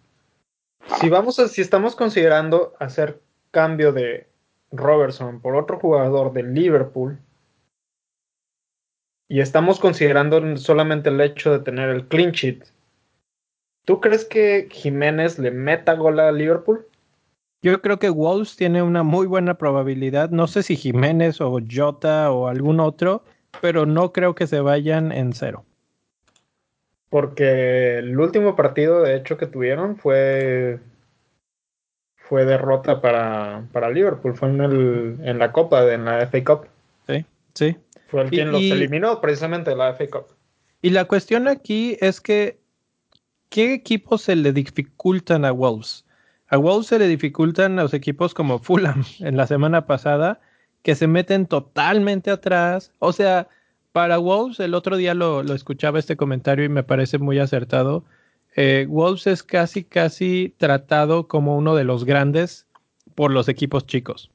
Si 1.01 1.09
vamos 1.09 1.39
a, 1.41 1.49
si 1.49 1.61
estamos 1.63 1.97
considerando 1.97 2.75
hacer 2.79 3.21
cambio 3.51 3.93
de 3.93 4.29
Robertson 4.73 5.41
por 5.41 5.55
otro 5.55 5.79
jugador 5.79 6.33
de 6.33 6.43
Liverpool 6.43 7.19
y 9.33 9.41
estamos 9.41 9.81
considerando 9.81 10.59
solamente 10.59 11.09
el 11.09 11.19
hecho 11.19 11.53
de 11.53 11.61
tener 11.61 11.89
el 11.89 12.07
clean 12.07 12.33
sheet, 12.33 12.65
¿tú 13.87 13.99
crees 13.99 14.27
que 14.27 14.69
Jiménez 14.71 15.39
le 15.39 15.51
meta 15.51 15.95
gol 15.95 16.21
a 16.21 16.31
Liverpool? 16.31 16.87
Yo 17.63 17.81
creo 17.81 17.99
que 17.99 18.11
Wolves 18.11 18.57
tiene 18.57 18.83
una 18.83 19.03
muy 19.03 19.27
buena 19.27 19.57
probabilidad. 19.57 20.29
No 20.29 20.49
sé 20.49 20.63
si 20.63 20.77
Jiménez 20.77 21.41
o 21.41 21.59
Jota 21.67 22.31
o 22.31 22.49
algún 22.49 22.79
otro, 22.79 23.25
pero 23.63 23.87
no 23.87 24.13
creo 24.13 24.35
que 24.35 24.47
se 24.47 24.61
vayan 24.61 25.13
en 25.13 25.33
cero. 25.33 25.65
Porque 27.09 27.99
el 28.01 28.21
último 28.21 28.55
partido, 28.55 29.01
de 29.01 29.17
hecho, 29.17 29.39
que 29.39 29.47
tuvieron 29.47 29.97
fue 29.97 30.79
fue 32.29 32.45
derrota 32.45 33.01
para, 33.01 33.65
para 33.73 33.91
Liverpool, 33.91 34.35
fue 34.37 34.49
en, 34.49 34.61
el, 34.61 35.17
en 35.23 35.39
la 35.39 35.53
Copa, 35.53 35.93
en 35.93 36.05
la 36.05 36.21
FA 36.27 36.45
Cup. 36.45 36.67
Sí, 37.07 37.25
sí. 37.55 37.77
Fue 38.09 38.23
el 38.23 38.29
Y- 38.29 38.31
quien 38.31 38.53
los 38.53 38.61
eliminó 38.63 39.21
precisamente 39.21 39.71
de 39.71 39.77
la 39.77 39.91
FA 39.95 40.07
Cup. 40.09 40.27
Y 40.81 40.91
la 40.91 41.05
cuestión 41.05 41.49
aquí 41.49 41.97
es 42.01 42.21
que, 42.21 42.59
¿qué 43.49 43.75
equipos 43.75 44.23
se 44.23 44.37
le 44.37 44.53
dificultan 44.53 45.45
a 45.45 45.53
Wolves? 45.53 46.05
A 46.49 46.57
Wolves 46.57 46.89
se 46.89 46.99
le 46.99 47.07
dificultan 47.09 47.77
los 47.77 47.95
equipos 47.95 48.35
como 48.35 48.59
Fulham 48.59 49.05
en 49.21 49.37
la 49.37 49.47
semana 49.47 49.87
pasada, 49.87 50.41
que 50.83 50.95
se 50.95 51.07
meten 51.07 51.47
totalmente 51.47 52.31
atrás. 52.31 52.93
O 52.99 53.13
sea, 53.13 53.49
para 53.93 54.19
Wolves, 54.19 54.59
el 54.61 54.75
otro 54.75 54.97
día 54.97 55.15
lo, 55.15 55.43
lo 55.43 55.55
escuchaba 55.55 55.99
este 55.99 56.17
comentario 56.17 56.65
y 56.65 56.69
me 56.69 56.83
parece 56.83 57.19
muy 57.19 57.39
acertado. 57.39 58.05
Eh, 58.55 58.87
Wolves 58.88 59.27
es 59.27 59.43
casi, 59.43 59.85
casi 59.85 60.55
tratado 60.59 61.29
como 61.29 61.57
uno 61.57 61.75
de 61.75 61.85
los 61.85 62.05
grandes 62.05 62.67
por 63.15 63.31
los 63.31 63.49
equipos 63.49 63.87
chicos. 63.87 64.31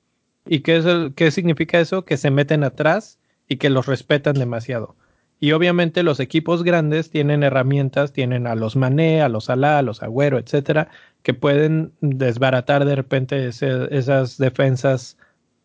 ¿Y 0.45 0.61
qué, 0.61 0.77
es 0.77 0.85
qué 1.15 1.31
significa 1.31 1.79
eso? 1.79 2.05
Que 2.05 2.17
se 2.17 2.31
meten 2.31 2.63
atrás 2.63 3.19
y 3.47 3.57
que 3.57 3.69
los 3.69 3.85
respetan 3.85 4.35
demasiado. 4.35 4.95
Y 5.39 5.51
obviamente 5.51 6.01
los 6.01 6.19
equipos 6.19 6.63
grandes 6.63 7.11
tienen 7.11 7.43
herramientas, 7.43 8.11
tienen 8.11 8.47
a 8.47 8.55
los 8.55 8.75
Mané, 8.75 9.21
a 9.21 9.29
los 9.29 9.45
Salah, 9.45 9.79
a 9.79 9.81
los 9.83 10.01
Agüero, 10.01 10.39
etcétera, 10.39 10.89
que 11.21 11.35
pueden 11.35 11.93
desbaratar 12.01 12.85
de 12.85 12.95
repente 12.95 13.47
esas 13.47 14.37
defensas 14.37 15.17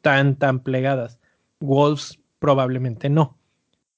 tan, 0.03 0.37
tan 0.37 0.61
plegadas. 0.61 1.19
Wolves 1.61 2.19
probablemente 2.39 3.09
no. 3.09 3.39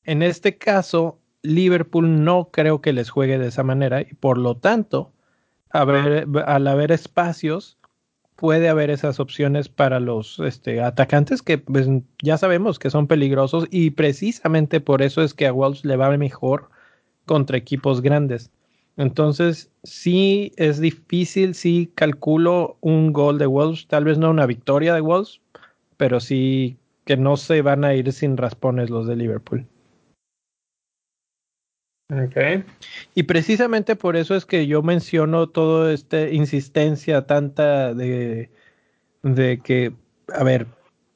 En 0.04 0.22
este 0.22 0.58
caso, 0.58 1.18
Liverpool 1.44 2.24
no 2.24 2.48
creo 2.50 2.80
que 2.80 2.92
les 2.92 3.10
juegue 3.10 3.38
de 3.38 3.48
esa 3.48 3.62
manera 3.62 4.00
y 4.00 4.14
por 4.14 4.38
lo 4.38 4.56
tanto, 4.56 5.12
al 5.70 6.66
haber 6.66 6.90
espacios, 6.90 7.76
puede 8.34 8.68
haber 8.68 8.90
esas 8.90 9.20
opciones 9.20 9.68
para 9.68 10.00
los 10.00 10.40
este, 10.40 10.80
atacantes 10.80 11.42
que 11.42 11.58
pues, 11.58 11.86
ya 12.22 12.38
sabemos 12.38 12.78
que 12.78 12.90
son 12.90 13.06
peligrosos 13.06 13.66
y 13.70 13.90
precisamente 13.90 14.80
por 14.80 15.02
eso 15.02 15.22
es 15.22 15.34
que 15.34 15.46
a 15.46 15.52
Wolves 15.52 15.84
le 15.84 15.96
va 15.96 16.16
mejor 16.16 16.70
contra 17.26 17.58
equipos 17.58 18.00
grandes. 18.00 18.50
Entonces, 18.96 19.70
sí 19.82 20.52
es 20.56 20.80
difícil, 20.80 21.54
sí 21.54 21.90
calculo 21.94 22.78
un 22.80 23.12
gol 23.12 23.38
de 23.38 23.46
Wolves, 23.46 23.86
tal 23.86 24.04
vez 24.04 24.18
no 24.18 24.30
una 24.30 24.46
victoria 24.46 24.94
de 24.94 25.00
Wolves, 25.00 25.40
pero 25.96 26.20
sí 26.20 26.78
que 27.04 27.16
no 27.16 27.36
se 27.36 27.60
van 27.60 27.84
a 27.84 27.94
ir 27.94 28.12
sin 28.12 28.36
raspones 28.36 28.88
los 28.88 29.06
de 29.06 29.16
Liverpool. 29.16 29.66
Ok. 32.22 32.64
Y 33.14 33.24
precisamente 33.24 33.96
por 33.96 34.16
eso 34.16 34.34
es 34.34 34.44
que 34.44 34.66
yo 34.66 34.82
menciono 34.82 35.48
toda 35.48 35.92
esta 35.92 36.28
insistencia 36.28 37.26
tanta 37.26 37.94
de, 37.94 38.50
de 39.22 39.58
que, 39.60 39.92
a 40.32 40.44
ver, 40.44 40.66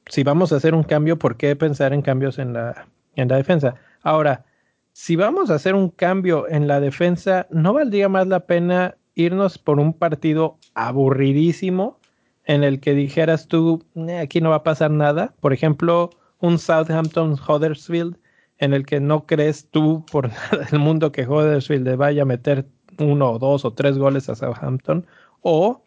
si 0.07 0.23
vamos 0.23 0.53
a 0.53 0.57
hacer 0.57 0.75
un 0.75 0.83
cambio, 0.83 1.19
¿por 1.19 1.37
qué 1.37 1.55
pensar 1.55 1.93
en 1.93 2.03
cambios 2.03 2.39
en 2.39 2.53
la, 2.53 2.89
en 3.17 3.29
la 3.29 3.37
defensa? 3.37 3.75
Ahora, 4.03 4.45
si 4.93 5.15
vamos 5.17 5.51
a 5.51 5.55
hacer 5.55 5.75
un 5.75 5.91
cambio 5.91 6.49
en 6.49 6.67
la 6.67 6.81
defensa, 6.81 7.47
¿no 7.51 7.73
valdría 7.73 8.09
más 8.09 8.27
la 8.27 8.41
pena 8.41 8.97
irnos 9.15 9.59
por 9.59 9.79
un 9.79 9.93
partido 9.93 10.59
aburridísimo 10.75 11.99
en 12.45 12.65
el 12.65 12.81
que 12.81 12.95
dijeras 12.95 13.47
tú, 13.47 13.85
aquí 14.21 14.41
no 14.41 14.51
va 14.51 14.57
a 14.57 14.63
pasar 14.63 14.91
nada? 14.91 15.35
Por 15.41 15.53
ejemplo, 15.53 16.11
un 16.41 16.59
Southampton 16.59 17.35
Huddersfield 17.35 18.17
en 18.59 18.75
el 18.75 18.85
que 18.87 19.01
no 19.01 19.27
crees 19.27 19.69
tú 19.71 20.05
por 20.11 20.29
nada 20.53 20.67
del 20.71 20.81
mundo 20.81 21.13
que 21.13 21.27
Huddersfield 21.27 21.87
le 21.87 21.97
vaya 21.97 22.23
a 22.23 22.27
meter 22.27 22.67
uno 22.99 23.31
o 23.33 23.39
dos 23.39 23.65
o 23.65 23.73
tres 23.73 23.97
goles 23.99 24.29
a 24.29 24.35
Southampton, 24.35 25.07
o 25.43 25.83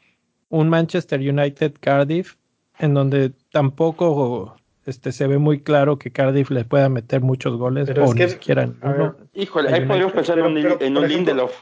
un 0.49 0.69
Manchester 0.69 1.19
United 1.19 1.73
Cardiff 1.79 2.35
en 2.79 2.93
donde 2.93 3.31
tampoco 3.51 4.55
este, 4.85 5.11
se 5.11 5.27
ve 5.27 5.37
muy 5.37 5.61
claro 5.61 5.99
que 5.99 6.11
Cardiff 6.11 6.49
le 6.49 6.65
pueda 6.65 6.89
meter 6.89 7.21
muchos 7.21 7.57
goles 7.57 7.85
Pero 7.87 8.03
o 8.03 8.05
es 8.05 8.11
ni 8.15 8.17
que, 8.21 8.29
siquiera 8.29 8.65
ninguno. 8.65 9.15
Híjole, 9.33 9.73
ahí 9.73 9.85
podríamos 9.85 10.13
pensar 10.13 10.39
en 10.39 10.45
un, 10.45 10.53
Pero- 10.55 10.77
pero, 10.79 10.85
en 10.87 10.97
un 10.97 11.07
Lindelof. 11.07 11.53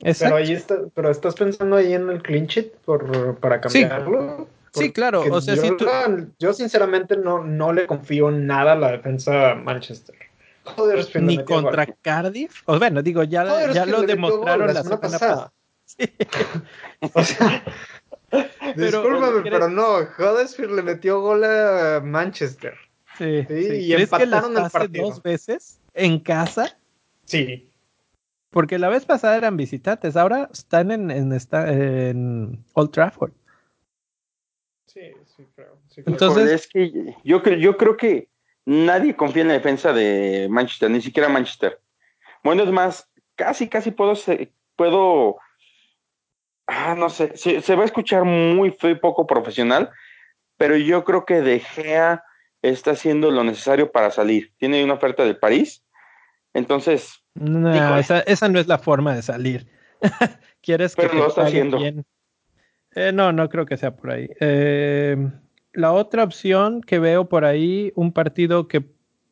Exacto. 0.00 0.34
Pero 0.34 0.46
ahí 0.46 0.52
está, 0.52 0.76
pero 0.94 1.10
estás 1.10 1.34
pensando 1.34 1.74
ahí 1.76 1.92
en 1.92 2.08
el 2.10 2.22
clean 2.22 2.46
sheet 2.46 2.72
por, 2.84 3.36
para 3.38 3.60
cambiarlo. 3.60 4.46
Sí, 4.72 4.92
claro, 4.92 5.22
o 5.30 5.40
sea, 5.40 5.54
yo, 5.56 5.62
si 5.62 5.76
tú- 5.76 5.86
yo 6.38 6.52
sinceramente 6.52 7.16
no, 7.16 7.42
no 7.42 7.72
le 7.72 7.86
confío 7.86 8.30
nada 8.30 8.72
a 8.72 8.76
la 8.76 8.92
defensa 8.92 9.54
Manchester. 9.56 10.14
Ni 11.20 11.44
contra 11.44 11.84
gol. 11.86 11.96
Cardiff. 12.02 12.62
O 12.66 12.78
bueno, 12.78 13.02
digo, 13.02 13.22
ya, 13.24 13.72
ya 13.72 13.86
lo 13.86 14.02
demostraron 14.02 14.66
gol 14.66 14.74
la 14.74 14.82
semana 14.82 15.00
pasada. 15.00 15.52
O 17.14 17.22
sea, 17.24 17.64
Pero, 18.30 18.44
discúlpame, 18.76 19.40
¿crees- 19.40 19.50
pero 19.52 19.68
no, 19.68 19.98
Huddersfield 20.18 20.72
le 20.72 20.82
metió 20.82 21.20
gol 21.20 21.44
a 21.44 22.00
Manchester. 22.04 22.74
Sí, 23.16 23.42
Sí, 23.48 23.64
sí. 23.64 23.74
y 23.76 23.94
¿Crees 23.94 24.10
que 24.10 24.18
les 24.18 24.24
empataron 24.26 24.50
el 24.56 24.62
pase 24.64 24.78
partido. 24.78 25.06
dos 25.06 25.22
veces 25.22 25.80
en 25.94 26.20
casa? 26.20 26.78
Sí. 27.24 27.70
Porque 28.50 28.78
la 28.78 28.88
vez 28.90 29.06
pasada 29.06 29.36
eran 29.36 29.56
visitantes, 29.56 30.16
ahora 30.16 30.50
están 30.52 30.90
en, 30.90 31.10
en, 31.10 31.32
esta- 31.32 31.72
en 31.72 32.62
Old 32.74 32.90
Trafford. 32.90 33.32
Sí, 34.86 35.12
sí, 35.36 35.46
creo. 35.54 35.78
sí 35.88 36.02
creo. 36.02 36.14
Entonces- 36.14 36.50
es 36.50 36.66
que 36.68 37.14
yo 37.24 37.42
creo 37.42 37.96
que 37.96 38.28
nadie 38.68 39.16
confía 39.16 39.42
en 39.42 39.48
la 39.48 39.54
defensa 39.54 39.94
de 39.94 40.46
Manchester, 40.50 40.90
ni 40.90 41.00
siquiera 41.00 41.30
Manchester. 41.30 41.80
Bueno, 42.44 42.64
es 42.64 42.70
más, 42.70 43.10
casi, 43.34 43.66
casi 43.68 43.92
puedo, 43.92 44.12
puedo, 44.76 45.38
ah, 46.66 46.94
no 46.96 47.08
sé, 47.08 47.34
se, 47.34 47.62
se 47.62 47.74
va 47.74 47.82
a 47.82 47.86
escuchar 47.86 48.24
muy 48.24 48.70
feo 48.70 48.90
y 48.90 48.96
poco 48.96 49.26
profesional, 49.26 49.90
pero 50.58 50.76
yo 50.76 51.02
creo 51.04 51.24
que 51.24 51.40
De 51.40 51.60
Gea 51.60 52.22
está 52.60 52.90
haciendo 52.90 53.30
lo 53.30 53.42
necesario 53.42 53.90
para 53.90 54.10
salir. 54.10 54.52
Tiene 54.58 54.84
una 54.84 54.94
oferta 54.94 55.24
del 55.24 55.38
París, 55.38 55.82
entonces, 56.52 57.24
No, 57.34 57.96
esa, 57.96 58.20
esa 58.20 58.48
no 58.50 58.58
es 58.58 58.66
la 58.66 58.78
forma 58.78 59.14
de 59.14 59.22
salir. 59.22 59.66
¿Quieres 60.60 60.94
que 60.94 61.02
Pero 61.02 61.14
lo 61.14 61.28
está 61.28 61.44
haciendo. 61.44 61.78
bien? 61.78 62.04
Eh, 62.94 63.12
no, 63.12 63.32
no 63.32 63.48
creo 63.48 63.64
que 63.64 63.78
sea 63.78 63.96
por 63.96 64.10
ahí. 64.10 64.28
Eh, 64.40 65.16
la 65.78 65.92
otra 65.92 66.24
opción 66.24 66.80
que 66.80 66.98
veo 66.98 67.28
por 67.28 67.44
ahí, 67.44 67.92
un 67.94 68.12
partido 68.12 68.66
que 68.66 68.84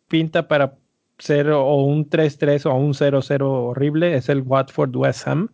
pinta 0.07 0.47
para 0.47 0.79
ser 1.19 1.51
o 1.51 1.75
un 1.83 2.09
3-3 2.09 2.67
o 2.67 2.75
un 2.75 2.95
0-0 2.95 3.43
horrible, 3.43 4.15
es 4.15 4.29
el 4.29 4.43
Watford 4.43 4.95
West 4.95 5.27
Ham. 5.27 5.49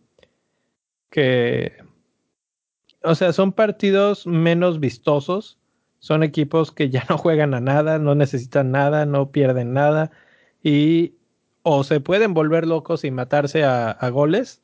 Que, 1.09 1.73
o 3.01 3.15
sea, 3.15 3.33
son 3.33 3.53
partidos 3.53 4.27
menos 4.27 4.79
vistosos. 4.79 5.57
Son 5.97 6.21
equipos 6.21 6.71
que 6.71 6.91
ya 6.91 7.03
no 7.09 7.17
juegan 7.17 7.55
a 7.55 7.59
nada, 7.59 7.97
no 7.97 8.13
necesitan 8.13 8.69
nada, 8.69 9.07
no 9.07 9.31
pierden 9.31 9.73
nada. 9.73 10.11
Y 10.61 11.15
o 11.63 11.83
se 11.83 12.01
pueden 12.01 12.35
volver 12.35 12.67
locos 12.67 13.03
y 13.03 13.09
matarse 13.09 13.63
a, 13.63 13.89
a 13.89 14.09
goles, 14.09 14.61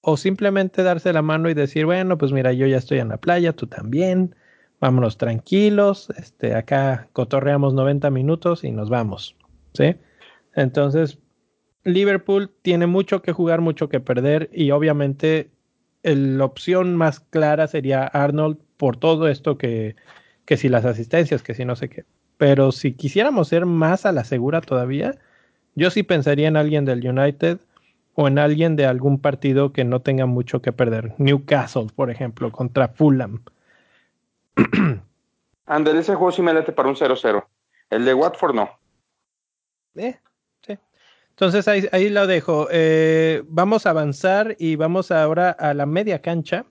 o 0.00 0.16
simplemente 0.16 0.84
darse 0.84 1.12
la 1.12 1.22
mano 1.22 1.50
y 1.50 1.54
decir, 1.54 1.86
bueno, 1.86 2.18
pues 2.18 2.30
mira, 2.30 2.52
yo 2.52 2.68
ya 2.68 2.76
estoy 2.76 3.00
en 3.00 3.08
la 3.08 3.16
playa, 3.16 3.52
tú 3.52 3.66
también, 3.66 4.36
vámonos 4.80 5.18
tranquilos, 5.18 6.10
este, 6.18 6.54
acá 6.54 7.08
cotorreamos 7.12 7.74
90 7.74 8.10
minutos 8.10 8.64
y 8.64 8.72
nos 8.72 8.90
vamos, 8.90 9.36
¿sí? 9.74 9.96
Entonces, 10.54 11.18
Liverpool 11.84 12.50
tiene 12.62 12.86
mucho 12.86 13.22
que 13.22 13.32
jugar, 13.32 13.60
mucho 13.60 13.88
que 13.88 14.00
perder, 14.00 14.50
y 14.52 14.70
obviamente 14.72 15.50
el- 16.02 16.38
la 16.38 16.44
opción 16.44 16.96
más 16.96 17.20
clara 17.20 17.66
sería 17.68 18.04
Arnold 18.04 18.58
por 18.76 18.96
todo 18.96 19.28
esto 19.28 19.58
que, 19.58 19.96
que 20.44 20.56
si 20.56 20.68
las 20.68 20.84
asistencias, 20.84 21.42
que 21.42 21.54
si 21.54 21.64
no 21.64 21.76
sé 21.76 21.88
qué. 21.88 22.04
Pero 22.38 22.72
si 22.72 22.92
quisiéramos 22.92 23.48
ser 23.48 23.66
más 23.66 24.06
a 24.06 24.12
la 24.12 24.24
segura 24.24 24.60
todavía, 24.60 25.16
yo 25.74 25.90
sí 25.90 26.02
pensaría 26.02 26.48
en 26.48 26.56
alguien 26.56 26.84
del 26.84 27.06
United 27.08 27.58
o 28.14 28.28
en 28.28 28.38
alguien 28.38 28.76
de 28.76 28.86
algún 28.86 29.18
partido 29.20 29.72
que 29.72 29.84
no 29.84 30.00
tenga 30.00 30.26
mucho 30.26 30.62
que 30.62 30.72
perder. 30.72 31.14
Newcastle, 31.18 31.88
por 31.94 32.10
ejemplo, 32.10 32.50
contra 32.52 32.88
Fulham. 32.88 33.42
Ander, 35.66 35.96
ese 35.96 36.14
juego 36.14 36.32
sí 36.32 36.42
me 36.42 36.54
late 36.54 36.72
para 36.72 36.88
un 36.88 36.96
0-0. 36.96 37.44
El 37.90 38.04
de 38.04 38.14
Watford 38.14 38.54
no. 38.54 38.70
Eh, 39.96 40.18
sí. 40.66 40.78
Entonces 41.30 41.68
ahí, 41.68 41.88
ahí 41.92 42.08
lo 42.08 42.26
dejo. 42.26 42.68
Eh, 42.70 43.42
vamos 43.46 43.86
a 43.86 43.90
avanzar 43.90 44.56
y 44.58 44.76
vamos 44.76 45.10
ahora 45.10 45.50
a 45.50 45.74
la 45.74 45.86
media 45.86 46.22
cancha, 46.22 46.66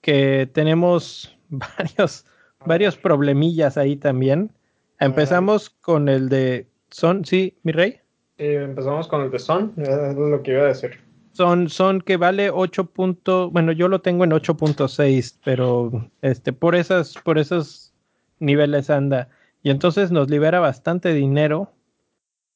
que 0.00 0.48
tenemos 0.52 1.36
varios, 1.48 2.24
varios 2.64 2.96
problemillas 2.96 3.76
ahí 3.76 3.96
también. 3.96 4.52
Empezamos 5.00 5.70
con 5.70 6.08
el 6.08 6.28
de 6.28 6.66
Son, 6.90 7.24
sí, 7.24 7.56
mi 7.62 7.72
rey. 7.72 8.00
Eh, 8.38 8.62
empezamos 8.64 9.08
con 9.08 9.22
el 9.22 9.30
de 9.30 9.38
Son, 9.38 9.74
es 9.76 10.16
lo 10.16 10.42
que 10.42 10.52
iba 10.52 10.62
a 10.62 10.66
decir. 10.66 11.07
Son, 11.38 11.68
son 11.68 12.00
que 12.00 12.16
vale 12.16 12.50
8 12.50 12.86
puntos, 12.86 13.52
bueno, 13.52 13.70
yo 13.70 13.86
lo 13.86 14.00
tengo 14.00 14.24
en 14.24 14.32
8.6, 14.32 15.38
pero 15.44 16.10
este, 16.20 16.52
por 16.52 16.74
esas, 16.74 17.14
por 17.14 17.38
esos 17.38 17.94
niveles 18.40 18.90
anda. 18.90 19.28
Y 19.62 19.70
entonces 19.70 20.10
nos 20.10 20.28
libera 20.28 20.58
bastante 20.58 21.14
dinero 21.14 21.70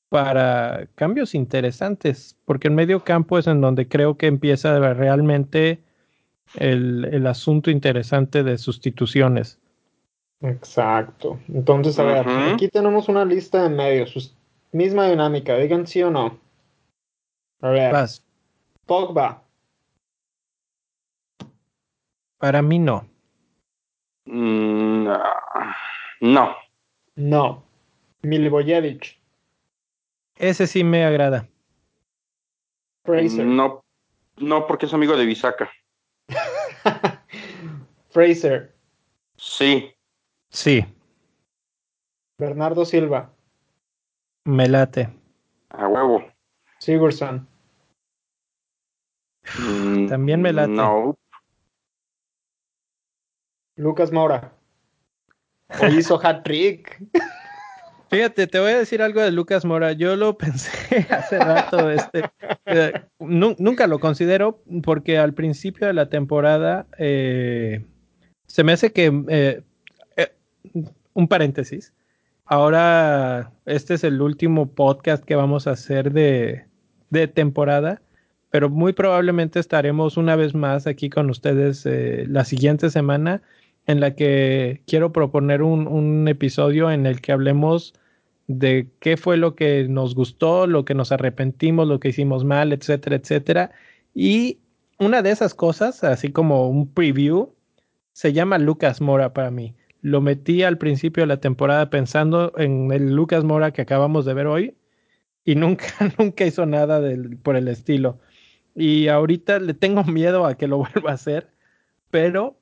para 0.08 0.88
cambios 0.96 1.36
interesantes, 1.36 2.36
porque 2.44 2.66
en 2.66 2.74
medio 2.74 3.04
campo 3.04 3.38
es 3.38 3.46
en 3.46 3.60
donde 3.60 3.86
creo 3.86 4.16
que 4.16 4.26
empieza 4.26 4.76
realmente 4.94 5.78
el, 6.56 7.04
el 7.04 7.28
asunto 7.28 7.70
interesante 7.70 8.42
de 8.42 8.58
sustituciones. 8.58 9.60
Exacto. 10.40 11.38
Entonces, 11.46 12.00
a 12.00 12.02
ver, 12.02 12.28
aquí 12.28 12.66
tenemos 12.66 13.08
una 13.08 13.24
lista 13.24 13.62
de 13.62 13.68
medios, 13.68 14.36
misma 14.72 15.08
dinámica, 15.08 15.56
digan 15.56 15.86
sí 15.86 16.02
o 16.02 16.10
no. 16.10 16.40
A 17.60 17.68
ver, 17.68 17.92
Vas. 17.92 18.24
Pogba, 18.86 19.42
Para 22.38 22.60
mí 22.60 22.78
no. 22.80 23.06
Mm, 24.26 25.06
ah, 25.08 25.76
no. 26.20 26.56
no. 27.14 27.62
Milivojevic, 28.22 29.18
Ese 30.36 30.66
sí 30.66 30.82
me 30.84 31.04
agrada. 31.04 31.48
Fraser, 33.04 33.46
No, 33.46 33.84
no 34.38 34.66
porque 34.66 34.86
es 34.86 34.94
amigo 34.94 35.16
de 35.16 35.26
Bisaca. 35.26 35.70
Fraser, 38.10 38.74
Sí. 39.36 39.92
Sí, 40.50 40.84
Bernardo 42.38 42.84
Silva, 42.84 43.32
me 44.44 44.68
late. 44.68 45.08
A 45.70 45.88
huevo. 45.88 46.24
Sigurdsson, 46.78 47.48
Mm, 49.58 50.08
También 50.08 50.40
me 50.42 50.52
late. 50.52 50.72
No. 50.72 51.16
Lucas 53.76 54.12
Moura. 54.12 54.52
Hoy 55.80 55.98
hizo 55.98 56.20
hat-trick. 56.22 57.02
Fíjate, 58.10 58.46
te 58.46 58.58
voy 58.60 58.72
a 58.72 58.78
decir 58.78 59.00
algo 59.00 59.22
de 59.22 59.32
Lucas 59.32 59.64
Mora. 59.64 59.92
Yo 59.92 60.16
lo 60.16 60.36
pensé 60.36 60.70
hace 61.10 61.38
rato. 61.38 61.90
Este, 61.90 62.24
eh, 62.66 62.92
nu- 63.18 63.56
nunca 63.58 63.86
lo 63.86 63.98
considero 63.98 64.62
porque 64.84 65.18
al 65.18 65.32
principio 65.32 65.86
de 65.86 65.94
la 65.94 66.10
temporada 66.10 66.86
eh, 66.98 67.82
se 68.46 68.64
me 68.64 68.72
hace 68.72 68.92
que 68.92 69.10
eh, 69.28 69.62
eh, 70.16 70.32
un 71.14 71.26
paréntesis. 71.26 71.94
Ahora 72.44 73.50
este 73.64 73.94
es 73.94 74.04
el 74.04 74.20
último 74.20 74.66
podcast 74.74 75.24
que 75.24 75.34
vamos 75.34 75.66
a 75.66 75.70
hacer 75.70 76.12
de, 76.12 76.66
de 77.08 77.28
temporada, 77.28 78.02
pero 78.52 78.68
muy 78.68 78.92
probablemente 78.92 79.58
estaremos 79.58 80.18
una 80.18 80.36
vez 80.36 80.54
más 80.54 80.86
aquí 80.86 81.08
con 81.08 81.30
ustedes 81.30 81.86
eh, 81.86 82.26
la 82.28 82.44
siguiente 82.44 82.90
semana 82.90 83.40
en 83.86 83.98
la 83.98 84.14
que 84.14 84.82
quiero 84.86 85.10
proponer 85.10 85.62
un, 85.62 85.88
un 85.88 86.28
episodio 86.28 86.90
en 86.90 87.06
el 87.06 87.22
que 87.22 87.32
hablemos 87.32 87.94
de 88.48 88.90
qué 89.00 89.16
fue 89.16 89.38
lo 89.38 89.54
que 89.54 89.86
nos 89.88 90.14
gustó, 90.14 90.66
lo 90.66 90.84
que 90.84 90.92
nos 90.92 91.12
arrepentimos, 91.12 91.88
lo 91.88 91.98
que 91.98 92.10
hicimos 92.10 92.44
mal, 92.44 92.74
etcétera, 92.74 93.16
etcétera. 93.16 93.70
Y 94.14 94.58
una 94.98 95.22
de 95.22 95.30
esas 95.30 95.54
cosas, 95.54 96.04
así 96.04 96.30
como 96.30 96.68
un 96.68 96.92
preview, 96.92 97.54
se 98.12 98.34
llama 98.34 98.58
Lucas 98.58 99.00
Mora 99.00 99.32
para 99.32 99.50
mí. 99.50 99.74
Lo 100.02 100.20
metí 100.20 100.62
al 100.62 100.76
principio 100.76 101.22
de 101.22 101.28
la 101.28 101.40
temporada 101.40 101.88
pensando 101.88 102.52
en 102.58 102.92
el 102.92 103.14
Lucas 103.14 103.44
Mora 103.44 103.72
que 103.72 103.80
acabamos 103.80 104.26
de 104.26 104.34
ver 104.34 104.46
hoy 104.46 104.74
y 105.46 105.54
nunca, 105.54 105.86
nunca 106.18 106.44
hizo 106.44 106.66
nada 106.66 107.00
del, 107.00 107.38
por 107.38 107.56
el 107.56 107.68
estilo. 107.68 108.20
Y 108.74 109.08
ahorita 109.08 109.58
le 109.58 109.74
tengo 109.74 110.04
miedo 110.04 110.46
a 110.46 110.54
que 110.56 110.66
lo 110.66 110.78
vuelva 110.94 111.10
a 111.10 111.14
hacer, 111.14 111.50
pero 112.10 112.56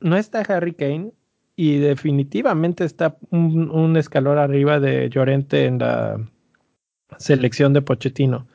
no 0.00 0.16
está 0.16 0.40
Harry 0.40 0.74
Kane 0.74 1.12
y 1.56 1.78
definitivamente 1.78 2.84
está 2.84 3.16
un, 3.30 3.96
escalón 3.96 4.38
arriba 4.38 4.78
de 4.78 5.08
Llorente 5.10 5.64
en 5.64 5.78
la 5.78 6.20
selección 7.18 7.72
de 7.72 7.82
Pochettino. 7.82 8.46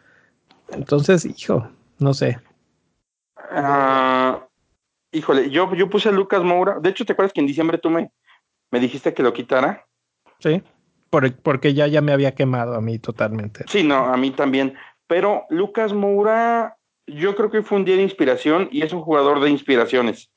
Entonces, 0.72 1.26
hijo, 1.26 1.68
no 2.00 2.14
sé. 2.14 2.40
Ah, 3.52 4.48
híjole, 5.12 5.50
yo, 5.50 5.74
yo 5.76 5.90
puse 5.90 6.08
a 6.08 6.12
Lucas 6.14 6.44
Moura. 6.44 6.80
De 6.80 6.90
hecho, 6.90 7.04
¿te 7.04 7.12
acuerdas 7.12 7.34
que 7.34 7.42
en 7.42 7.48
diciembre 7.48 7.78
tú 7.78 7.90
me, 7.90 8.10
me 8.72 8.80
dijiste 8.80 9.14
que 9.14 9.22
lo 9.22 9.34
quitara? 9.34 9.86
Sí, 10.40 10.64
porque 11.44 11.74
ya, 11.74 11.88
ya 11.88 12.02
me 12.02 12.14
había 12.14 12.34
quemado 12.34 12.74
a 12.74 12.82
mí 12.82 13.00
totalmente. 13.00 13.66
Sí, 13.68 13.84
no, 13.84 14.06
a 14.06 14.18
mí 14.18 14.32
también. 14.32 14.76
Pero 15.08 15.46
Lucas 15.50 15.94
Moura, 15.94 16.78
yo 17.08 17.36
creo 17.36 17.50
que 17.50 17.62
fue 17.62 17.78
un 17.78 17.86
día 17.86 17.96
de 17.96 18.04
inspiración 18.04 18.70
y 18.72 18.82
es 18.82 18.94
un 18.94 19.02
jugador 19.02 19.40
de 19.40 19.50
inspiraciones. 19.50 20.32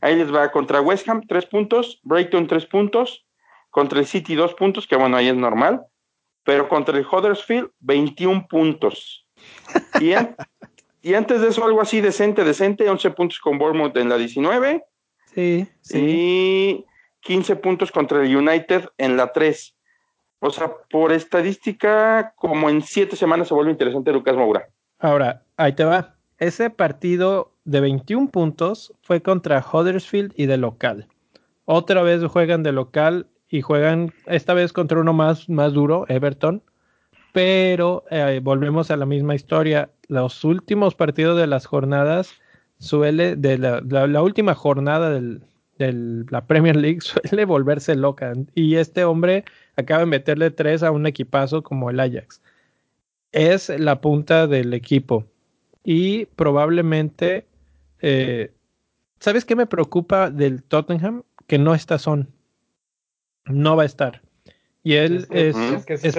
Ahí 0.00 0.16
les 0.16 0.32
va 0.32 0.50
contra 0.50 0.80
West 0.80 1.08
Ham, 1.08 1.22
tres 1.26 1.46
puntos, 1.46 2.00
Brighton, 2.02 2.46
tres 2.46 2.66
puntos, 2.66 3.26
contra 3.70 3.98
el 3.98 4.06
City, 4.06 4.34
dos 4.34 4.54
puntos, 4.54 4.86
que 4.86 4.96
bueno, 4.96 5.16
ahí 5.16 5.28
es 5.28 5.34
normal, 5.34 5.82
pero 6.44 6.68
contra 6.68 6.96
el 6.96 7.06
Huddersfield, 7.06 7.70
21 7.80 8.46
puntos. 8.48 9.26
Y, 10.00 10.12
y 11.02 11.14
antes 11.14 11.40
de 11.40 11.48
eso, 11.48 11.64
algo 11.64 11.80
así 11.80 12.00
decente, 12.00 12.44
decente, 12.44 12.88
11 12.88 13.10
puntos 13.10 13.38
con 13.38 13.58
Bournemouth 13.58 13.96
en 13.96 14.08
la 14.08 14.16
19. 14.16 14.84
Sí, 15.34 15.66
sí. 15.80 15.98
Y 15.98 16.86
15 17.20 17.56
puntos 17.56 17.90
contra 17.90 18.22
el 18.22 18.34
United 18.34 18.88
en 18.98 19.16
la 19.16 19.32
3. 19.32 19.76
O 20.40 20.50
sea, 20.50 20.72
por 20.90 21.12
estadística, 21.12 22.32
como 22.36 22.68
en 22.70 22.82
7 22.82 23.16
semanas 23.16 23.48
se 23.48 23.54
vuelve 23.54 23.70
interesante 23.70 24.12
Lucas 24.12 24.36
Moura. 24.36 24.68
Ahora, 24.98 25.45
ahí 25.56 25.72
te 25.72 25.84
va. 25.84 26.14
Ese 26.38 26.70
partido 26.70 27.52
de 27.64 27.80
21 27.80 28.30
puntos 28.30 28.92
fue 29.02 29.22
contra 29.22 29.64
Huddersfield 29.72 30.32
y 30.36 30.46
de 30.46 30.56
local. 30.56 31.08
Otra 31.64 32.02
vez 32.02 32.22
juegan 32.24 32.62
de 32.62 32.72
local 32.72 33.26
y 33.48 33.62
juegan 33.62 34.12
esta 34.26 34.54
vez 34.54 34.72
contra 34.72 35.00
uno 35.00 35.12
más, 35.12 35.48
más 35.48 35.72
duro, 35.72 36.04
Everton. 36.08 36.62
Pero 37.32 38.04
eh, 38.10 38.40
volvemos 38.42 38.90
a 38.90 38.96
la 38.96 39.06
misma 39.06 39.34
historia. 39.34 39.90
Los 40.08 40.44
últimos 40.44 40.94
partidos 40.94 41.38
de 41.38 41.46
las 41.46 41.66
jornadas 41.66 42.34
suele, 42.78 43.36
de 43.36 43.58
la, 43.58 44.22
última 44.22 44.54
jornada 44.54 45.10
de 45.10 45.40
la 46.30 46.46
Premier 46.46 46.76
League 46.76 47.00
suele 47.24 47.44
volverse 47.44 47.94
loca. 47.96 48.32
Y 48.54 48.76
este 48.76 49.04
hombre 49.04 49.44
acaba 49.76 50.00
de 50.00 50.06
meterle 50.06 50.50
tres 50.50 50.82
a 50.82 50.90
un 50.90 51.06
equipazo 51.06 51.62
como 51.62 51.90
el 51.90 52.00
Ajax. 52.00 52.42
Es 53.32 53.68
la 53.68 54.00
punta 54.00 54.46
del 54.46 54.72
equipo 54.72 55.26
y 55.88 56.26
probablemente, 56.26 57.46
eh, 58.00 58.50
¿sabes 59.20 59.44
qué 59.44 59.54
me 59.54 59.66
preocupa 59.66 60.30
del 60.30 60.64
Tottenham? 60.64 61.22
Que 61.46 61.58
no 61.58 61.76
está 61.76 62.00
Son. 62.00 62.28
No 63.44 63.76
va 63.76 63.84
a 63.84 63.86
estar. 63.86 64.20
Y 64.82 64.94
él 64.94 65.28
es, 65.30 65.56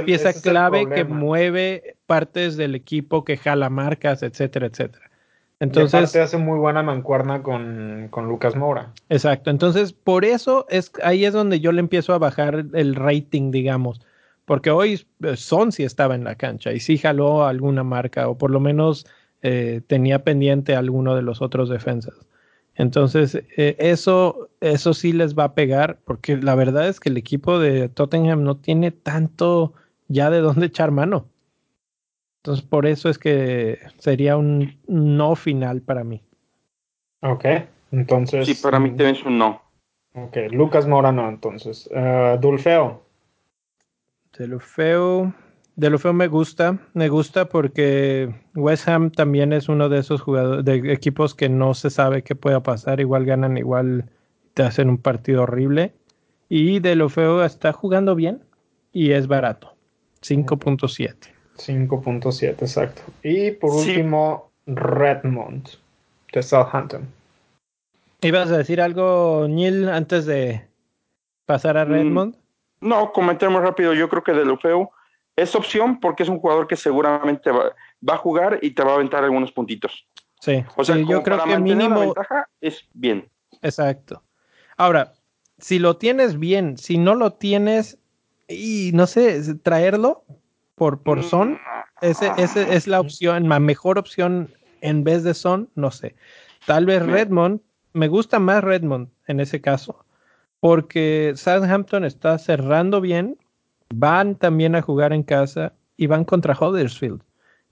pieza 0.06 0.32
clave 0.32 0.88
que 0.88 1.04
mueve 1.04 1.98
partes 2.06 2.56
del 2.56 2.76
equipo, 2.76 3.26
que 3.26 3.36
jala 3.36 3.70
marcas, 3.70 4.24
etcétera, 4.24 4.68
etcétera. 4.68 5.12
Entonces 5.60 6.12
se 6.12 6.22
hace 6.22 6.38
muy 6.38 6.58
buena 6.60 6.82
mancuerna 6.82 7.44
con, 7.44 8.08
con, 8.10 8.30
Lucas 8.30 8.56
Mora. 8.56 8.94
Exacto. 9.10 9.50
Entonces, 9.50 9.92
por 9.92 10.24
eso 10.24 10.66
es 10.70 10.94
ahí 11.04 11.26
es 11.26 11.34
donde 11.34 11.60
yo 11.60 11.74
le 11.74 11.82
empiezo 11.82 12.14
a 12.14 12.20
bajar 12.20 12.68
el 12.74 12.96
rating, 12.96 13.52
digamos. 13.52 14.00
Porque 14.46 14.72
hoy 14.72 15.06
eh, 15.24 15.36
Son 15.36 15.74
sí 15.74 15.84
estaba 15.84 16.16
en 16.16 16.24
la 16.24 16.36
cancha 16.36 16.72
y 16.72 16.80
sí 16.80 16.98
jaló 16.98 17.46
alguna 17.46 17.84
marca, 17.84 18.30
o 18.30 18.38
por 18.38 18.50
lo 18.50 18.62
menos 18.62 19.06
eh, 19.42 19.82
tenía 19.88 20.24
pendiente 20.24 20.76
alguno 20.76 21.16
de 21.16 21.22
los 21.22 21.42
otros 21.42 21.70
defensas. 21.70 22.16
Entonces, 22.76 23.36
eh, 23.58 23.76
eso, 23.80 24.50
eso 24.62 24.94
sí 24.94 25.12
les 25.12 25.36
va 25.36 25.46
a 25.46 25.54
pegar, 25.56 26.00
porque 26.06 26.38
la 26.38 26.54
verdad 26.56 26.88
es 26.88 27.00
que 27.00 27.10
el 27.10 27.18
equipo 27.18 27.60
de 27.60 27.90
Tottenham 27.90 28.44
no 28.44 28.58
tiene 28.58 28.92
tanto 28.92 29.74
ya 30.08 30.30
de 30.30 30.42
dónde 30.42 30.68
echar 30.68 30.92
mano. 30.92 31.28
Entonces, 32.38 32.64
por 32.64 32.86
eso 32.86 33.10
es 33.10 33.18
que 33.18 33.80
sería 33.98 34.38
un 34.38 34.78
no 34.88 35.36
final 35.36 35.82
para 35.82 36.04
mí. 36.04 36.22
Ok, 37.22 37.46
entonces. 37.92 38.46
Sí, 38.46 38.54
para 38.56 38.80
mí 38.80 38.90
también 38.90 39.16
es 39.16 39.24
un 39.26 39.40
no. 39.40 39.62
Ok, 40.14 40.38
Lucas 40.52 40.88
Morano, 40.88 41.28
entonces. 41.30 41.90
Uh, 41.92 42.40
Dulfeo. 42.40 43.04
Dulfeo. 44.38 45.34
De 45.78 45.92
lo 45.92 46.00
feo 46.00 46.12
me 46.12 46.28
gusta, 46.28 46.80
me 46.96 47.08
gusta 47.08 47.50
porque 47.50 48.34
West 48.56 48.88
Ham 48.88 49.12
también 49.12 49.54
es 49.54 49.70
uno 49.70 49.90
de 49.90 50.00
esos 50.00 50.22
jugadores, 50.22 50.66
de 50.66 50.92
equipos 50.92 51.36
que 51.36 51.50
no 51.50 51.76
se 51.76 51.92
sabe 51.92 52.24
qué 52.24 52.34
pueda 52.34 52.64
pasar, 52.64 53.00
igual 53.00 53.26
ganan, 53.26 53.58
igual 53.58 54.10
te 54.56 54.64
hacen 54.64 54.90
un 54.90 54.98
partido 54.98 55.44
horrible. 55.44 55.94
Y 56.50 56.80
de 56.80 56.96
lo 56.96 57.10
feo 57.10 57.46
está 57.46 57.74
jugando 57.74 58.16
bien 58.16 58.42
y 58.92 59.12
es 59.12 59.28
barato, 59.28 59.76
5.7. 60.24 61.16
5.7, 61.58 62.50
exacto. 62.50 63.04
Y 63.22 63.52
por 63.52 63.76
último, 63.76 64.50
Redmond, 64.66 65.70
de 66.34 66.42
Southampton. 66.42 67.08
¿Ibas 68.22 68.50
a 68.50 68.58
decir 68.58 68.82
algo, 68.82 69.46
Neil, 69.48 69.90
antes 69.90 70.26
de 70.26 70.66
pasar 71.46 71.78
a 71.78 71.86
mm, 71.86 71.90
Redmond? 71.90 72.36
no, 72.82 73.12
comentemos 73.12 73.62
rápido. 73.62 73.94
Yo 73.94 74.10
creo 74.10 74.24
que 74.24 74.34
de 74.34 74.44
lo 74.44 74.58
feo 74.58 74.90
es 75.38 75.56
opción 75.56 76.00
porque 76.00 76.24
es 76.24 76.30
un 76.30 76.40
jugador 76.40 76.68
que 76.68 76.76
seguramente 76.76 77.52
va, 77.52 77.74
a 78.08 78.18
jugar 78.18 78.60
y 78.62 78.72
te 78.72 78.84
va 78.84 78.92
a 78.92 78.96
aventar 78.96 79.24
algunos 79.24 79.52
puntitos. 79.52 80.06
Sí, 80.42 80.66
o 80.76 80.84
sea, 80.84 80.98
yo 80.98 81.24
creo 81.24 81.44
que 81.44 81.60
mínimo 81.60 82.00
ventaja 82.00 82.50
es 82.60 82.86
bien. 82.94 83.30
Exacto. 83.62 84.24
Ahora, 84.76 85.14
si 85.60 85.80
lo 85.80 85.98
tienes 85.98 86.38
bien, 86.38 86.78
si 86.78 86.98
no 86.98 87.16
lo 87.16 87.34
tienes 87.34 88.00
y 88.48 88.92
no 88.94 89.08
sé, 89.08 89.56
traerlo 89.56 90.26
por 90.76 91.02
por 91.04 91.20
mm. 91.20 91.24
son, 91.24 91.60
ese, 92.02 92.32
ese 92.38 92.76
es 92.76 92.88
la 92.88 93.00
opción, 93.00 93.48
la 93.48 93.60
mejor 93.60 93.98
opción 94.00 94.54
en 94.82 95.04
vez 95.04 95.24
de 95.24 95.34
son, 95.34 95.70
no 95.76 95.92
sé. 95.92 96.16
Tal 96.66 96.86
vez 96.86 97.06
Redmond, 97.06 97.62
me 97.94 98.08
gusta 98.08 98.40
más 98.40 98.64
Redmond 98.64 99.10
en 99.28 99.40
ese 99.40 99.62
caso, 99.62 100.04
porque 100.60 101.34
Southampton 101.36 102.06
está 102.06 102.38
cerrando 102.40 103.02
bien 103.02 103.38
van 103.94 104.36
también 104.36 104.76
a 104.76 104.82
jugar 104.82 105.14
en 105.14 105.24
casa 105.24 105.74
y 105.96 106.08
van 106.08 106.26
contra 106.26 106.58
Huddersfield, 106.60 107.22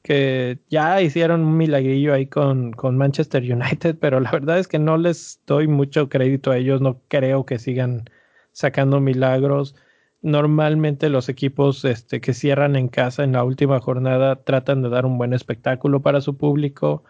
que 0.02 0.60
ya 0.70 1.02
hicieron 1.02 1.42
un 1.42 1.58
milagrillo 1.58 2.14
ahí 2.14 2.28
con, 2.28 2.72
con, 2.72 2.98
Manchester 2.98 3.44
United, 3.44 3.98
pero 4.02 4.20
la 4.20 4.32
verdad 4.32 4.60
es 4.60 4.68
que 4.68 4.80
no 4.80 4.98
les 4.98 5.42
doy 5.46 5.68
mucho 5.68 6.10
crédito 6.10 6.52
a 6.52 6.58
ellos, 6.58 6.82
no 6.82 7.02
creo 7.08 7.46
que 7.46 7.60
sigan 7.60 8.06
sacando 8.52 9.00
milagros. 9.00 9.76
Normalmente 10.22 11.10
los 11.10 11.30
equipos 11.30 11.86
este, 11.86 12.22
que 12.22 12.34
cierran 12.34 12.76
en 12.76 12.88
casa 12.88 13.24
en 13.24 13.34
la 13.34 13.44
última 13.44 13.80
jornada 13.80 14.44
tratan 14.44 14.82
de 14.82 14.90
dar 14.90 15.06
un 15.06 15.18
buen 15.18 15.34
espectáculo 15.34 16.02
para 16.02 16.22
su 16.22 16.38
público 16.38 17.04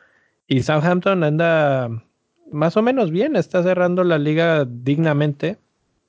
y 0.47 0.63
Southampton 0.63 1.23
anda 1.23 1.89
más 2.51 2.77
o 2.77 2.81
menos 2.81 3.11
bien, 3.11 3.35
está 3.35 3.63
cerrando 3.63 4.03
la 4.03 4.17
liga 4.17 4.65
dignamente 4.65 5.57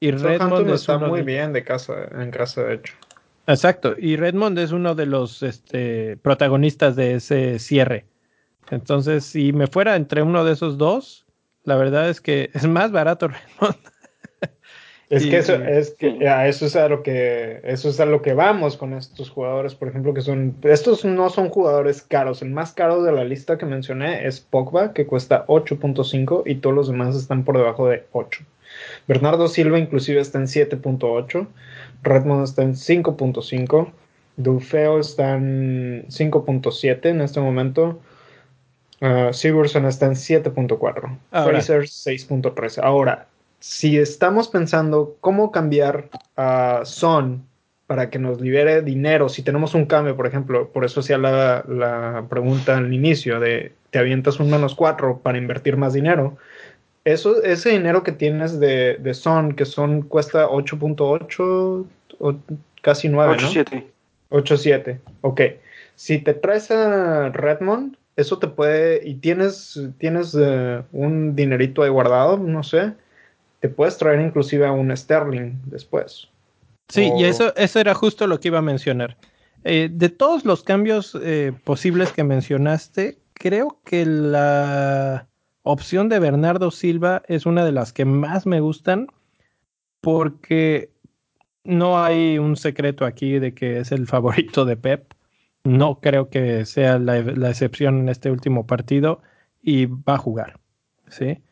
y 0.01 0.11
Redmond 0.11 0.71
está 0.71 0.99
muy 0.99 1.23
bien 1.23 1.53
de 1.53 1.65
casa, 1.65 2.09
en 2.13 2.31
casa, 2.31 2.65
de 2.65 2.75
hecho. 2.75 2.95
Exacto, 3.47 3.95
y 3.97 4.17
Redmond 4.17 4.59
es 4.59 4.73
uno 4.73 4.95
de 4.95 5.07
los 5.07 5.43
este, 5.43 6.17
protagonistas 6.17 6.97
de 6.97 7.15
ese 7.15 7.59
cierre. 7.59 8.05
Entonces, 8.71 9.25
si 9.25 9.53
me 9.53 9.69
fuera 9.69 9.95
entre 9.95 10.23
uno 10.23 10.45
de 10.45 10.53
esos 10.53 10.79
dos, 10.79 11.27
la 11.65 11.77
verdad 11.77 12.09
es 12.11 12.21
que 12.21 12.51
es 12.55 12.67
más 12.67 12.93
barato 12.93 13.29
Redmond. 13.29 13.77
Es 15.09 15.25
que 15.25 15.37
eso 15.37 15.55
es 15.55 15.95
que 15.95 16.29
a 16.29 16.49
eso 16.49 16.67
es 16.67 16.75
a 16.75 16.89
lo 16.89 17.05
que 17.05 17.61
eso 17.63 17.91
es 17.91 18.01
a 18.01 18.07
lo 18.07 18.23
que 18.23 18.35
vamos 18.35 18.77
con 18.77 18.93
estos 18.93 19.31
jugadores, 19.31 19.77
por 19.77 19.87
ejemplo, 19.87 20.13
que 20.13 20.21
son 20.21 20.57
estos 20.63 21.05
no 21.05 21.31
son 21.31 21.49
jugadores 21.49 22.03
caros. 22.03 22.43
El 22.43 22.51
más 22.51 22.73
caro 22.73 23.05
de 23.05 23.13
la 23.13 23.23
lista 23.23 23.57
que 23.57 23.67
mencioné 23.67 24.27
es 24.27 24.41
Pogba, 24.41 24.93
que 24.93 25.07
cuesta 25.07 25.47
8.5 25.47 26.43
y 26.45 26.57
todos 26.57 26.75
los 26.75 26.89
demás 26.89 27.15
están 27.15 27.45
por 27.45 27.57
debajo 27.57 27.89
de 27.89 28.05
8. 28.11 28.45
Bernardo 29.09 29.49
Silva 29.49 29.79
inclusive 29.79 30.21
está 30.21 30.39
en 30.39 30.47
7.8, 30.47 31.47
Redmond 32.03 32.45
está 32.45 32.63
en 32.63 32.75
5.5, 32.75 33.91
Dufeo 34.37 34.99
está 34.99 35.35
en 35.35 36.07
5.7 36.09 37.07
en 37.07 37.21
este 37.21 37.41
momento, 37.41 38.01
uh, 39.01 39.33
Sigurdsson 39.33 39.87
está 39.87 40.07
en 40.07 40.13
7.4, 40.13 41.19
Fraser 41.31 41.83
6.13. 41.83 42.81
Ahora, 42.83 43.29
si 43.61 43.99
estamos 43.99 44.49
pensando 44.49 45.17
cómo 45.21 45.53
cambiar 45.53 46.11
a 46.37 46.83
Son 46.85 47.45
para 47.87 48.11
que 48.11 48.19
nos 48.19 48.41
libere 48.41 48.83
dinero, 48.83 49.29
si 49.29 49.43
tenemos 49.43 49.75
un 49.75 49.87
cambio, 49.87 50.17
por 50.17 50.27
ejemplo, 50.27 50.71
por 50.73 50.85
eso 50.85 51.01
hacía 51.01 51.19
la, 51.19 51.65
la 51.69 52.27
pregunta 52.29 52.77
al 52.77 52.93
inicio 52.93 53.39
de 53.39 53.73
te 53.91 54.01
avientas 54.01 54.41
un 54.41 54.51
menos 54.51 54.75
cuatro 54.75 55.21
para 55.23 55.39
invertir 55.39 55.77
más 55.77 55.93
dinero. 55.93 56.37
Eso, 57.07 57.41
ese 57.45 57.71
dinero 57.71 58.03
que 58.03 58.11
tienes 58.11 58.59
de, 58.59 58.97
de 58.97 59.15
Son, 59.15 59.55
que 59.55 59.65
Son 59.65 60.03
cuesta 60.03 60.49
8.8 60.49 61.87
o 62.19 62.35
casi 62.83 63.09
9, 63.09 63.37
8.7. 63.37 63.85
¿no? 64.31 64.39
8.7. 64.41 64.99
Ok. 65.21 65.41
Si 65.95 66.19
te 66.19 66.35
traes 66.35 66.73
a 66.73 67.29
Redmond, 67.29 67.97
eso 68.17 68.41
te 68.41 68.49
puede, 68.49 69.07
y 69.09 69.15
tienes, 69.15 69.81
tienes 69.99 70.35
uh, 70.35 70.83
un 70.91 71.37
dinerito 71.37 71.85
ahí 71.85 71.91
guardado, 71.91 72.39
no 72.39 72.65
sé, 72.65 72.95
te 73.61 73.69
puedes 73.69 73.97
traer 73.99 74.21
inclusive 74.21 74.67
a 74.67 74.73
un 74.73 74.95
Sterling 74.97 75.53
después. 75.67 76.27
Sí, 76.89 77.13
y 77.17 77.23
eso, 77.23 77.55
eso 77.55 77.79
era 77.79 77.95
justo 77.95 78.27
lo 78.27 78.41
que 78.41 78.49
iba 78.49 78.59
a 78.59 78.63
mencionar. 78.63 79.17
Eh, 79.63 79.89
de 79.93 80.09
todos 80.09 80.45
los 80.45 80.65
cambios 80.65 81.17
eh, 81.23 81.53
posibles 81.63 82.11
que 82.11 82.25
mencionaste, 82.25 83.19
creo 83.33 83.79
que 83.85 84.05
la 84.05 85.29
opción 85.67 86.09
de 86.09 86.21
Bernardo 86.21 86.71
Silva 86.71 87.23
es 87.27 87.45
una 87.45 87.65
de 87.65 87.73
las 87.73 87.93
que 87.93 88.05
más 88.05 88.47
me 88.47 88.61
gustan 88.61 89.09
porque 90.01 90.93
no 91.65 92.03
hay 92.03 92.39
un 92.39 92.57
secreto 92.57 93.05
aquí 93.05 93.39
de 93.41 93.53
que 93.53 93.81
es 93.81 93.93
el 93.93 94.07
favorito 94.15 94.65
de 94.65 94.77
Pep. 94.77 95.13
No 95.65 96.01
creo 96.01 96.31
que 96.31 96.65
sea 96.65 96.99
la, 96.99 97.21
la 97.21 97.51
excepción 97.51 97.99
en 97.99 98.09
este 98.09 98.31
último 98.31 98.67
partido 98.67 99.21
y 99.61 99.87
va 99.87 100.15
a 100.15 100.19
jugar. 100.19 100.61
¿sí? 101.09 101.43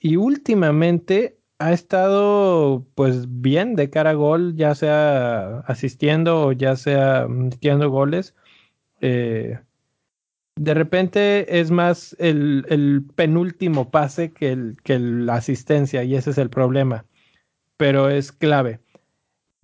Y 0.00 0.16
últimamente 0.16 1.38
ha 1.58 1.72
estado 1.72 2.84
pues 2.96 3.26
bien 3.40 3.76
de 3.76 3.90
cara 3.90 4.10
a 4.10 4.14
gol, 4.14 4.56
ya 4.56 4.74
sea 4.74 5.60
asistiendo 5.60 6.48
o 6.48 6.52
ya 6.52 6.76
sea 6.76 7.28
metiendo 7.28 7.88
goles. 7.90 8.34
Eh, 9.00 9.60
de 10.56 10.74
repente 10.74 11.60
es 11.60 11.70
más 11.70 12.14
el, 12.18 12.64
el 12.68 13.04
penúltimo 13.14 13.90
pase 13.90 14.32
que, 14.32 14.52
el, 14.52 14.76
que 14.82 14.98
la 14.98 15.34
asistencia 15.34 16.04
y 16.04 16.14
ese 16.14 16.30
es 16.30 16.38
el 16.38 16.50
problema, 16.50 17.04
pero 17.76 18.08
es 18.08 18.30
clave. 18.30 18.80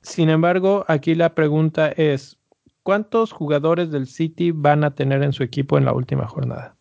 Sin 0.03 0.31
embargo, 0.31 0.85
aquí 0.89 1.15
la 1.15 1.35
pregunta 1.35 1.91
es, 1.91 2.39
¿cuántos 2.83 3.33
jugadores 3.33 3.91
del 3.91 4.07
City 4.07 4.51
van 4.51 4.83
a 4.83 4.95
tener 4.95 5.23
en 5.23 5.33
su 5.33 5.43
equipo 5.43 5.79
en 5.79 5.85
la 5.85 5.93
última 5.93 6.27
jornada? 6.27 6.75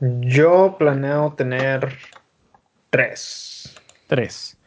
Yo 0.00 0.76
planeo 0.78 1.32
tener 1.34 1.96
tres. 2.90 3.74
Tres. 4.06 4.58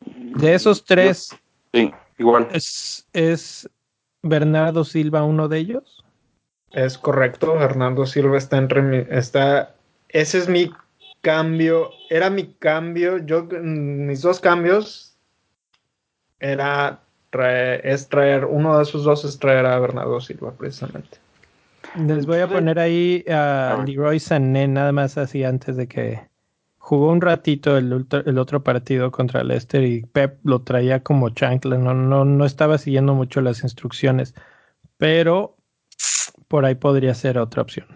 De 0.00 0.54
esos 0.54 0.84
tres. 0.84 1.36
Sí, 1.74 1.92
igual. 2.18 2.48
¿Es, 2.52 3.06
¿Es 3.12 3.68
Bernardo 4.22 4.84
Silva 4.84 5.22
uno 5.22 5.48
de 5.48 5.58
ellos? 5.58 6.04
Es 6.72 6.98
correcto, 6.98 7.54
Bernardo 7.54 8.06
Silva 8.06 8.38
está 8.38 8.58
en 8.58 9.06
está 9.10 9.74
ese 10.08 10.38
es 10.38 10.48
mi 10.48 10.70
cambio, 11.20 11.90
era 12.08 12.30
mi 12.30 12.54
cambio, 12.54 13.18
yo 13.18 13.44
mis 13.62 14.22
dos 14.22 14.40
cambios 14.40 15.16
era 16.38 17.00
traer, 17.30 17.86
es 17.86 18.08
traer 18.08 18.44
uno 18.44 18.76
de 18.76 18.82
esos 18.82 19.04
dos 19.04 19.24
es 19.24 19.38
traer 19.38 19.66
a 19.66 19.78
Bernardo 19.78 20.20
Silva 20.20 20.52
precisamente. 20.52 21.18
Les 21.96 22.26
voy 22.26 22.38
a 22.38 22.48
poner 22.48 22.78
ahí 22.78 23.24
a 23.28 23.82
Leroy 23.84 24.20
Sané 24.20 24.68
nada 24.68 24.92
más 24.92 25.18
así 25.18 25.42
antes 25.44 25.76
de 25.76 25.88
que 25.88 26.20
jugó 26.78 27.10
un 27.10 27.20
ratito 27.20 27.76
el, 27.76 28.06
el, 28.26 28.38
otro 28.38 28.62
partido 28.62 29.10
contra 29.10 29.44
Leicester 29.44 29.82
y 29.82 30.02
Pep 30.02 30.38
lo 30.44 30.62
traía 30.62 31.02
como 31.02 31.30
chancla, 31.30 31.78
no, 31.78 31.94
no, 31.94 32.24
no 32.24 32.44
estaba 32.44 32.78
siguiendo 32.78 33.14
mucho 33.14 33.40
las 33.40 33.62
instrucciones, 33.62 34.34
pero 34.98 35.56
por 36.50 36.64
ahí 36.64 36.74
podría 36.74 37.14
ser 37.14 37.38
otra 37.38 37.62
opción. 37.62 37.86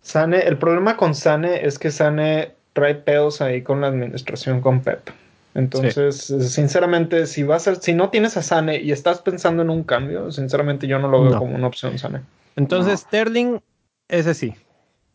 Sane, 0.00 0.40
el 0.40 0.58
problema 0.58 0.96
con 0.96 1.14
Sane 1.14 1.64
es 1.64 1.78
que 1.78 1.92
Sane 1.92 2.50
trae 2.72 2.96
pedos 2.96 3.40
ahí 3.40 3.62
con 3.62 3.82
la 3.82 3.86
administración 3.86 4.60
con 4.60 4.80
Pep. 4.80 5.10
Entonces, 5.54 6.24
sí. 6.24 6.42
sinceramente, 6.42 7.28
si 7.28 7.44
vas 7.44 7.68
a, 7.68 7.76
si 7.76 7.94
no 7.94 8.10
tienes 8.10 8.36
a 8.36 8.42
Sane 8.42 8.80
y 8.80 8.90
estás 8.90 9.20
pensando 9.20 9.62
en 9.62 9.70
un 9.70 9.84
cambio, 9.84 10.32
sinceramente 10.32 10.88
yo 10.88 10.98
no 10.98 11.06
lo 11.06 11.22
veo 11.22 11.30
no. 11.30 11.38
como 11.38 11.54
una 11.54 11.68
opción 11.68 11.96
Sane. 11.96 12.22
Entonces, 12.56 12.90
no. 12.90 12.96
Sterling, 12.96 13.60
ese 14.08 14.34
sí. 14.34 14.54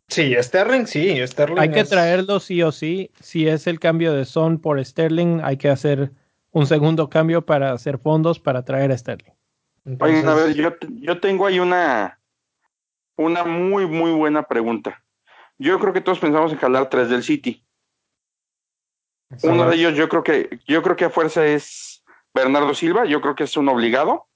Sí, 0.08 0.34
Sterling 0.40 0.86
sí, 0.86 1.20
Sterling. 1.28 1.60
Hay 1.60 1.72
que 1.72 1.84
traerlo 1.84 2.40
sí 2.40 2.64
o 2.64 2.72
sí. 2.72 3.12
Si 3.20 3.46
es 3.46 3.68
el 3.68 3.82
cambio 3.82 4.14
de 4.14 4.24
Son 4.24 4.58
por 4.58 4.84
Sterling, 4.84 5.42
hay 5.44 5.58
que 5.58 5.68
hacer 5.68 6.12
un 6.52 6.66
segundo 6.66 7.10
cambio 7.10 7.46
para 7.46 7.74
hacer 7.74 7.98
fondos 7.98 8.40
para 8.40 8.64
traer 8.64 8.94
a 8.94 8.98
Sterling. 8.98 9.34
Entonces... 9.84 10.24
Oye, 10.24 10.32
a 10.32 10.34
ver, 10.34 10.56
yo, 10.56 10.72
yo 11.02 11.20
tengo 11.20 11.46
ahí 11.46 11.60
una, 11.60 12.19
una 13.20 13.44
muy, 13.44 13.86
muy 13.86 14.12
buena 14.12 14.44
pregunta. 14.44 15.04
Yo 15.58 15.78
creo 15.78 15.92
que 15.92 16.00
todos 16.00 16.20
pensamos 16.20 16.54
en 16.54 16.58
jalar 16.58 16.90
tres 16.90 17.10
del 17.10 17.22
City. 17.22 17.66
Sí. 19.36 19.48
Uno 19.48 19.70
de 19.70 19.76
ellos, 19.76 19.94
yo 19.96 20.08
creo 20.08 20.24
que, 20.24 20.60
yo 20.66 20.82
creo 20.82 20.96
que 20.96 21.04
a 21.04 21.10
fuerza 21.10 21.46
es 21.46 22.02
Bernardo 22.34 22.74
Silva, 22.74 23.04
yo 23.06 23.20
creo 23.20 23.36
que 23.36 23.44
es 23.44 23.58
un 23.58 23.68
obligado. 23.68 24.28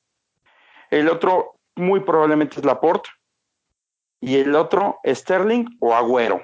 El 0.92 1.08
otro, 1.08 1.60
muy 1.76 2.02
probablemente 2.02 2.60
es 2.60 2.66
Laporte. 2.66 3.10
Y 4.20 4.36
el 4.36 4.54
otro, 4.54 5.00
Sterling 5.06 5.78
o 5.80 5.96
Agüero. 5.96 6.42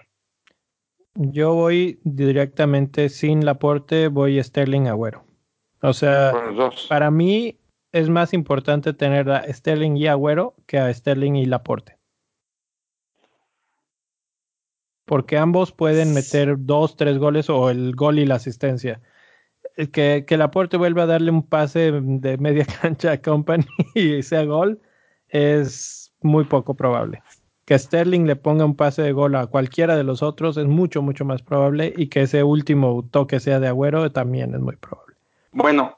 Yo 1.16 1.54
voy 1.54 2.00
directamente 2.06 3.10
sin 3.10 3.44
Laporte, 3.44 4.08
voy 4.08 4.42
Sterling 4.42 4.88
Agüero. 4.88 5.26
O 5.82 5.92
sea, 5.92 6.34
para 6.88 7.12
mí 7.12 7.60
es 7.92 8.10
más 8.10 8.34
importante 8.34 8.94
tener 8.94 9.30
a 9.30 9.44
Sterling 9.52 9.98
y 9.98 10.08
Agüero 10.08 10.56
que 10.68 10.80
a 10.80 10.94
Sterling 10.94 11.36
y 11.36 11.46
Laporte 11.46 11.99
porque 15.10 15.40
ambos 15.40 15.72
pueden 15.72 16.14
meter 16.14 16.54
dos, 16.60 16.96
tres 16.96 17.18
goles 17.18 17.50
o 17.50 17.72
el 17.72 17.96
gol 17.96 18.20
y 18.20 18.28
la 18.28 18.36
asistencia. 18.36 19.02
Que, 19.92 20.24
que 20.28 20.38
Laporte 20.38 20.78
vuelva 20.78 21.02
a 21.04 21.08
darle 21.08 21.32
un 21.32 21.42
pase 21.42 21.92
de 21.92 22.38
media 22.38 22.64
cancha 22.82 23.14
a 23.14 23.18
Company 23.20 23.66
y 23.96 24.22
sea 24.22 24.44
gol 24.44 24.80
es 25.30 26.14
muy 26.22 26.44
poco 26.44 26.76
probable. 26.76 27.24
Que 27.66 27.80
Sterling 27.80 28.28
le 28.28 28.36
ponga 28.36 28.66
un 28.66 28.76
pase 28.76 29.02
de 29.02 29.12
gol 29.12 29.34
a 29.34 29.48
cualquiera 29.48 29.96
de 29.96 30.04
los 30.04 30.22
otros 30.22 30.58
es 30.58 30.68
mucho, 30.68 31.02
mucho 31.02 31.26
más 31.26 31.42
probable 31.42 31.92
y 31.98 32.06
que 32.06 32.22
ese 32.22 32.44
último 32.44 33.04
toque 33.10 33.40
sea 33.40 33.60
de 33.60 33.68
Agüero 33.68 34.12
también 34.12 34.54
es 34.54 34.60
muy 34.60 34.76
probable. 34.76 35.16
Bueno, 35.52 35.98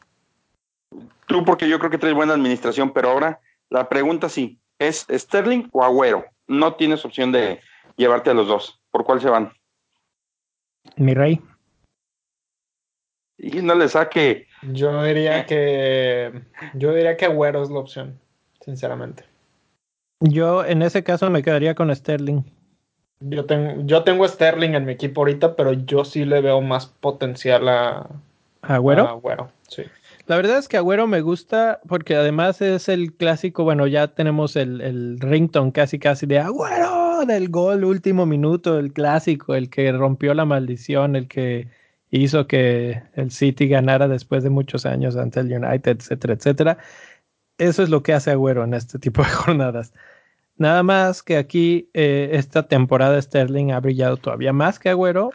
tú 1.26 1.44
porque 1.44 1.68
yo 1.68 1.80
creo 1.80 1.92
que 1.92 1.98
traes 1.98 2.16
buena 2.16 2.36
administración, 2.36 2.94
pero 2.94 3.10
ahora 3.10 3.42
la 3.70 3.90
pregunta 3.90 4.30
sí, 4.30 4.58
¿es 4.80 5.06
Sterling 5.12 5.68
o 5.74 5.84
Agüero? 5.84 6.24
No 6.48 6.76
tienes 6.76 7.04
opción 7.04 7.34
de 7.34 7.60
llevarte 7.98 8.30
a 8.30 8.34
los 8.34 8.48
dos. 8.48 8.81
¿Por 8.92 9.06
cuál 9.06 9.22
se 9.22 9.30
van? 9.30 9.52
Mi 10.98 11.14
rey. 11.14 11.40
Y 13.38 13.62
no 13.62 13.74
le 13.74 13.88
saque. 13.88 14.48
Yo 14.62 15.04
diría 15.04 15.46
que. 15.46 16.44
Yo 16.76 16.94
diría 16.94 17.18
que 17.18 17.26
Agüero 17.26 17.64
es 17.64 17.72
la 17.72 17.80
opción, 17.80 18.20
sinceramente. 18.64 19.24
Yo 20.20 20.64
en 20.64 20.84
ese 20.84 21.04
caso 21.04 21.30
me 21.32 21.42
quedaría 21.42 21.74
con 21.74 21.94
Sterling. 21.96 22.44
Yo 23.22 23.46
tengo, 23.46 23.82
yo 23.86 24.04
tengo 24.04 24.28
Sterling 24.28 24.76
en 24.76 24.86
mi 24.86 24.94
equipo 24.94 25.22
ahorita, 25.22 25.56
pero 25.56 25.74
yo 25.74 26.06
sí 26.06 26.26
le 26.26 26.42
veo 26.42 26.62
más 26.62 26.86
potencial 26.86 27.68
a. 27.68 28.08
¿Agüero? 28.62 29.08
A 29.08 29.12
Agüero, 29.12 29.52
sí. 29.68 29.84
La 30.28 30.36
verdad 30.36 30.60
es 30.60 30.68
que 30.68 30.78
Agüero 30.78 31.08
me 31.08 31.22
gusta 31.22 31.80
porque 31.88 32.16
además 32.16 32.62
es 32.62 32.90
el 32.90 33.14
clásico, 33.14 33.64
bueno, 33.64 33.88
ya 33.88 34.10
tenemos 34.10 34.56
el, 34.56 34.82
el 34.82 35.20
ringtone 35.20 35.72
casi 35.72 35.98
casi 35.98 36.28
de 36.28 36.38
Agüero 36.38 37.01
del 37.26 37.50
gol 37.50 37.84
último 37.84 38.26
minuto, 38.26 38.80
el 38.80 38.94
clásico, 38.94 39.56
el 39.56 39.70
que 39.70 39.92
rompió 39.92 40.34
la 40.34 40.46
maldición, 40.46 41.16
el 41.16 41.28
que 41.28 41.68
hizo 42.12 42.48
que 42.48 43.02
el 43.16 43.32
City 43.32 43.68
ganara 43.68 44.08
después 44.08 44.44
de 44.44 44.50
muchos 44.50 44.86
años 44.86 45.16
ante 45.16 45.40
el 45.40 45.52
United, 45.52 45.98
etcétera, 46.00 46.34
etcétera. 46.34 46.78
Eso 47.58 47.84
es 47.84 47.90
lo 47.90 48.04
que 48.04 48.14
hace 48.14 48.32
Agüero 48.32 48.64
en 48.64 48.74
este 48.74 49.00
tipo 49.00 49.24
de 49.24 49.30
jornadas. 49.30 49.94
Nada 50.58 50.84
más 50.84 51.24
que 51.24 51.38
aquí 51.38 51.90
eh, 51.94 52.30
esta 52.34 52.68
temporada 52.68 53.22
Sterling 53.22 53.72
ha 53.72 53.80
brillado 53.80 54.18
todavía 54.18 54.54
más 54.54 54.80
que 54.80 54.90
Agüero 54.90 55.32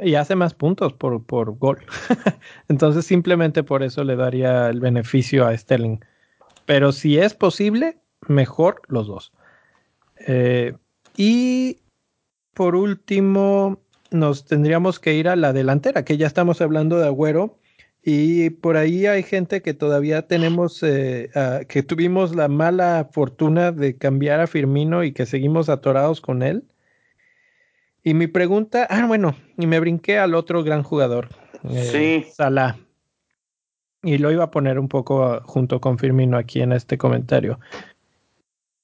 y 0.00 0.14
hace 0.14 0.34
más 0.36 0.54
puntos 0.54 0.92
por, 0.92 1.24
por 1.24 1.56
gol. 1.58 1.78
Entonces 2.68 3.06
simplemente 3.06 3.62
por 3.62 3.82
eso 3.82 4.04
le 4.04 4.16
daría 4.16 4.68
el 4.68 4.80
beneficio 4.80 5.46
a 5.46 5.56
Sterling. 5.56 5.98
Pero 6.66 6.92
si 6.92 7.18
es 7.18 7.34
posible, 7.34 7.98
mejor 8.28 8.82
los 8.88 9.06
dos. 9.06 9.32
Eh, 10.26 10.74
y 11.16 11.78
por 12.56 12.74
último, 12.74 13.82
nos 14.10 14.46
tendríamos 14.46 14.98
que 14.98 15.14
ir 15.14 15.28
a 15.28 15.36
la 15.36 15.52
delantera, 15.52 16.04
que 16.04 16.16
ya 16.16 16.26
estamos 16.26 16.62
hablando 16.62 16.98
de 16.98 17.06
Agüero. 17.06 17.58
Y 18.02 18.50
por 18.50 18.76
ahí 18.76 19.06
hay 19.06 19.22
gente 19.24 19.62
que 19.62 19.74
todavía 19.74 20.22
tenemos, 20.28 20.82
eh, 20.82 21.28
que 21.68 21.82
tuvimos 21.82 22.34
la 22.34 22.48
mala 22.48 23.08
fortuna 23.12 23.72
de 23.72 23.96
cambiar 23.96 24.40
a 24.40 24.46
Firmino 24.46 25.04
y 25.04 25.12
que 25.12 25.26
seguimos 25.26 25.68
atorados 25.68 26.20
con 26.20 26.42
él. 26.42 26.64
Y 28.04 28.14
mi 28.14 28.28
pregunta, 28.28 28.86
ah, 28.88 29.04
bueno, 29.06 29.36
y 29.58 29.66
me 29.66 29.80
brinqué 29.80 30.18
al 30.18 30.34
otro 30.34 30.62
gran 30.62 30.84
jugador, 30.84 31.28
eh, 31.64 32.22
Sí. 32.24 32.30
Salah. 32.32 32.76
Y 34.02 34.18
lo 34.18 34.30
iba 34.30 34.44
a 34.44 34.50
poner 34.52 34.78
un 34.78 34.88
poco 34.88 35.40
junto 35.42 35.80
con 35.80 35.98
Firmino 35.98 36.38
aquí 36.38 36.62
en 36.62 36.72
este 36.72 36.96
comentario. 36.96 37.58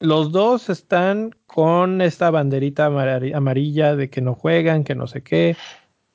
Los 0.02 0.32
dos 0.32 0.68
están 0.68 1.30
con 1.46 2.00
esta 2.00 2.30
banderita 2.30 2.86
amar- 2.86 3.34
amarilla 3.34 3.94
de 3.94 4.10
que 4.10 4.20
no 4.20 4.34
juegan, 4.34 4.82
que 4.82 4.96
no 4.96 5.06
sé 5.06 5.22
qué. 5.22 5.56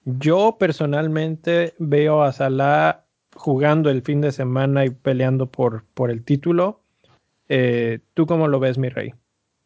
Yo 0.04 0.58
personalmente 0.60 1.74
veo 1.80 2.22
a 2.22 2.34
Salah 2.34 3.06
jugando 3.34 3.90
el 3.90 4.02
fin 4.02 4.20
de 4.20 4.32
semana 4.34 4.86
y 4.86 4.90
peleando 4.90 5.48
por, 5.48 5.86
por 5.94 6.12
el 6.12 6.24
título. 6.24 6.82
Eh, 7.50 8.00
¿Tú 8.14 8.26
cómo 8.26 8.50
lo 8.50 8.60
ves, 8.60 8.78
mi 8.78 8.90
rey? 8.90 9.14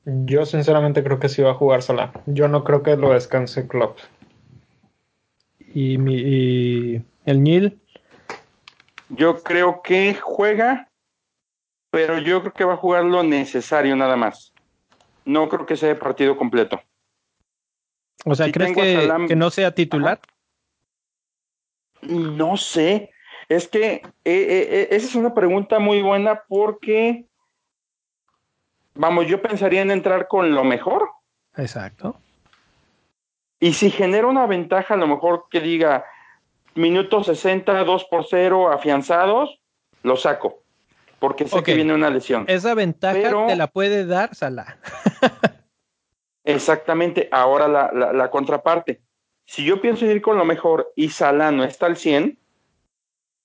Yo 0.05 0.45
sinceramente 0.45 1.03
creo 1.03 1.19
que 1.19 1.29
sí 1.29 1.41
va 1.41 1.51
a 1.51 1.55
jugar 1.55 1.81
Salah. 1.81 2.11
Yo 2.27 2.47
no 2.47 2.63
creo 2.63 2.83
que 2.83 2.95
lo 2.97 3.13
descanse 3.13 3.67
Klopp. 3.67 3.97
Y, 5.73 5.97
mi, 5.97 6.15
y 6.15 7.01
el 7.25 7.41
Nil, 7.41 7.79
Yo 9.09 9.41
creo 9.41 9.81
que 9.81 10.13
juega, 10.13 10.89
pero 11.91 12.17
yo 12.17 12.39
creo 12.39 12.53
que 12.53 12.63
va 12.63 12.73
a 12.73 12.77
jugar 12.77 13.03
lo 13.03 13.21
necesario 13.21 13.95
nada 13.95 14.15
más. 14.15 14.53
No 15.25 15.49
creo 15.49 15.65
que 15.65 15.77
sea 15.77 15.89
de 15.89 15.95
partido 15.95 16.35
completo. 16.37 16.81
o 18.25 18.33
sea, 18.33 18.47
Si 18.47 18.51
¿crees 18.51 18.73
que, 18.73 19.27
que 19.27 19.35
no 19.35 19.51
sea 19.51 19.75
titular? 19.75 20.19
No 22.01 22.57
sé. 22.57 23.11
Es 23.49 23.67
que 23.67 23.95
eh, 23.95 24.01
eh, 24.25 24.67
eh, 24.71 24.87
esa 24.91 25.07
es 25.07 25.15
una 25.15 25.33
pregunta 25.33 25.77
muy 25.79 26.01
buena 26.01 26.43
porque, 26.47 27.25
vamos, 28.95 29.27
yo 29.27 29.41
pensaría 29.41 29.81
en 29.81 29.91
entrar 29.91 30.29
con 30.29 30.55
lo 30.55 30.63
mejor. 30.63 31.09
Exacto. 31.57 32.15
Y 33.59 33.73
si 33.73 33.91
genera 33.91 34.27
una 34.27 34.47
ventaja, 34.47 34.93
a 34.93 34.97
lo 34.97 35.07
mejor 35.07 35.47
que 35.51 35.59
diga 35.59 36.05
minuto 36.73 37.23
60, 37.23 37.83
2 37.83 38.05
por 38.05 38.25
0, 38.25 38.71
afianzados, 38.71 39.59
lo 40.01 40.15
saco. 40.15 40.60
Porque 41.21 41.47
sé 41.47 41.61
que 41.61 41.75
viene 41.75 41.93
una 41.93 42.09
lesión. 42.09 42.45
Esa 42.47 42.73
ventaja 42.73 43.13
Pero- 43.21 43.45
te 43.45 43.55
la 43.55 43.67
puede 43.67 44.07
dar 44.07 44.33
Salah. 44.33 44.79
Exactamente. 46.43 47.29
Ahora 47.31 47.67
la, 47.67 47.91
la, 47.93 48.11
la 48.11 48.31
contraparte. 48.31 49.03
Si 49.45 49.63
yo 49.63 49.79
pienso 49.81 50.03
en 50.05 50.11
ir 50.11 50.21
con 50.23 50.35
lo 50.39 50.45
mejor 50.45 50.91
y 50.95 51.09
Salah 51.09 51.51
no 51.51 51.63
está 51.63 51.85
al 51.85 51.95
100, 51.97 52.39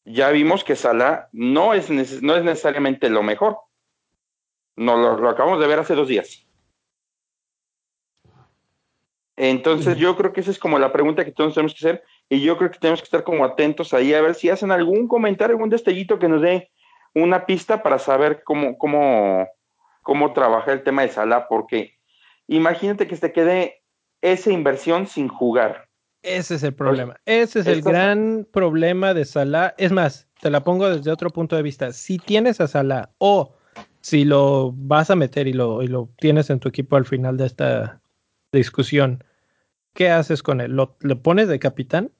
ya 0.06 0.30
vimos 0.30 0.64
que 0.64 0.74
Salah 0.74 1.28
no 1.32 1.74
es, 1.74 1.90
no 2.22 2.34
es 2.34 2.44
necesariamente 2.44 3.10
lo 3.10 3.22
mejor. 3.22 3.58
No, 4.76 4.96
lo, 4.96 5.18
lo 5.18 5.28
acabamos 5.28 5.60
de 5.60 5.66
ver 5.66 5.78
hace 5.78 5.94
dos 5.94 6.08
días. 6.08 6.46
Entonces 9.36 9.98
yo 9.98 10.16
creo 10.16 10.32
que 10.32 10.40
esa 10.40 10.50
es 10.50 10.58
como 10.58 10.78
la 10.78 10.92
pregunta 10.92 11.26
que 11.26 11.32
todos 11.32 11.52
tenemos 11.52 11.74
que 11.74 11.86
hacer 11.86 12.02
y 12.30 12.40
yo 12.40 12.56
creo 12.56 12.70
que 12.70 12.78
tenemos 12.78 13.00
que 13.00 13.04
estar 13.04 13.22
como 13.22 13.44
atentos 13.44 13.92
ahí 13.92 14.14
a 14.14 14.22
ver 14.22 14.34
si 14.34 14.48
hacen 14.48 14.72
algún 14.72 15.06
comentario, 15.08 15.54
algún 15.56 15.68
destellito 15.68 16.18
que 16.18 16.28
nos 16.28 16.40
dé 16.40 16.70
una 17.16 17.46
pista 17.46 17.82
para 17.82 17.98
saber 17.98 18.42
cómo, 18.44 18.76
cómo, 18.76 19.48
cómo 20.02 20.32
trabaja 20.34 20.72
el 20.72 20.82
tema 20.82 21.02
de 21.02 21.08
Salah, 21.08 21.48
porque 21.48 21.94
imagínate 22.46 23.06
que 23.06 23.16
se 23.16 23.32
quede 23.32 23.82
esa 24.20 24.50
inversión 24.50 25.06
sin 25.06 25.28
jugar. 25.28 25.88
Ese 26.22 26.56
es 26.56 26.62
el 26.62 26.74
problema. 26.74 27.16
Ese 27.24 27.60
es 27.60 27.66
el 27.66 27.80
gran 27.80 28.46
problema 28.52 29.14
de 29.14 29.24
Salah. 29.24 29.74
Es 29.78 29.92
más, 29.92 30.28
te 30.42 30.50
la 30.50 30.62
pongo 30.62 30.90
desde 30.90 31.10
otro 31.10 31.30
punto 31.30 31.56
de 31.56 31.62
vista. 31.62 31.92
Si 31.92 32.18
tienes 32.18 32.60
a 32.60 32.68
Salah 32.68 33.10
o 33.16 33.54
si 34.02 34.24
lo 34.24 34.72
vas 34.76 35.10
a 35.10 35.16
meter 35.16 35.46
y 35.46 35.54
lo, 35.54 35.82
y 35.82 35.86
lo 35.86 36.10
tienes 36.18 36.50
en 36.50 36.60
tu 36.60 36.68
equipo 36.68 36.96
al 36.96 37.06
final 37.06 37.38
de 37.38 37.46
esta 37.46 38.02
discusión, 38.52 39.24
¿qué 39.94 40.10
haces 40.10 40.42
con 40.42 40.60
él? 40.60 40.72
¿Lo, 40.72 40.96
lo 41.00 41.22
pones 41.22 41.48
de 41.48 41.58
capitán? 41.58 42.10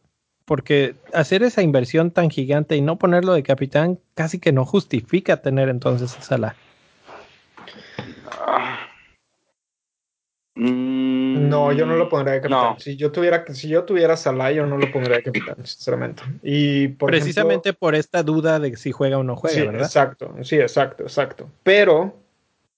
Porque 0.47 0.94
hacer 1.12 1.42
esa 1.42 1.61
inversión 1.61 2.12
tan 2.12 2.30
gigante 2.30 2.76
y 2.76 2.80
no 2.80 2.97
ponerlo 2.97 3.34
de 3.34 3.42
capitán 3.42 3.99
casi 4.14 4.38
que 4.38 4.53
no 4.53 4.64
justifica 4.64 5.42
tener 5.42 5.68
entonces 5.68 6.16
a 6.16 6.22
Salah. 6.22 6.57
Ah. 8.30 8.78
Mm, 10.55 11.49
No, 11.51 11.70
yo 11.72 11.84
no 11.84 11.97
lo 11.97 12.09
pondría 12.09 12.34
de 12.34 12.40
capitán. 12.40 12.74
No. 12.74 12.80
Si 12.80 12.97
yo 12.97 13.12
tuviera, 13.12 13.44
si 13.53 13.68
yo 13.68 13.84
tuviera 13.84 14.16
Salah, 14.16 14.53
yo 14.53 14.66
no 14.66 14.78
lo 14.78 14.90
pondría 14.90 15.16
de 15.16 15.22
capitán, 15.24 15.57
sinceramente. 15.66 16.22
Y 16.42 16.88
por 16.88 17.11
Precisamente 17.11 17.70
ejemplo, 17.70 17.80
por 17.80 17.94
esta 17.94 18.22
duda 18.22 18.59
de 18.59 18.76
si 18.76 18.90
juega 18.92 19.18
o 19.18 19.22
no 19.22 19.36
juega, 19.36 19.55
sí, 19.55 19.66
¿verdad? 19.66 19.82
exacto, 19.82 20.34
sí, 20.42 20.57
exacto, 20.57 21.03
exacto. 21.03 21.51
Pero 21.62 22.16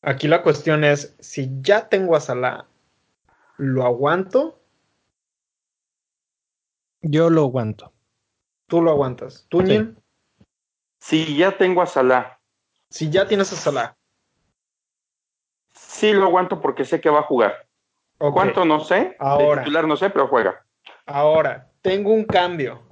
aquí 0.02 0.26
la 0.26 0.42
cuestión 0.42 0.84
es, 0.84 1.14
si 1.20 1.50
ya 1.60 1.88
tengo 1.88 2.16
a 2.16 2.20
Salah, 2.20 2.66
¿lo 3.58 3.84
aguanto? 3.84 4.57
Yo 7.02 7.30
lo 7.30 7.42
aguanto. 7.44 7.92
Tú 8.66 8.82
lo 8.82 8.90
aguantas. 8.90 9.46
¿Tú, 9.48 9.62
Sí. 9.66 9.94
Si 11.00 11.36
ya 11.36 11.56
tengo 11.56 11.80
a 11.80 11.86
Salah, 11.86 12.40
Si 12.90 13.08
ya 13.10 13.26
tienes 13.28 13.52
a 13.52 13.56
Salah. 13.56 13.96
sí 15.72 16.12
lo 16.12 16.24
aguanto 16.24 16.60
porque 16.60 16.84
sé 16.84 17.00
que 17.00 17.08
va 17.10 17.20
a 17.20 17.24
jugar. 17.24 17.68
ok. 18.18 18.32
¿Cuánto? 18.34 18.64
No 18.64 18.80
sé. 18.80 19.16
Ahora. 19.20 19.56
De 19.62 19.62
titular 19.62 19.86
no 19.86 19.96
sé, 19.96 20.10
pero 20.10 20.26
juega. 20.28 20.64
Ahora, 21.06 21.70
tengo 21.82 22.12
un 22.12 22.24
cambio. 22.24 22.82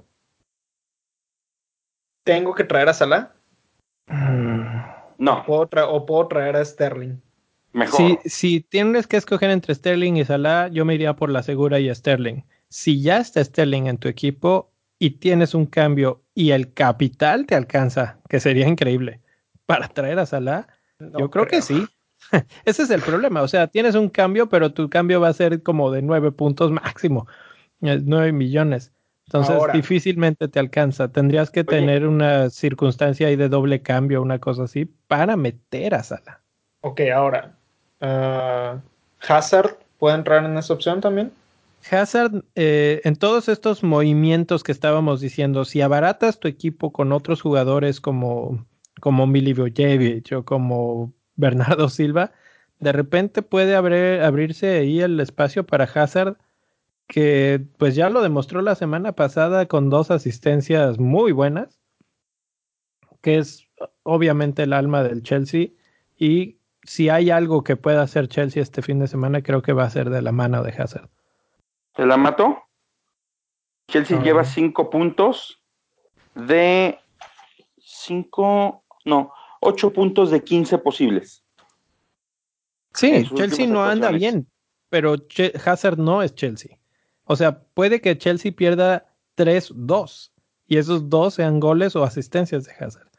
¿Tengo 2.23 2.53
que 2.55 2.63
traer 2.63 2.89
a 2.89 2.93
Salah? 2.93 3.33
No, 5.17 5.43
¿Puedo 5.45 5.67
tra- 5.69 5.87
¿O 5.89 6.05
puedo 6.05 6.27
traer 6.27 6.55
a 6.55 6.63
Sterling? 6.63 7.19
mejor. 7.73 7.97
Si, 8.23 8.29
si 8.29 8.61
tienes 8.61 9.07
que 9.07 9.17
escoger 9.17 9.49
entre 9.49 9.73
Sterling 9.75 10.13
y 10.17 10.25
Salah, 10.25 10.67
yo 10.69 10.85
me 10.85 10.95
iría 10.95 11.15
por 11.15 11.29
la 11.29 11.43
segura 11.43 11.79
y 11.79 11.89
a 11.89 11.95
Sterling. 11.95 12.43
Si 12.69 13.01
ya 13.01 13.19
está 13.19 13.43
Sterling 13.43 13.87
en 13.87 13.97
tu 13.97 14.07
equipo 14.07 14.71
y 14.99 15.11
tienes 15.11 15.53
un 15.53 15.65
cambio 15.65 16.23
y 16.33 16.51
el 16.51 16.73
capital 16.73 17.45
te 17.45 17.55
alcanza, 17.55 18.19
que 18.29 18.39
sería 18.39 18.67
increíble, 18.67 19.21
para 19.65 19.87
traer 19.87 20.19
a 20.19 20.25
Salah, 20.25 20.67
No 20.99 21.19
yo 21.19 21.29
creo, 21.29 21.47
que 21.47 21.61
sí. 21.61 21.87
Ese 22.65 22.83
es 22.83 22.89
el 22.89 23.01
problema. 23.01 23.41
O 23.41 23.47
sea, 23.47 23.67
tienes 23.67 23.95
un 23.95 24.09
cambio, 24.09 24.49
pero 24.49 24.73
tu 24.73 24.89
cambio 24.89 25.21
va 25.21 25.29
a 25.29 25.33
ser 25.33 25.63
como 25.63 25.91
de 25.91 26.01
nueve 26.01 26.31
puntos 26.31 26.71
máximo, 26.71 27.27
eh, 27.81 28.01
nueve 28.03 28.31
millones. 28.31 28.91
Entonces, 29.27 29.55
Ahora. 29.55 29.73
difícilmente 29.73 30.47
te 30.47 30.59
alcanza. 30.59 31.09
Tendrías 31.09 31.51
que 31.51 31.65
tener 31.65 32.07
una 32.07 32.49
circunstancia 32.49 33.27
ahí 33.27 33.35
de 33.35 33.49
doble 33.49 33.81
cambio, 33.81 34.21
una 34.21 34.39
cosa 34.39 34.63
así, 34.63 34.85
para 34.85 35.35
meter 35.35 35.95
a 35.95 36.03
Salah. 36.03 36.41
Ok, 36.81 37.01
ahora. 37.13 37.57
ah, 37.99 38.79
¿Hazard 39.27 39.77
puede 39.99 40.15
entrar 40.15 40.45
en 40.45 40.57
esa 40.57 40.73
opción 40.73 41.01
también? 41.01 41.31
Hazard, 41.89 42.43
eh, 42.55 43.01
en 43.03 43.15
todos 43.15 43.47
estos 43.49 43.83
movimientos 43.83 44.63
que 44.63 44.71
estábamos 44.71 45.21
diciendo, 45.21 45.63
si 45.65 45.81
abaratas 45.81 46.39
tu 46.39 46.47
equipo 46.47 46.91
con 46.91 47.11
otros 47.11 47.41
jugadores 47.41 48.01
como, 48.01 48.67
como 48.99 49.27
Milivojevic 49.27 50.31
o 50.33 50.43
como 50.45 51.13
Bernardo 51.35 51.89
Silva, 51.89 52.33
de 52.79 52.91
repente 52.91 53.41
puede 53.41 53.75
abrir- 53.75 54.21
abrirse 54.21 54.77
ahí 54.79 54.99
el 55.01 55.19
espacio 55.19 55.65
para 55.65 55.85
Hazard, 55.85 56.37
que 57.07 57.65
pues 57.77 57.95
ya 57.95 58.09
lo 58.09 58.21
demostró 58.21 58.61
la 58.61 58.75
semana 58.75 59.13
pasada 59.13 59.67
con 59.67 59.89
dos 59.89 60.11
asistencias 60.11 60.99
muy 60.99 61.31
buenas, 61.31 61.79
que 63.21 63.37
es 63.37 63.67
obviamente 64.03 64.63
el 64.63 64.73
alma 64.73 65.03
del 65.03 65.23
Chelsea, 65.23 65.69
y 66.17 66.59
si 66.83 67.09
hay 67.09 67.29
algo 67.29 67.63
que 67.63 67.75
pueda 67.75 68.01
hacer 68.01 68.27
Chelsea 68.27 68.61
este 68.63 68.81
fin 68.81 68.99
de 68.99 69.07
semana, 69.07 69.41
creo 69.43 69.61
que 69.61 69.73
va 69.73 69.83
a 69.85 69.89
ser 69.89 70.09
de 70.09 70.21
la 70.21 70.31
mano 70.31 70.63
de 70.63 70.71
Hazard. 70.71 71.09
¿Te 71.97 72.05
la 72.05 72.15
mató? 72.15 72.63
Chelsea 73.89 74.21
lleva 74.21 74.45
cinco 74.45 74.89
puntos 74.89 75.61
de 76.35 76.99
cinco, 77.79 78.83
no, 79.03 79.33
ocho 79.61 79.91
puntos 79.91 80.29
de 80.29 80.43
15 80.43 80.77
posibles. 80.77 81.43
Sí, 82.93 83.27
Chelsea 83.33 83.65
no 83.67 83.83
anda 83.83 84.11
bien, 84.11 84.47
pero 84.89 85.15
Che- 85.17 85.53
Hazard 85.65 85.97
no 85.97 86.21
es 86.21 86.35
Chelsea. 86.35 86.77
O 87.23 87.35
sea, 87.35 87.63
puede 87.73 87.99
que 87.99 88.17
Chelsea 88.17 88.51
pierda 88.51 89.13
3-2 89.35 90.31
y 90.67 90.77
esos 90.77 91.09
dos 91.09 91.33
sean 91.33 91.59
goles 91.59 91.95
o 91.95 92.03
asistencias 92.03 92.65
de 92.65 92.73
Hazard. 92.73 93.09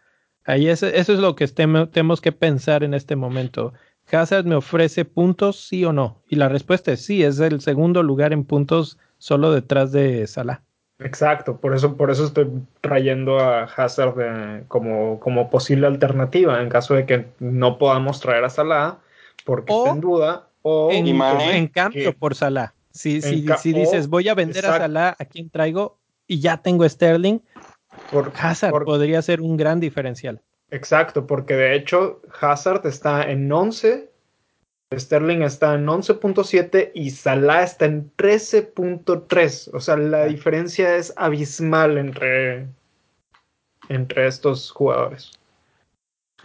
Ahí 0.44 0.68
es- 0.68 0.82
eso 0.84 1.12
es 1.12 1.18
lo 1.18 1.34
que 1.34 1.48
tenemos 1.48 2.20
que 2.20 2.32
pensar 2.32 2.84
en 2.84 2.94
este 2.94 3.16
momento. 3.16 3.72
¿Hazard 4.10 4.44
me 4.46 4.54
ofrece 4.54 5.04
puntos, 5.04 5.60
sí 5.66 5.84
o 5.84 5.92
no? 5.92 6.22
Y 6.28 6.36
la 6.36 6.48
respuesta 6.48 6.92
es 6.92 7.04
sí, 7.04 7.22
es 7.22 7.38
el 7.40 7.60
segundo 7.60 8.02
lugar 8.02 8.32
en 8.32 8.44
puntos 8.44 8.98
solo 9.18 9.52
detrás 9.52 9.92
de 9.92 10.26
Salah. 10.26 10.62
Exacto, 11.00 11.58
por 11.58 11.74
eso, 11.76 11.96
por 11.96 12.10
eso 12.10 12.24
estoy 12.24 12.50
trayendo 12.80 13.38
a 13.38 13.64
Hazard 13.64 14.14
eh, 14.20 14.64
como, 14.66 15.20
como 15.20 15.48
posible 15.48 15.86
alternativa 15.86 16.60
en 16.60 16.68
caso 16.68 16.94
de 16.94 17.06
que 17.06 17.26
no 17.38 17.78
podamos 17.78 18.18
traer 18.20 18.42
a 18.44 18.50
Salah 18.50 18.98
porque 19.44 19.72
O 19.72 19.78
esté 19.84 19.90
en 19.90 20.00
duda 20.00 20.48
o 20.62 20.90
En, 20.90 21.16
Mané, 21.16 21.56
en 21.56 21.68
cambio 21.68 22.12
que- 22.12 22.18
por 22.18 22.34
Salah. 22.34 22.74
Si, 22.90 23.22
si, 23.22 23.46
si 23.58 23.72
dices 23.72 24.08
voy 24.08 24.28
a 24.28 24.34
vender 24.34 24.66
a. 24.66 24.76
Salah, 24.78 25.14
¿a 25.18 25.24
quién 25.24 25.50
traigo? 25.50 25.98
Y 26.26 26.40
ya 26.40 26.56
tengo 26.56 26.88
Sterling, 26.88 27.38
por, 28.10 28.32
Hazard 28.36 28.72
por- 28.72 28.84
podría 28.84 29.22
ser 29.22 29.40
un 29.40 29.56
gran 29.56 29.78
diferencial. 29.78 30.42
Exacto, 30.70 31.26
porque 31.26 31.54
de 31.54 31.74
hecho 31.74 32.20
Hazard 32.40 32.86
está 32.86 33.30
en 33.30 33.50
11 33.50 34.08
Sterling 34.96 35.42
está 35.42 35.74
en 35.74 35.86
11.7 35.86 36.92
y 36.94 37.10
Salah 37.10 37.62
está 37.62 37.84
en 37.84 38.10
13.3. 38.16 39.70
O 39.74 39.80
sea, 39.80 39.96
la 39.96 40.24
diferencia 40.24 40.96
es 40.96 41.12
abismal 41.16 41.98
entre, 41.98 42.66
entre 43.90 44.26
estos 44.26 44.70
jugadores. 44.70 45.32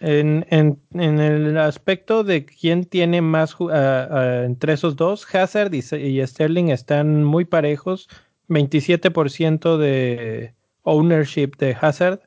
En, 0.02 0.46
en, 0.50 0.78
en, 0.94 1.20
el 1.20 1.58
aspecto 1.58 2.26
de 2.26 2.46
quién 2.46 2.84
tiene 2.84 3.22
más 3.22 3.58
uh, 3.60 3.66
uh, 3.66 4.44
entre 4.44 4.74
esos 4.74 4.98
dos, 4.98 5.26
Hazard 5.34 5.74
y, 5.74 5.82
y, 5.96 6.28
Sterling 6.28 6.70
están 6.70 7.24
muy 7.24 7.46
parejos. 7.46 8.10
27% 8.50 9.78
de 9.78 10.54
ownership 10.82 11.52
de 11.58 11.78
Hazard 11.80 12.20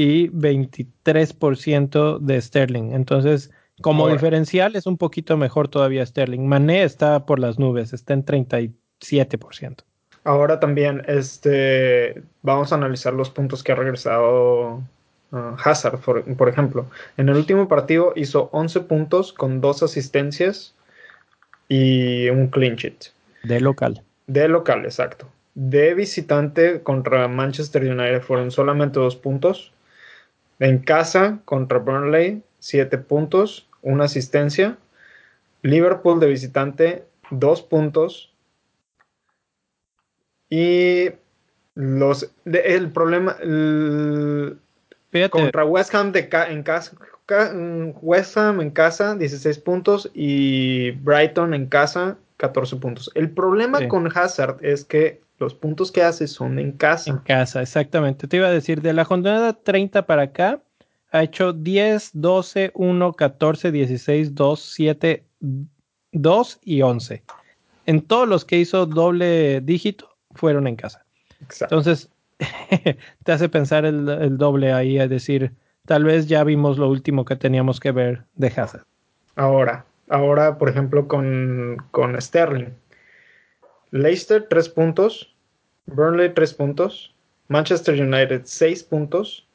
y 0.00 0.28
23% 0.30 2.20
de 2.20 2.40
Sterling. 2.40 2.92
Entonces, 2.92 3.50
como 3.82 4.04
Ahora. 4.04 4.14
diferencial 4.14 4.74
es 4.74 4.86
un 4.86 4.96
poquito 4.96 5.36
mejor 5.36 5.68
todavía 5.68 6.06
Sterling. 6.06 6.46
Mané 6.46 6.84
está 6.84 7.26
por 7.26 7.38
las 7.38 7.58
nubes, 7.58 7.92
está 7.92 8.14
en 8.14 8.24
37%. 8.24 9.76
Ahora 10.24 10.58
también 10.58 11.02
este, 11.06 12.22
vamos 12.40 12.72
a 12.72 12.76
analizar 12.76 13.12
los 13.12 13.28
puntos 13.28 13.62
que 13.62 13.72
ha 13.72 13.74
regresado 13.74 14.82
Uh, 15.32 15.54
Hazard, 15.64 16.00
por, 16.00 16.24
por, 16.34 16.48
ejemplo. 16.48 16.86
En 17.16 17.28
el 17.28 17.36
último 17.36 17.68
partido 17.68 18.12
hizo 18.16 18.48
11 18.52 18.80
puntos 18.80 19.32
con 19.32 19.60
dos 19.60 19.80
asistencias 19.80 20.74
y 21.68 22.28
un 22.30 22.48
clean 22.48 22.74
sheet. 22.74 23.12
De 23.44 23.60
local. 23.60 24.02
De 24.26 24.48
local, 24.48 24.84
exacto. 24.84 25.28
De 25.54 25.94
visitante 25.94 26.82
contra 26.82 27.28
Manchester 27.28 27.84
United 27.84 28.22
fueron 28.22 28.50
solamente 28.50 28.98
dos 28.98 29.14
puntos. 29.14 29.72
En 30.60 30.78
casa 30.78 31.40
contra 31.44 31.78
Burnley, 31.78 32.42
7 32.60 32.98
puntos, 32.98 33.68
una 33.82 34.04
asistencia. 34.04 34.78
Liverpool 35.62 36.20
de 36.20 36.28
visitante, 36.28 37.04
2 37.30 37.62
puntos. 37.62 38.32
Y 40.48 41.10
los 41.74 42.32
el 42.44 42.90
problema 42.90 43.36
el, 43.40 44.58
Fíjate. 45.10 45.30
Contra 45.30 45.64
West 45.64 45.94
Ham 45.94 46.12
de 46.12 46.28
ca 46.28 46.50
en 46.50 46.62
casa, 46.62 46.96
ca 47.26 47.52
West 48.00 48.36
Ham 48.36 48.60
en 48.60 48.70
casa 48.70 49.16
16 49.16 49.58
puntos 49.58 50.10
y 50.14 50.92
Brighton 50.92 51.52
en 51.52 51.66
casa 51.66 52.16
14 52.36 52.76
puntos. 52.76 53.10
El 53.14 53.30
problema 53.30 53.78
sí. 53.78 53.88
con 53.88 54.08
Hazard 54.16 54.58
es 54.62 54.84
que 54.84 55.20
los 55.40 55.54
puntos 55.54 55.90
que 55.90 56.02
hace 56.02 56.28
son 56.28 56.58
en 56.58 56.72
casa. 56.72 57.10
En 57.10 57.18
casa, 57.18 57.62
exactamente. 57.62 58.28
Te 58.28 58.36
iba 58.36 58.46
a 58.46 58.52
decir, 58.52 58.82
de 58.82 58.92
la 58.92 59.04
jornada 59.04 59.54
30 59.54 60.06
para 60.06 60.22
acá, 60.22 60.62
ha 61.10 61.22
hecho 61.22 61.54
10, 61.54 62.10
12, 62.12 62.70
1, 62.74 63.12
14, 63.14 63.72
16, 63.72 64.34
2, 64.34 64.60
7, 64.60 65.24
2 66.12 66.60
y 66.62 66.82
11. 66.82 67.24
En 67.86 68.02
todos 68.02 68.28
los 68.28 68.44
que 68.44 68.58
hizo 68.58 68.84
doble 68.86 69.62
dígito 69.62 70.14
fueron 70.32 70.66
en 70.66 70.76
casa. 70.76 71.04
Exacto. 71.40 71.74
Entonces, 71.74 72.10
te 73.24 73.32
hace 73.32 73.48
pensar 73.48 73.86
el, 73.86 74.08
el, 74.08 74.36
doble 74.36 74.72
ahí, 74.72 74.98
es 74.98 75.08
decir, 75.08 75.52
tal 75.86 76.04
vez 76.04 76.28
ya 76.28 76.44
vimos 76.44 76.76
lo 76.76 76.88
último 76.88 77.24
que 77.24 77.36
teníamos 77.36 77.80
que 77.80 77.92
ver 77.92 78.24
de 78.34 78.48
Hazard. 78.48 78.84
Ahora, 79.36 79.86
ahora, 80.10 80.58
por 80.58 80.68
ejemplo, 80.68 81.08
con, 81.08 81.78
con 81.90 82.20
Sterling. 82.20 82.74
Leicester, 83.90 84.46
3 84.48 84.68
puntos. 84.68 85.29
Burnley, 85.94 86.30
3 86.34 86.54
puntos. 86.54 87.14
Manchester 87.48 88.00
United, 88.00 88.42
6 88.44 88.82
puntos. 88.84 89.46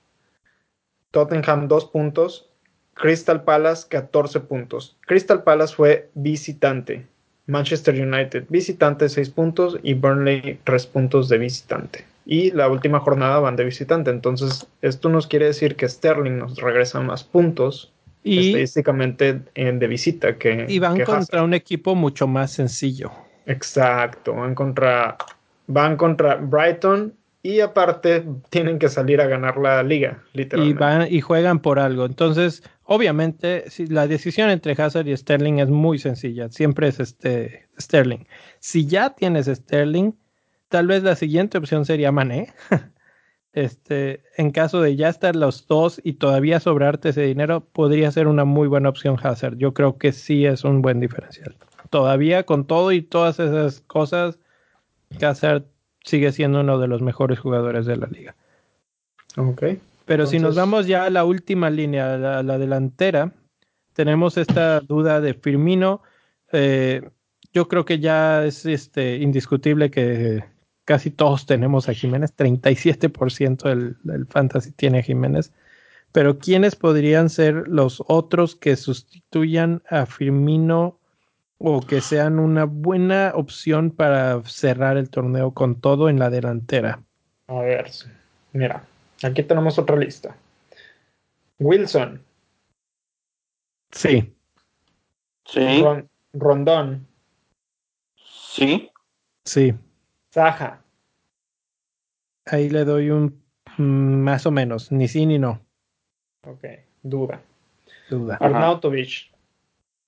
Tottenham, 1.11 1.67
2 1.67 1.85
puntos. 1.85 2.49
Crystal 2.93 3.43
Palace, 3.43 3.87
14 3.89 4.39
puntos. 4.41 4.97
Crystal 5.05 5.43
Palace 5.43 5.75
fue 5.75 6.09
visitante. 6.13 7.05
Manchester 7.47 7.93
United, 7.95 8.45
visitante, 8.49 9.09
6 9.09 9.29
puntos. 9.29 9.77
Y 9.83 9.93
Burnley, 9.93 10.59
3 10.63 10.87
puntos 10.87 11.29
de 11.29 11.37
visitante 11.37 12.05
y 12.25 12.51
la 12.51 12.67
última 12.67 12.99
jornada 12.99 13.39
van 13.39 13.55
de 13.55 13.63
visitante. 13.63 14.09
Entonces, 14.09 14.67
esto 14.81 15.09
nos 15.09 15.27
quiere 15.27 15.45
decir 15.45 15.75
que 15.75 15.87
Sterling 15.87 16.37
nos 16.37 16.57
regresa 16.57 16.99
más 16.99 17.23
puntos 17.23 17.93
y, 18.23 18.47
estadísticamente 18.47 19.41
en, 19.53 19.79
de 19.79 19.87
visita 19.87 20.37
que. 20.37 20.65
Y 20.67 20.79
van 20.79 20.97
que 20.97 21.03
contra 21.03 21.43
un 21.43 21.53
equipo 21.53 21.93
mucho 21.95 22.27
más 22.27 22.51
sencillo. 22.51 23.11
Exacto, 23.45 24.33
van 24.33 24.55
contra, 24.55 25.17
van 25.67 25.97
contra 25.97 26.35
Brighton 26.35 27.13
y 27.41 27.59
aparte 27.59 28.25
tienen 28.49 28.79
que 28.79 28.89
salir 28.89 29.21
a 29.21 29.27
ganar 29.27 29.57
la 29.57 29.83
liga, 29.83 30.23
literalmente. 30.33 30.75
Y, 30.75 30.79
van, 30.79 31.07
y 31.11 31.21
juegan 31.21 31.59
por 31.59 31.79
algo. 31.79 32.05
Entonces, 32.05 32.63
obviamente, 32.83 33.69
si 33.69 33.85
la 33.85 34.07
decisión 34.07 34.49
entre 34.49 34.73
Hazard 34.73 35.07
y 35.07 35.15
Sterling 35.15 35.59
es 35.59 35.69
muy 35.69 35.99
sencilla. 35.99 36.49
Siempre 36.49 36.87
es 36.87 36.99
este 36.99 37.67
Sterling. 37.79 38.25
Si 38.59 38.87
ya 38.87 39.11
tienes 39.11 39.45
Sterling 39.45 40.13
Tal 40.69 40.87
vez 40.87 41.03
la 41.03 41.15
siguiente 41.15 41.57
opción 41.57 41.85
sería 41.85 42.11
Mané. 42.11 42.53
Este, 43.53 44.21
en 44.35 44.51
caso 44.51 44.81
de 44.81 44.97
ya 44.97 45.07
estar 45.07 45.33
los 45.33 45.65
dos 45.65 46.01
y 46.03 46.15
todavía 46.15 46.59
sobrarte 46.59 47.07
ese 47.07 47.21
dinero, 47.21 47.65
podría 47.65 48.11
ser 48.11 48.27
una 48.27 48.43
muy 48.43 48.67
buena 48.67 48.89
opción 48.89 49.15
Hazard. 49.23 49.55
Yo 49.55 49.73
creo 49.73 49.97
que 49.97 50.11
sí 50.11 50.45
es 50.45 50.65
un 50.65 50.81
buen 50.81 50.99
diferencial. 50.99 51.55
Todavía 51.89 52.45
con 52.45 52.67
todo 52.67 52.91
y 52.91 53.01
todas 53.01 53.39
esas 53.39 53.79
cosas, 53.79 54.41
Hazard 55.21 55.63
sigue 56.03 56.31
siendo 56.31 56.61
uno 56.61 56.79
de 56.79 56.87
los 56.87 57.01
mejores 57.01 57.39
jugadores 57.39 57.85
de 57.85 57.97
la 57.97 58.07
liga. 58.07 58.35
Ok. 59.37 59.61
Pero 60.05 60.23
Entonces... 60.23 60.29
si 60.29 60.39
nos 60.39 60.55
vamos 60.55 60.87
ya 60.87 61.05
a 61.05 61.09
la 61.09 61.25
última 61.25 61.69
línea, 61.69 62.17
la, 62.17 62.43
la 62.43 62.57
delantera, 62.57 63.31
tenemos 63.93 64.37
esta 64.37 64.79
duda 64.81 65.19
de 65.21 65.33
Firmino. 65.33 66.01
Eh, 66.51 67.09
yo 67.53 67.67
creo 67.67 67.85
que 67.85 67.99
ya 67.99 68.45
es 68.45 68.65
este, 68.65 69.17
indiscutible 69.17 69.89
que 69.89 70.43
casi 70.83 71.09
todos 71.09 71.45
tenemos 71.45 71.89
a 71.89 71.93
Jiménez, 71.93 72.35
37% 72.35 73.63
del, 73.63 73.97
del 74.03 74.27
fantasy 74.27 74.71
tiene 74.71 74.99
a 74.99 75.01
Jiménez. 75.01 75.51
Pero 76.11 76.37
¿quiénes 76.37 76.75
podrían 76.75 77.29
ser 77.29 77.67
los 77.67 78.03
otros 78.07 78.55
que 78.55 78.75
sustituyan 78.75 79.81
a 79.89 80.05
Firmino 80.05 80.99
o 81.57 81.81
que 81.81 82.01
sean 82.01 82.39
una 82.39 82.65
buena 82.65 83.31
opción 83.35 83.91
para 83.91 84.41
cerrar 84.43 84.97
el 84.97 85.09
torneo 85.09 85.51
con 85.53 85.79
todo 85.79 86.09
en 86.09 86.19
la 86.19 86.29
delantera? 86.29 87.01
A 87.47 87.59
ver, 87.59 87.91
mira, 88.53 88.83
aquí 89.23 89.43
tenemos 89.43 89.77
otra 89.79 89.95
lista. 89.95 90.35
Wilson. 91.59 92.21
Sí. 93.91 94.35
Sí. 95.45 95.81
Ron, 95.81 96.09
Rondón. 96.33 97.07
Sí. 98.17 98.91
Sí. 99.45 99.73
Saja. 100.31 100.81
Ahí 102.45 102.69
le 102.69 102.83
doy 102.83 103.09
un 103.09 103.41
mm, 103.77 103.83
más 103.83 104.45
o 104.45 104.51
menos, 104.51 104.91
ni 104.91 105.07
sí 105.07 105.25
ni 105.25 105.39
no. 105.39 105.61
Ok, 106.45 106.63
duda. 107.01 107.41
Duda. 108.09 108.37
Arnautovic. 108.39 109.34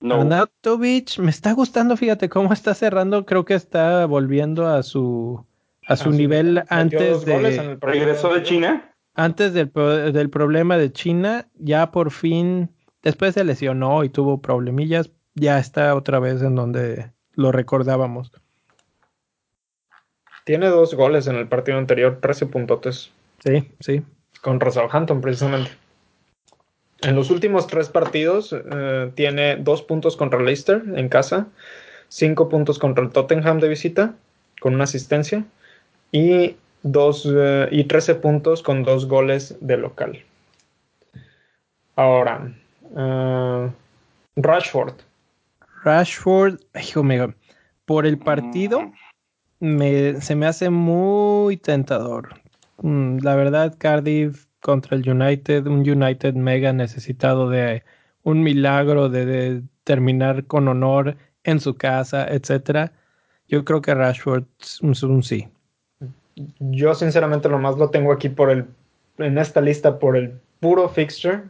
No. 0.00 0.20
Arnautovic, 0.20 1.18
me 1.18 1.30
está 1.30 1.52
gustando, 1.52 1.96
fíjate 1.96 2.28
cómo 2.28 2.52
está 2.52 2.74
cerrando, 2.74 3.26
creo 3.26 3.44
que 3.44 3.54
está 3.54 4.06
volviendo 4.06 4.68
a 4.68 4.82
su 4.82 5.44
a 5.88 5.96
su, 5.96 6.02
a 6.02 6.10
su 6.10 6.10
nivel 6.10 6.62
antes 6.68 7.24
de 7.24 7.76
regresó 7.80 8.32
de 8.32 8.42
China. 8.42 8.94
Antes 9.14 9.52
del, 9.52 9.72
del 9.72 10.30
problema 10.30 10.76
de 10.78 10.92
China, 10.92 11.48
ya 11.54 11.90
por 11.90 12.12
fin, 12.12 12.70
después 13.02 13.34
se 13.34 13.42
lesionó 13.42 14.04
y 14.04 14.10
tuvo 14.10 14.40
problemillas, 14.40 15.10
ya 15.34 15.58
está 15.58 15.94
otra 15.96 16.20
vez 16.20 16.42
en 16.42 16.54
donde 16.54 17.10
lo 17.32 17.50
recordábamos. 17.50 18.30
Tiene 20.44 20.68
dos 20.68 20.94
goles 20.94 21.26
en 21.26 21.36
el 21.36 21.48
partido 21.48 21.78
anterior, 21.78 22.20
13 22.20 22.46
puntotes. 22.46 23.10
Sí, 23.44 23.70
sí. 23.80 24.02
Contra 24.40 24.70
Southampton, 24.70 25.20
precisamente. 25.20 25.70
En 27.02 27.14
los 27.14 27.30
últimos 27.30 27.66
tres 27.68 27.88
partidos 27.88 28.52
eh, 28.52 29.10
tiene 29.14 29.56
dos 29.56 29.82
puntos 29.82 30.16
contra 30.16 30.40
Leicester 30.40 30.82
en 30.96 31.08
casa, 31.08 31.46
cinco 32.08 32.48
puntos 32.48 32.78
contra 32.78 33.04
el 33.04 33.10
Tottenham 33.10 33.60
de 33.60 33.68
visita, 33.68 34.14
con 34.60 34.74
una 34.74 34.84
asistencia, 34.84 35.44
y, 36.10 36.56
dos, 36.82 37.28
eh, 37.30 37.68
y 37.70 37.84
13 37.84 38.16
puntos 38.16 38.62
con 38.62 38.82
dos 38.82 39.06
goles 39.06 39.56
de 39.60 39.76
local. 39.76 40.24
Ahora, 41.94 42.52
uh, 42.90 43.70
Rashford. 44.36 44.94
Rashford, 45.84 46.60
hijo 46.80 47.02
mío, 47.02 47.34
por 47.84 48.06
el 48.06 48.18
partido 48.18 48.92
me, 49.60 50.20
se 50.20 50.34
me 50.34 50.46
hace 50.46 50.70
muy 50.70 51.56
tentador. 51.56 52.40
La 52.82 53.34
verdad, 53.34 53.74
Cardiff 53.78 54.47
contra 54.60 54.96
el 54.96 55.08
United, 55.08 55.66
un 55.66 55.88
United 55.88 56.34
mega 56.34 56.72
necesitado 56.72 57.48
de 57.48 57.82
un 58.22 58.42
milagro 58.42 59.08
de, 59.08 59.62
terminar 59.84 60.44
con 60.44 60.68
honor 60.68 61.16
en 61.44 61.60
su 61.60 61.76
casa, 61.76 62.26
etcétera. 62.28 62.92
Yo 63.46 63.64
creo 63.64 63.80
que 63.80 63.94
Rashford 63.94 64.44
es 64.60 64.82
un, 64.82 65.22
sí. 65.22 65.48
Yo 66.60 66.94
sinceramente 66.94 67.48
nomás 67.48 67.78
lo 67.78 67.88
tengo 67.88 68.12
aquí 68.12 68.28
por 68.28 68.50
el 68.50 68.66
en 69.16 69.38
esta 69.38 69.60
lista 69.60 69.98
por 69.98 70.16
el 70.16 70.38
puro 70.60 70.88
fixture 70.88 71.42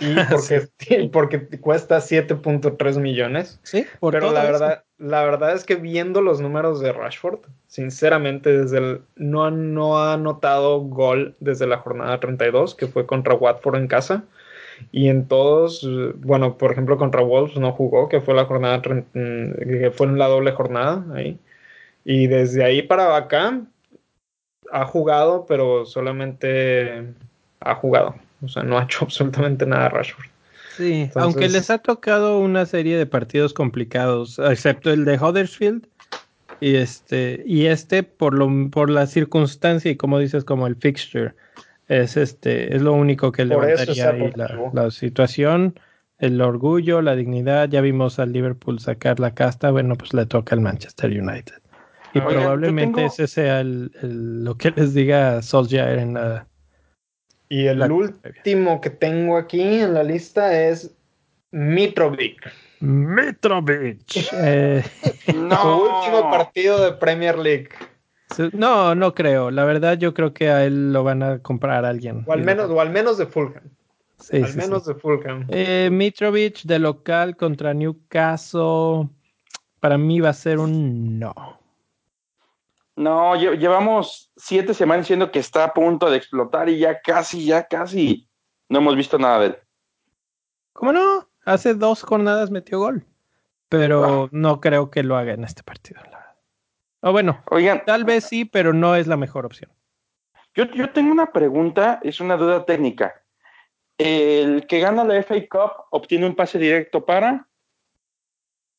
Y 0.00 0.14
porque, 0.30 1.08
porque 1.12 1.48
cuesta 1.60 1.98
7.3 1.98 2.98
millones. 2.98 3.60
Sí, 3.62 3.86
pero 4.00 4.32
la 4.32 4.44
verdad, 4.44 4.84
la 4.98 5.24
verdad 5.24 5.54
es 5.54 5.64
que 5.64 5.76
viendo 5.76 6.20
los 6.20 6.40
números 6.40 6.80
de 6.80 6.92
Rashford, 6.92 7.40
sinceramente, 7.66 8.56
desde 8.56 8.78
el, 8.78 9.00
no, 9.16 9.50
no 9.50 9.98
ha 9.98 10.14
anotado 10.14 10.80
gol 10.80 11.36
desde 11.40 11.66
la 11.66 11.78
jornada 11.78 12.20
32, 12.20 12.74
que 12.74 12.86
fue 12.86 13.06
contra 13.06 13.34
Watford 13.34 13.76
en 13.76 13.88
casa. 13.88 14.24
Y 14.90 15.08
en 15.08 15.28
todos, 15.28 15.88
bueno, 16.16 16.58
por 16.58 16.72
ejemplo, 16.72 16.98
contra 16.98 17.22
Wolves 17.22 17.56
no 17.56 17.72
jugó, 17.72 18.08
que 18.08 18.20
fue 18.20 18.34
la 18.34 18.44
jornada, 18.44 18.82
que 18.82 19.92
fue 19.94 20.06
en 20.08 20.18
la 20.18 20.26
doble 20.26 20.50
jornada 20.50 21.04
ahí. 21.14 21.38
Y 22.04 22.26
desde 22.26 22.64
ahí 22.64 22.82
para 22.82 23.16
acá 23.16 23.60
ha 24.72 24.84
jugado, 24.86 25.46
pero 25.46 25.86
solamente 25.86 27.14
ha 27.60 27.74
jugado. 27.76 28.16
O 28.44 28.48
sea, 28.48 28.62
no 28.62 28.78
ha 28.78 28.84
hecho 28.84 28.98
absolutamente 29.04 29.66
nada 29.66 29.88
Rashford. 29.88 30.26
Sí, 30.76 31.08
aunque 31.14 31.48
les 31.48 31.70
ha 31.70 31.78
tocado 31.78 32.40
una 32.40 32.66
serie 32.66 32.96
de 32.96 33.06
partidos 33.06 33.54
complicados, 33.54 34.40
excepto 34.40 34.90
el 34.90 35.04
de 35.04 35.18
Huddersfield. 35.18 35.86
Y 36.60 36.76
este, 36.76 37.42
y 37.46 37.66
este 37.66 38.02
por 38.02 38.34
lo 38.34 38.48
por 38.70 38.90
la 38.90 39.06
circunstancia 39.06 39.90
y 39.90 39.96
como 39.96 40.18
dices, 40.18 40.44
como 40.44 40.66
el 40.66 40.76
fixture, 40.76 41.34
es 41.88 42.16
este, 42.16 42.74
es 42.74 42.82
lo 42.82 42.92
único 42.92 43.32
que 43.32 43.44
levantaría 43.44 44.10
ahí 44.10 44.32
la, 44.34 44.70
la, 44.72 44.90
situación, 44.90 45.78
el 46.18 46.40
orgullo, 46.40 47.02
la 47.02 47.14
dignidad. 47.14 47.68
Ya 47.68 47.80
vimos 47.80 48.18
al 48.18 48.32
Liverpool 48.32 48.80
sacar 48.80 49.20
la 49.20 49.34
casta, 49.34 49.70
bueno, 49.70 49.94
pues 49.96 50.14
le 50.14 50.26
toca 50.26 50.54
al 50.54 50.60
Manchester 50.60 51.10
United. 51.10 51.64
Y 52.14 52.20
probablemente 52.20 53.04
ese 53.04 53.26
sea 53.26 53.60
el, 53.60 53.90
lo 54.00 54.56
que 54.56 54.70
les 54.70 54.94
diga 54.94 55.42
Solskjaer 55.42 55.98
en 55.98 56.14
la. 56.14 56.46
Y 57.48 57.66
el 57.66 57.90
último 57.90 58.80
que 58.80 58.90
tengo 58.90 59.36
aquí 59.36 59.60
en 59.60 59.94
la 59.94 60.02
lista 60.02 60.68
es 60.68 60.94
Mitrovic. 61.50 62.52
Mitrovic. 62.80 64.28
Eh, 64.34 64.82
no. 65.34 65.82
último 65.82 66.30
partido 66.30 66.84
de 66.84 66.92
Premier 66.92 67.38
League. 67.38 67.68
No, 68.52 68.94
no 68.94 69.14
creo. 69.14 69.50
La 69.50 69.64
verdad, 69.64 69.96
yo 69.96 70.12
creo 70.12 70.34
que 70.34 70.50
a 70.50 70.64
él 70.64 70.92
lo 70.92 71.04
van 71.04 71.22
a 71.22 71.38
comprar 71.38 71.84
a 71.84 71.90
alguien. 71.90 72.24
O 72.26 72.32
al 72.32 72.42
menos, 72.42 72.70
o 72.70 72.80
al 72.80 72.90
menos 72.90 73.18
de 73.18 73.26
Fulham. 73.26 73.70
Sí, 74.18 74.42
al 74.42 74.56
menos 74.56 74.86
de 74.86 74.94
Fulham. 74.94 75.46
Eh, 75.50 75.88
Mitrovic 75.92 76.62
de 76.62 76.78
local 76.78 77.36
contra 77.36 77.74
Newcastle. 77.74 79.08
Para 79.80 79.98
mí 79.98 80.20
va 80.20 80.30
a 80.30 80.34
ser 80.34 80.58
un 80.58 81.18
no. 81.18 81.34
No, 82.96 83.34
llevamos 83.34 84.32
siete 84.36 84.72
semanas 84.72 85.06
diciendo 85.06 85.32
que 85.32 85.40
está 85.40 85.64
a 85.64 85.74
punto 85.74 86.10
de 86.10 86.16
explotar 86.16 86.68
y 86.68 86.78
ya 86.78 87.00
casi, 87.00 87.44
ya 87.44 87.66
casi 87.66 88.28
no 88.68 88.78
hemos 88.78 88.94
visto 88.96 89.18
nada 89.18 89.40
de 89.40 89.46
él. 89.46 89.56
¿Cómo 90.72 90.92
no? 90.92 91.28
Hace 91.44 91.74
dos 91.74 92.02
jornadas 92.02 92.50
metió 92.50 92.78
gol, 92.78 93.04
pero 93.68 94.24
ah. 94.24 94.28
no 94.30 94.60
creo 94.60 94.90
que 94.90 95.02
lo 95.02 95.16
haga 95.16 95.32
en 95.32 95.44
este 95.44 95.62
partido. 95.62 96.00
O 97.00 97.12
bueno, 97.12 97.42
Oigan, 97.50 97.84
tal 97.84 98.04
vez 98.04 98.24
sí, 98.24 98.44
pero 98.44 98.72
no 98.72 98.96
es 98.96 99.06
la 99.06 99.16
mejor 99.16 99.44
opción. 99.44 99.70
Yo, 100.54 100.64
yo 100.66 100.90
tengo 100.90 101.12
una 101.12 101.32
pregunta, 101.32 102.00
es 102.02 102.20
una 102.20 102.36
duda 102.36 102.64
técnica. 102.64 103.22
¿El 103.98 104.66
que 104.66 104.80
gana 104.80 105.04
la 105.04 105.22
FA 105.22 105.34
Cup 105.50 105.72
obtiene 105.90 106.26
un 106.26 106.34
pase 106.34 106.58
directo 106.58 107.04
para? 107.04 107.46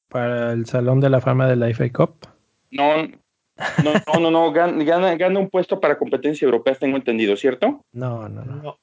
Para 0.07 0.53
el 0.53 0.65
Salón 0.65 1.01
de 1.01 1.09
la 1.09 1.21
Fama 1.21 1.47
de 1.47 1.55
la 1.55 1.69
FA 1.73 1.91
Cup. 1.91 2.27
No, 2.71 3.07
no, 3.83 3.93
no, 3.93 4.19
no, 4.19 4.31
no 4.31 4.51
gana, 4.51 5.15
gana, 5.15 5.39
un 5.39 5.49
puesto 5.49 5.79
para 5.79 5.97
competencia 5.97 6.45
europea, 6.45 6.75
tengo 6.75 6.97
entendido, 6.97 7.35
¿cierto? 7.37 7.81
No, 7.93 8.27
no, 8.27 8.43
no. 8.43 8.77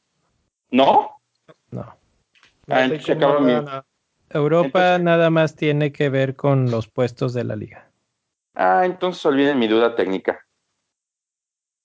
¿No? 0.71 1.21
No. 1.71 1.97
Ah, 2.69 3.85
Europa 4.31 4.99
nada 4.99 5.29
más 5.31 5.57
tiene 5.57 5.93
que 5.93 6.09
ver 6.09 6.37
con 6.37 6.71
los 6.71 6.89
puestos 6.89 7.35
de 7.35 7.45
la 7.45 7.57
liga. 7.57 7.91
Ah, 8.55 8.83
entonces 8.85 9.25
olviden 9.27 9.59
mi 9.59 9.69
duda 9.69 9.95
técnica. 9.95 10.47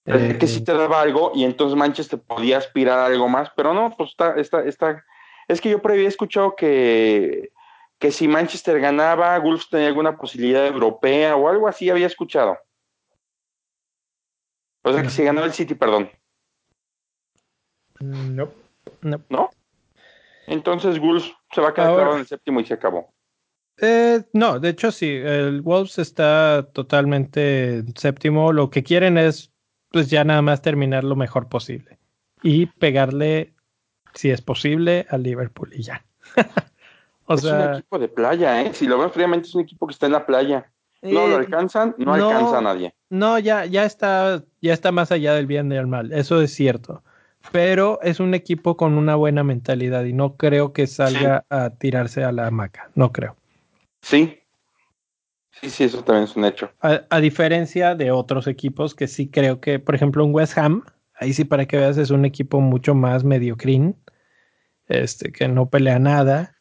Es 0.06 0.38
que 0.38 0.48
si 0.48 0.64
te 0.64 0.74
daba 0.74 1.02
algo 1.02 1.34
y 1.36 1.44
entonces 1.44 1.78
Manchester 1.78 2.18
podía 2.22 2.58
aspirar 2.60 3.00
a 3.00 3.06
algo 3.08 3.28
más, 3.28 3.52
pero 3.58 3.74
no, 3.74 3.94
pues 3.98 4.12
está, 4.12 4.36
está, 4.38 4.64
está. 4.64 5.04
Es 5.50 5.60
que 5.60 5.70
yo 5.70 5.82
había 5.84 6.08
escuchado 6.08 6.56
que, 6.56 7.52
que 8.00 8.12
si 8.12 8.30
Manchester 8.30 8.80
ganaba, 8.80 9.38
Wolves 9.40 9.70
tenía 9.70 9.88
alguna 9.88 10.16
posibilidad 10.16 10.66
europea 10.66 11.36
o 11.36 11.50
algo 11.50 11.68
así, 11.68 11.90
había 11.90 12.08
escuchado. 12.08 12.58
O 14.90 14.94
sea 14.94 15.04
que 15.04 15.10
si 15.10 15.24
ganó 15.24 15.44
el 15.44 15.54
City, 15.54 15.76
perdón. 15.76 16.10
No. 18.00 18.50
No. 19.02 19.22
¿No? 19.30 19.50
Entonces 20.48 21.00
Wolves 21.00 21.34
se 21.52 21.62
va 21.62 21.70
a 21.70 21.74
quedar 21.74 22.14
en 22.14 22.20
el 22.20 22.28
séptimo 22.28 22.60
y 22.60 22.66
se 22.66 22.74
acabó. 22.74 23.14
Eh, 23.80 24.24
no, 24.34 24.60
de 24.60 24.70
hecho 24.70 24.92
sí, 24.92 25.10
el 25.10 25.62
Wolves 25.62 26.00
está 26.00 26.68
totalmente 26.74 27.84
séptimo. 27.96 28.54
Lo 28.54 28.70
que 28.70 28.84
quieren 28.84 29.18
es 29.18 29.52
pues 29.92 30.10
ya 30.10 30.24
nada 30.24 30.42
más 30.42 30.62
terminar 30.62 31.04
lo 31.04 31.16
mejor 31.16 31.48
posible 31.48 32.00
y 32.42 32.68
pegarle, 32.68 33.54
si 34.14 34.30
es 34.30 34.42
posible, 34.42 35.06
al 35.10 35.24
Liverpool 35.24 35.72
y 35.74 35.84
ya. 35.84 36.06
es 37.30 37.44
un 37.44 37.74
equipo 37.74 38.00
de 38.00 38.08
playa, 38.08 38.62
¿eh? 38.62 38.74
Si 38.74 38.88
lo 38.88 38.98
ven 38.98 39.12
fríamente 39.12 39.48
es 39.48 39.56
un 39.56 39.62
equipo 39.62 39.88
que 39.88 39.94
está 39.94 40.06
en 40.06 40.14
la 40.14 40.26
playa. 40.26 40.72
No 41.02 41.28
lo 41.28 41.34
eh, 41.34 41.40
alcanzan, 41.40 41.96
no, 41.98 42.14
alcanza 42.14 42.58
a 42.58 42.62
nadie. 42.62 42.94
No, 43.10 43.40
ya, 43.40 43.66
ya 43.66 43.86
está, 43.86 44.44
ya 44.62 44.74
está 44.74 44.92
más 44.92 45.12
allá 45.12 45.34
del 45.34 45.46
bien 45.46 45.72
y 45.72 45.76
del 45.76 45.88
mal, 45.88 46.12
eso 46.12 46.42
es 46.42 46.54
cierto. 46.54 47.04
Pero 47.52 48.00
es 48.02 48.20
un 48.20 48.34
equipo 48.34 48.76
con 48.76 48.98
una 48.98 49.16
buena 49.16 49.44
mentalidad 49.44 50.04
y 50.04 50.14
no 50.14 50.36
creo 50.36 50.74
que 50.74 50.88
salga 50.88 51.46
a 51.50 51.70
tirarse 51.70 52.24
a 52.24 52.32
la 52.32 52.48
hamaca, 52.48 52.90
no 52.96 53.12
creo. 53.12 53.38
Sí. 54.02 54.40
Sí, 55.52 55.70
sí, 55.70 55.84
eso 55.86 56.04
también 56.04 56.26
es 56.26 56.36
un 56.36 56.46
hecho. 56.46 56.72
A, 56.82 57.20
diferencia 57.20 57.96
de 57.96 58.12
otros 58.12 58.48
equipos 58.48 58.94
que 58.94 59.08
sí 59.08 59.30
creo 59.30 59.60
que, 59.60 59.80
por 59.80 59.96
ejemplo, 59.96 60.24
un 60.24 60.34
West 60.34 60.58
Ham, 60.58 60.84
ahí 61.16 61.34
sí 61.34 61.46
para 61.46 61.66
que 61.66 61.78
veas 61.78 61.98
es 61.98 62.12
un 62.12 62.26
equipo 62.26 62.60
mucho 62.60 62.94
más 62.94 63.24
mediocrín, 63.24 63.96
este, 64.88 65.32
que 65.32 65.48
no 65.48 65.70
pelea 65.70 66.00
nada 66.00 66.57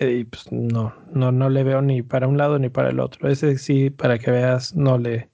y 0.00 0.24
pues 0.24 0.50
no, 0.50 0.94
no, 1.12 1.32
no 1.32 1.48
le 1.48 1.62
veo 1.64 1.82
ni 1.82 2.02
para 2.02 2.26
un 2.26 2.36
lado 2.36 2.58
ni 2.58 2.68
para 2.68 2.90
el 2.90 3.00
otro. 3.00 3.28
Ese 3.28 3.58
sí, 3.58 3.90
para 3.90 4.18
que 4.18 4.30
veas, 4.30 4.74
no 4.74 4.98
le, 4.98 5.30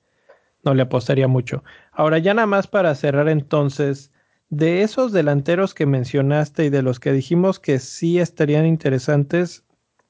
no 0.65 0.75
le 0.75 0.83
apostaría 0.83 1.29
mucho. 1.29 1.63
Ahora, 1.93 2.19
ya 2.19 2.35
nada 2.35 2.47
más 2.47 2.67
para 2.67 2.95
cerrar 2.95 3.29
entonces, 3.29 4.13
de 4.49 4.83
esos 4.83 5.13
delanteros 5.13 5.75
que 5.75 5.87
mencionaste 5.87 6.67
y 6.67 6.71
de 6.71 6.83
los 6.83 7.01
que 7.01 7.13
dijimos 7.13 7.59
que 7.59 7.79
sí 7.79 8.19
estarían 8.19 8.67
interesantes, 8.67 9.65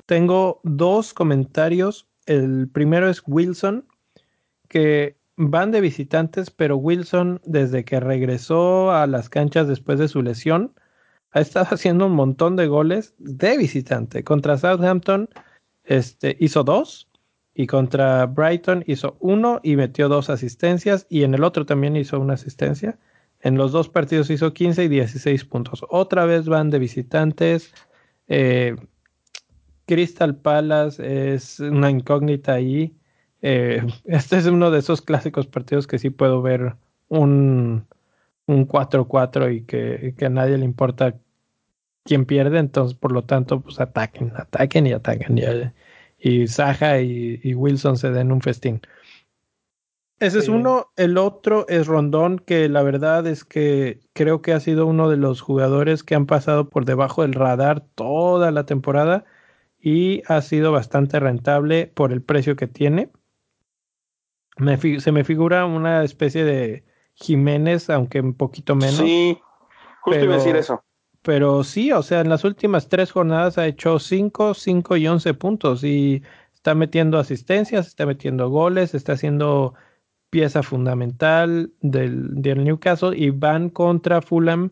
tengo 0.07 0.61
dos 0.65 1.15
comentarios. 1.15 2.09
El 2.27 2.69
primero 2.69 3.09
es 3.09 3.23
Wilson, 3.27 3.87
que 4.69 5.17
van 5.37 5.71
de 5.71 5.81
visitantes, 5.81 6.51
pero 6.51 6.77
Wilson, 6.77 7.41
desde 7.45 7.85
que 7.85 8.01
regresó 8.01 8.93
a 8.93 9.07
las 9.07 9.29
canchas 9.29 9.69
después 9.69 9.99
de 9.99 10.09
su 10.09 10.23
lesión, 10.23 10.75
ha 11.33 11.41
estado 11.41 11.69
haciendo 11.71 12.07
un 12.07 12.13
montón 12.13 12.57
de 12.57 12.67
goles 12.67 13.15
de 13.19 13.57
visitante. 13.57 14.25
Contra 14.25 14.59
Southampton 14.59 15.29
este, 15.85 16.37
hizo 16.41 16.65
dos 16.65 17.09
y 17.55 17.67
contra 17.67 18.27
Brighton 18.27 18.85
hizo 18.87 19.17
uno 19.21 19.61
y 19.63 19.77
metió 19.77 20.09
dos 20.09 20.31
asistencias 20.31 21.07
y 21.09 21.25
en 21.25 21.35
el 21.35 21.45
otro 21.45 21.67
también 21.67 21.97
hizo 21.97 22.19
una 22.19 22.35
asistencia. 22.35 22.99
En 23.41 23.57
los 23.57 23.73
dos 23.73 23.89
partidos 23.89 24.31
hizo 24.31 24.53
15 24.53 24.85
y 24.85 24.89
16 24.89 25.45
puntos. 25.47 25.85
Otra 25.89 26.27
vez 26.27 26.47
van 26.47 26.71
de 26.71 26.79
visitantes. 26.79 27.73
Eh, 28.29 28.77
Crystal 29.87 30.37
Palace 30.37 31.35
es 31.35 31.59
una 31.61 31.91
incógnita 31.91 32.55
ahí. 32.55 32.95
Eh, 33.43 33.83
este 34.05 34.37
es 34.39 34.47
uno 34.47 34.71
de 34.71 34.81
esos 34.81 35.01
clásicos 35.01 35.47
partidos 35.47 35.87
que 35.87 35.99
sí 35.99 36.11
puedo 36.11 36.43
ver 36.43 36.77
un 37.09 37.87
un 38.51 38.67
4-4 38.67 39.55
y 39.55 39.63
que, 39.63 40.15
a 40.25 40.29
nadie 40.29 40.59
le 40.59 40.65
importa 40.65 41.19
quién 42.05 42.25
pierde, 42.25 42.59
entonces 42.59 42.97
por 42.97 43.13
lo 43.13 43.25
tanto, 43.25 43.61
pues 43.61 43.81
ataquen, 43.81 44.33
ataquen 44.37 44.87
y 44.87 44.93
ataquen. 44.93 45.39
Y, 45.39 45.43
y 46.43 46.49
Saja 46.49 47.01
y, 47.01 47.55
Wilson 47.55 47.97
se 47.97 48.11
den 48.11 48.33
un 48.33 48.41
festín. 48.41 48.83
Ese 50.19 50.41
es 50.41 50.49
uno. 50.49 50.93
El 50.97 51.17
otro 51.17 51.67
es 51.69 51.87
Rondón, 51.87 52.39
que 52.39 52.69
la 52.69 52.83
verdad 52.83 53.27
es 53.27 53.45
que 53.45 54.01
creo 54.13 54.43
que 54.43 54.53
ha 54.53 54.61
sido 54.61 54.87
uno 54.87 55.09
de 55.09 55.17
los 55.17 55.41
jugadores 55.41 56.05
que 56.05 56.15
han 56.15 56.27
pasado 56.27 56.69
por 56.69 56.85
debajo 56.85 57.23
del 57.23 57.33
radar 57.33 57.81
toda 57.95 58.51
la 58.51 58.67
temporada 58.67 59.25
y 59.81 60.23
ha 60.27 60.43
sido 60.43 60.73
bastante 60.73 61.19
rentable 61.21 61.87
por 61.87 62.13
el 62.13 62.21
precio 62.21 62.55
que 62.55 62.67
tiene. 62.67 63.11
se 64.99 65.13
me 65.13 65.25
figura 65.25 65.65
una 65.65 66.05
especie 66.05 66.45
de 66.45 66.85
Jiménez, 67.21 67.91
aunque 67.91 68.21
un 68.21 68.35
poquito 68.35 68.75
menos. 68.75 68.97
Sí, 68.97 69.39
justo 70.03 70.25
iba 70.25 70.35
a 70.35 70.39
decir 70.39 70.57
eso. 70.57 70.83
Pero 71.23 71.65
sí, 71.65 71.93
o 71.93 72.03
sea, 72.03 72.21
en 72.21 72.31
las 72.31 72.45
últimas 72.45 72.89
tres 72.89 73.13
jornadas 73.13 73.59
ha 73.59 73.67
hecho 73.67 73.99
5, 73.99 74.55
5 74.55 74.97
y 74.97 75.07
11 75.07 75.35
puntos 75.35 75.85
y 75.85 76.23
está 76.55 76.75
metiendo 76.75 77.19
asistencias, 77.19 77.87
está 77.87 78.07
metiendo 78.07 78.49
goles, 78.49 78.95
está 78.95 79.13
haciendo 79.13 79.75
pieza 80.31 80.63
fundamental 80.63 81.73
del, 81.81 82.41
del 82.41 82.65
Newcastle 82.65 83.17
y 83.17 83.31
van 83.31 83.69
contra 83.69 84.23
Fulham 84.23 84.71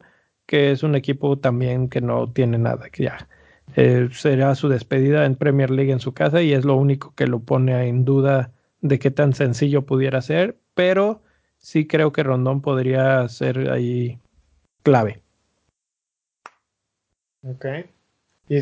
que 0.49 0.73
es 0.73 0.83
un 0.83 0.95
equipo 0.95 1.39
también 1.39 1.91
que 1.91 2.01
no 2.01 2.33
tiene 2.33 2.57
nada, 2.57 2.89
que 2.89 3.05
ya 3.05 3.29
eh, 3.77 4.09
será 4.13 4.55
su 4.55 4.71
despedida 4.71 5.27
en 5.27 5.37
Premier 5.37 5.71
League 5.71 5.93
en 5.93 6.01
su 6.01 6.15
casa 6.15 6.41
y 6.41 6.55
es 6.55 6.65
lo 6.65 6.75
único 6.75 7.15
que 7.15 7.27
lo 7.27 7.41
pone 7.41 7.87
en 7.87 8.07
duda 8.07 8.51
de 8.81 8.99
qué 8.99 9.11
tan 9.11 9.35
sencillo 9.35 9.85
pudiera 9.85 10.23
ser, 10.23 10.59
pero 10.73 11.23
sí 11.69 11.87
creo 11.87 12.12
que 12.12 12.23
Rondón 12.23 12.62
podría 12.62 13.29
ser 13.29 13.71
ahí 13.71 14.19
clave. 14.83 15.21
Ok. 17.47 17.66
¿Y 18.49 18.59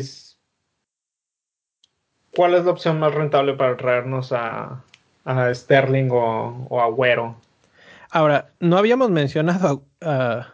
¿Cuál 2.35 2.55
es 2.55 2.65
la 2.65 2.71
opción 2.71 2.99
más 2.99 3.15
rentable 3.15 3.53
para 3.53 3.77
traernos 3.77 4.33
a, 4.33 4.83
a 5.23 5.53
Sterling 5.53 6.09
o, 6.11 6.67
o 6.69 6.81
a 6.81 6.87
Güero? 6.87 7.37
Ahora, 8.11 8.51
no 8.59 8.77
habíamos 8.77 9.09
mencionado 9.09 9.83
a, 10.01 10.53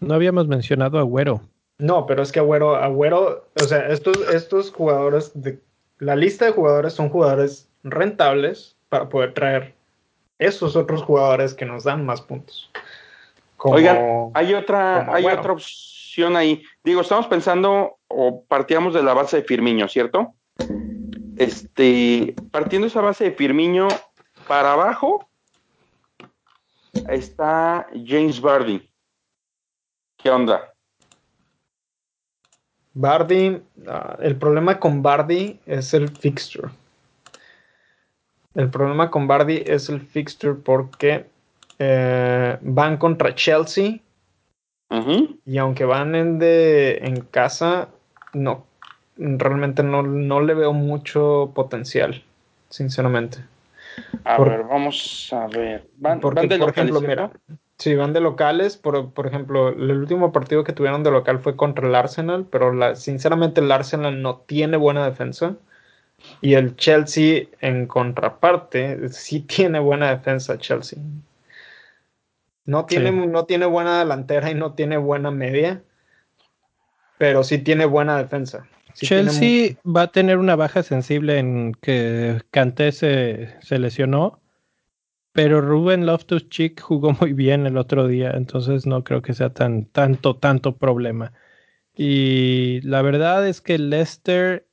no 0.00 0.14
habíamos 0.14 0.48
mencionado 0.48 0.98
a 0.98 1.02
Güero. 1.02 1.42
No, 1.78 2.06
pero 2.06 2.22
es 2.22 2.32
que 2.32 2.40
Agüero, 2.40 2.74
Agüero, 2.74 3.48
o 3.54 3.64
sea, 3.64 3.88
estos, 3.88 4.16
estos 4.34 4.72
jugadores, 4.72 5.30
de, 5.40 5.60
la 5.98 6.16
lista 6.16 6.44
de 6.44 6.50
jugadores 6.50 6.92
son 6.92 7.08
jugadores 7.08 7.70
rentables 7.84 8.76
para 8.88 9.08
poder 9.08 9.32
traer 9.32 9.79
esos 10.40 10.74
otros 10.74 11.02
jugadores 11.02 11.54
que 11.54 11.64
nos 11.64 11.84
dan 11.84 12.04
más 12.04 12.20
puntos. 12.20 12.70
Oigan, 13.58 14.30
hay 14.34 14.54
otra, 14.54 15.14
hay 15.14 15.26
otra 15.26 15.52
opción 15.52 16.34
ahí. 16.36 16.64
Digo, 16.82 17.02
estamos 17.02 17.26
pensando 17.26 17.98
o 18.08 18.42
partíamos 18.44 18.94
de 18.94 19.02
la 19.02 19.14
base 19.14 19.36
de 19.36 19.42
Firmiño, 19.44 19.86
¿cierto? 19.88 20.34
Este, 21.36 22.34
partiendo 22.50 22.86
de 22.86 22.90
esa 22.90 23.02
base 23.02 23.24
de 23.24 23.32
Firmiño 23.32 23.88
para 24.48 24.72
abajo 24.72 25.28
está 27.08 27.86
James 27.92 28.40
Bardi. 28.40 28.90
¿Qué 30.16 30.30
onda? 30.30 30.72
Bardi, 32.92 33.62
ah, 33.86 34.16
el 34.20 34.36
problema 34.36 34.80
con 34.80 35.02
Bardi 35.02 35.60
es 35.66 35.94
el 35.94 36.08
fixture. 36.08 36.70
El 38.54 38.70
problema 38.70 39.10
con 39.10 39.26
Bardi 39.26 39.62
es 39.66 39.88
el 39.88 40.00
fixture 40.00 40.54
porque 40.54 41.26
eh, 41.78 42.58
van 42.60 42.96
contra 42.96 43.34
Chelsea 43.34 44.00
y 45.44 45.58
aunque 45.58 45.84
van 45.84 46.16
en, 46.16 46.38
de, 46.40 46.98
en 47.02 47.20
casa, 47.20 47.90
no, 48.32 48.66
realmente 49.16 49.84
no, 49.84 50.02
no 50.02 50.40
le 50.40 50.54
veo 50.54 50.72
mucho 50.72 51.52
potencial, 51.54 52.24
sinceramente. 52.70 53.38
A 54.24 54.42
ver, 54.42 54.64
vamos 54.64 55.32
a 55.32 55.46
ver. 55.46 55.86
Van, 55.96 56.18
porque, 56.18 56.48
de 56.48 56.58
por 56.58 56.70
ejemplo, 56.70 57.00
mira, 57.00 57.30
Sí, 57.80 57.94
van 57.94 58.12
de 58.12 58.20
locales. 58.20 58.76
Por, 58.76 59.10
por, 59.12 59.26
ejemplo, 59.26 59.70
el 59.70 59.90
último 59.92 60.32
partido 60.32 60.64
que 60.64 60.74
tuvieron 60.74 61.02
de 61.02 61.10
local 61.10 61.38
fue 61.38 61.56
contra 61.56 61.88
el 61.88 61.94
Arsenal, 61.94 62.46
pero 62.50 62.74
la, 62.74 62.94
sinceramente 62.94 63.62
el 63.62 63.72
Arsenal 63.72 64.20
no 64.20 64.36
tiene 64.36 64.76
buena 64.76 65.06
defensa. 65.06 65.56
Y 66.40 66.54
el 66.54 66.76
Chelsea, 66.76 67.44
en 67.60 67.86
contraparte, 67.86 69.08
sí 69.10 69.40
tiene 69.40 69.78
buena 69.78 70.10
defensa, 70.10 70.58
Chelsea. 70.58 70.98
No 72.64 72.86
tiene, 72.86 73.10
no 73.10 73.44
tiene 73.44 73.66
buena 73.66 73.98
delantera 73.98 74.50
y 74.50 74.54
no 74.54 74.74
tiene 74.74 74.96
buena 74.96 75.30
media, 75.30 75.82
pero 77.18 77.42
sí 77.42 77.58
tiene 77.58 77.84
buena 77.84 78.16
defensa. 78.16 78.66
Chelsea 78.94 79.76
va 79.84 80.02
a 80.02 80.12
tener 80.12 80.38
una 80.38 80.56
baja 80.56 80.82
sensible 80.82 81.38
en 81.38 81.72
que 81.80 82.40
Kanté 82.50 82.92
se, 82.92 83.56
se 83.60 83.78
lesionó 83.78 84.40
pero 85.32 85.60
Ruben 85.60 86.06
Loftus-Cheek 86.06 86.80
jugó 86.80 87.12
muy 87.20 87.32
bien 87.32 87.66
el 87.66 87.76
otro 87.76 88.06
día, 88.06 88.32
entonces 88.32 88.86
no 88.86 89.04
creo 89.04 89.22
que 89.22 89.34
sea 89.34 89.50
tan 89.52 89.86
tanto 89.86 90.36
tanto 90.36 90.76
problema. 90.76 91.32
Y 91.94 92.80
la 92.82 93.02
verdad 93.02 93.46
es 93.46 93.60
que 93.60 93.78
Leicester 93.78 94.66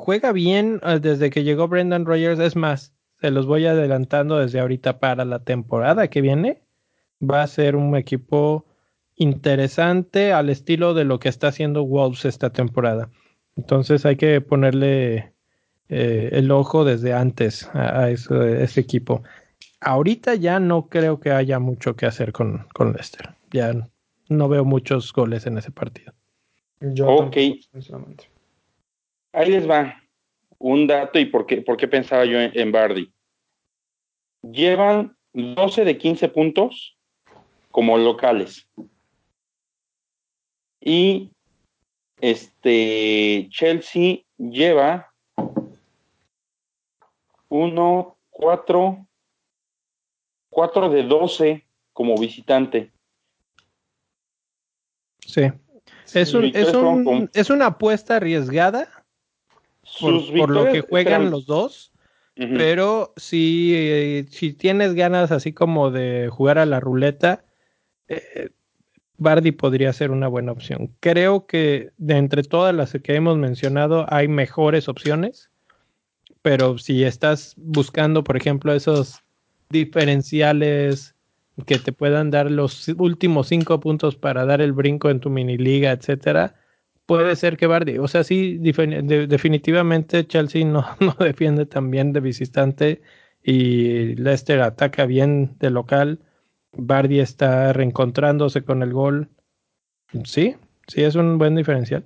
juega 0.00 0.32
bien 0.32 0.80
eh, 0.84 0.98
desde 1.00 1.30
que 1.30 1.44
llegó 1.44 1.68
Brendan 1.68 2.04
Rodgers, 2.04 2.40
es 2.40 2.56
más, 2.56 2.92
se 3.20 3.30
los 3.30 3.46
voy 3.46 3.66
adelantando 3.66 4.38
desde 4.38 4.60
ahorita 4.60 4.98
para 4.98 5.24
la 5.24 5.44
temporada 5.44 6.08
que 6.08 6.20
viene. 6.20 6.62
Va 7.22 7.42
a 7.42 7.46
ser 7.46 7.76
un 7.76 7.94
equipo 7.96 8.64
interesante 9.16 10.32
al 10.32 10.48
estilo 10.48 10.94
de 10.94 11.04
lo 11.04 11.20
que 11.20 11.28
está 11.28 11.48
haciendo 11.48 11.84
Wolves 11.84 12.24
esta 12.24 12.50
temporada. 12.50 13.10
Entonces 13.56 14.06
hay 14.06 14.16
que 14.16 14.40
ponerle 14.40 15.32
eh, 15.90 16.30
el 16.32 16.50
ojo 16.50 16.84
desde 16.84 17.12
antes 17.12 17.68
a, 17.74 18.08
ese, 18.08 18.80
equipo 18.80 19.22
ahorita 19.80 20.34
ya 20.34 20.60
no 20.60 20.88
creo 20.88 21.20
que 21.20 21.32
haya 21.32 21.58
mucho 21.58 21.96
que 21.96 22.06
hacer 22.06 22.32
con, 22.32 22.66
con 22.72 22.92
Leicester. 22.92 23.30
Ya 23.50 23.74
no 24.28 24.48
veo 24.48 24.64
muchos 24.64 25.12
goles 25.12 25.46
en 25.46 25.58
ese 25.58 25.70
partido. 25.70 26.12
Yo 26.80 27.08
ok. 27.08 27.36
Ahí 29.32 29.50
les 29.50 29.68
va 29.68 30.02
un 30.58 30.86
dato 30.86 31.18
y 31.18 31.26
por 31.26 31.46
qué, 31.46 31.62
por 31.62 31.76
qué 31.76 31.88
pensaba 31.88 32.24
yo 32.24 32.40
en, 32.40 32.52
en 32.54 32.72
Bardi. 32.72 33.12
Llevan 34.42 35.16
12 35.32 35.84
de 35.84 35.98
15 35.98 36.28
puntos 36.28 36.96
como 37.70 37.96
locales. 37.96 38.68
Y 40.80 41.30
este 42.20 43.48
Chelsea 43.50 44.18
lleva 44.38 45.12
1, 47.48 48.18
4, 48.30 49.06
4 50.50 50.90
de 50.90 51.02
12 51.02 51.66
como 51.92 52.16
visitante. 52.16 52.92
Sí. 55.26 55.42
Es, 56.12 56.34
un, 56.34 56.44
es, 56.46 56.74
un, 56.74 57.30
es 57.34 57.50
una 57.50 57.66
apuesta 57.66 58.16
arriesgada 58.16 58.99
por, 59.98 60.50
lo 60.50 60.70
que 60.70 60.82
juegan 60.82 61.30
los 61.30 61.46
dos. 61.46 61.92
Pero 62.34 63.12
si, 63.16 63.74
eh, 63.74 64.24
si 64.30 64.54
tienes 64.54 64.94
ganas 64.94 65.30
así 65.30 65.52
como 65.52 65.90
de 65.90 66.30
jugar 66.30 66.58
a 66.58 66.64
la 66.64 66.80
ruleta, 66.80 67.44
eh, 68.08 68.48
Bardi 69.18 69.52
podría 69.52 69.92
ser 69.92 70.10
una 70.10 70.26
buena 70.26 70.52
opción. 70.52 70.96
Creo 71.00 71.46
que 71.46 71.90
de 71.98 72.16
entre 72.16 72.42
todas 72.42 72.74
las 72.74 72.92
que 72.92 73.14
hemos 73.14 73.36
mencionado 73.36 74.06
hay 74.08 74.28
mejores 74.28 74.88
opciones, 74.88 75.50
pero 76.40 76.78
si 76.78 77.04
estás 77.04 77.54
buscando, 77.58 78.24
por 78.24 78.38
ejemplo, 78.38 78.72
esos 78.72 79.22
diferenciales 79.68 81.14
que 81.66 81.78
te 81.78 81.92
puedan 81.92 82.30
dar 82.30 82.50
los 82.50 82.88
últimos 82.88 83.48
cinco 83.48 83.80
puntos 83.80 84.16
para 84.16 84.46
dar 84.46 84.62
el 84.62 84.72
brinco 84.72 85.10
en 85.10 85.20
tu 85.20 85.28
mini 85.28 85.58
liga, 85.58 85.92
etcétera, 85.92 86.54
puede 87.10 87.34
ser 87.34 87.56
que 87.56 87.66
Bardi, 87.66 87.98
o 87.98 88.06
sea, 88.06 88.22
sí, 88.22 88.56
definitivamente 88.58 90.28
Chelsea 90.28 90.64
no, 90.64 90.86
no 91.00 91.16
defiende 91.18 91.66
tan 91.66 91.90
bien 91.90 92.12
de 92.12 92.20
visitante 92.20 93.02
y 93.42 94.14
Leicester 94.14 94.60
ataca 94.60 95.06
bien 95.06 95.56
de 95.58 95.70
local. 95.70 96.20
Bardi 96.70 97.18
está 97.18 97.72
reencontrándose 97.72 98.62
con 98.62 98.84
el 98.84 98.92
gol. 98.92 99.28
Sí, 100.22 100.54
sí, 100.86 101.02
es 101.02 101.16
un 101.16 101.36
buen 101.36 101.56
diferencial. 101.56 102.04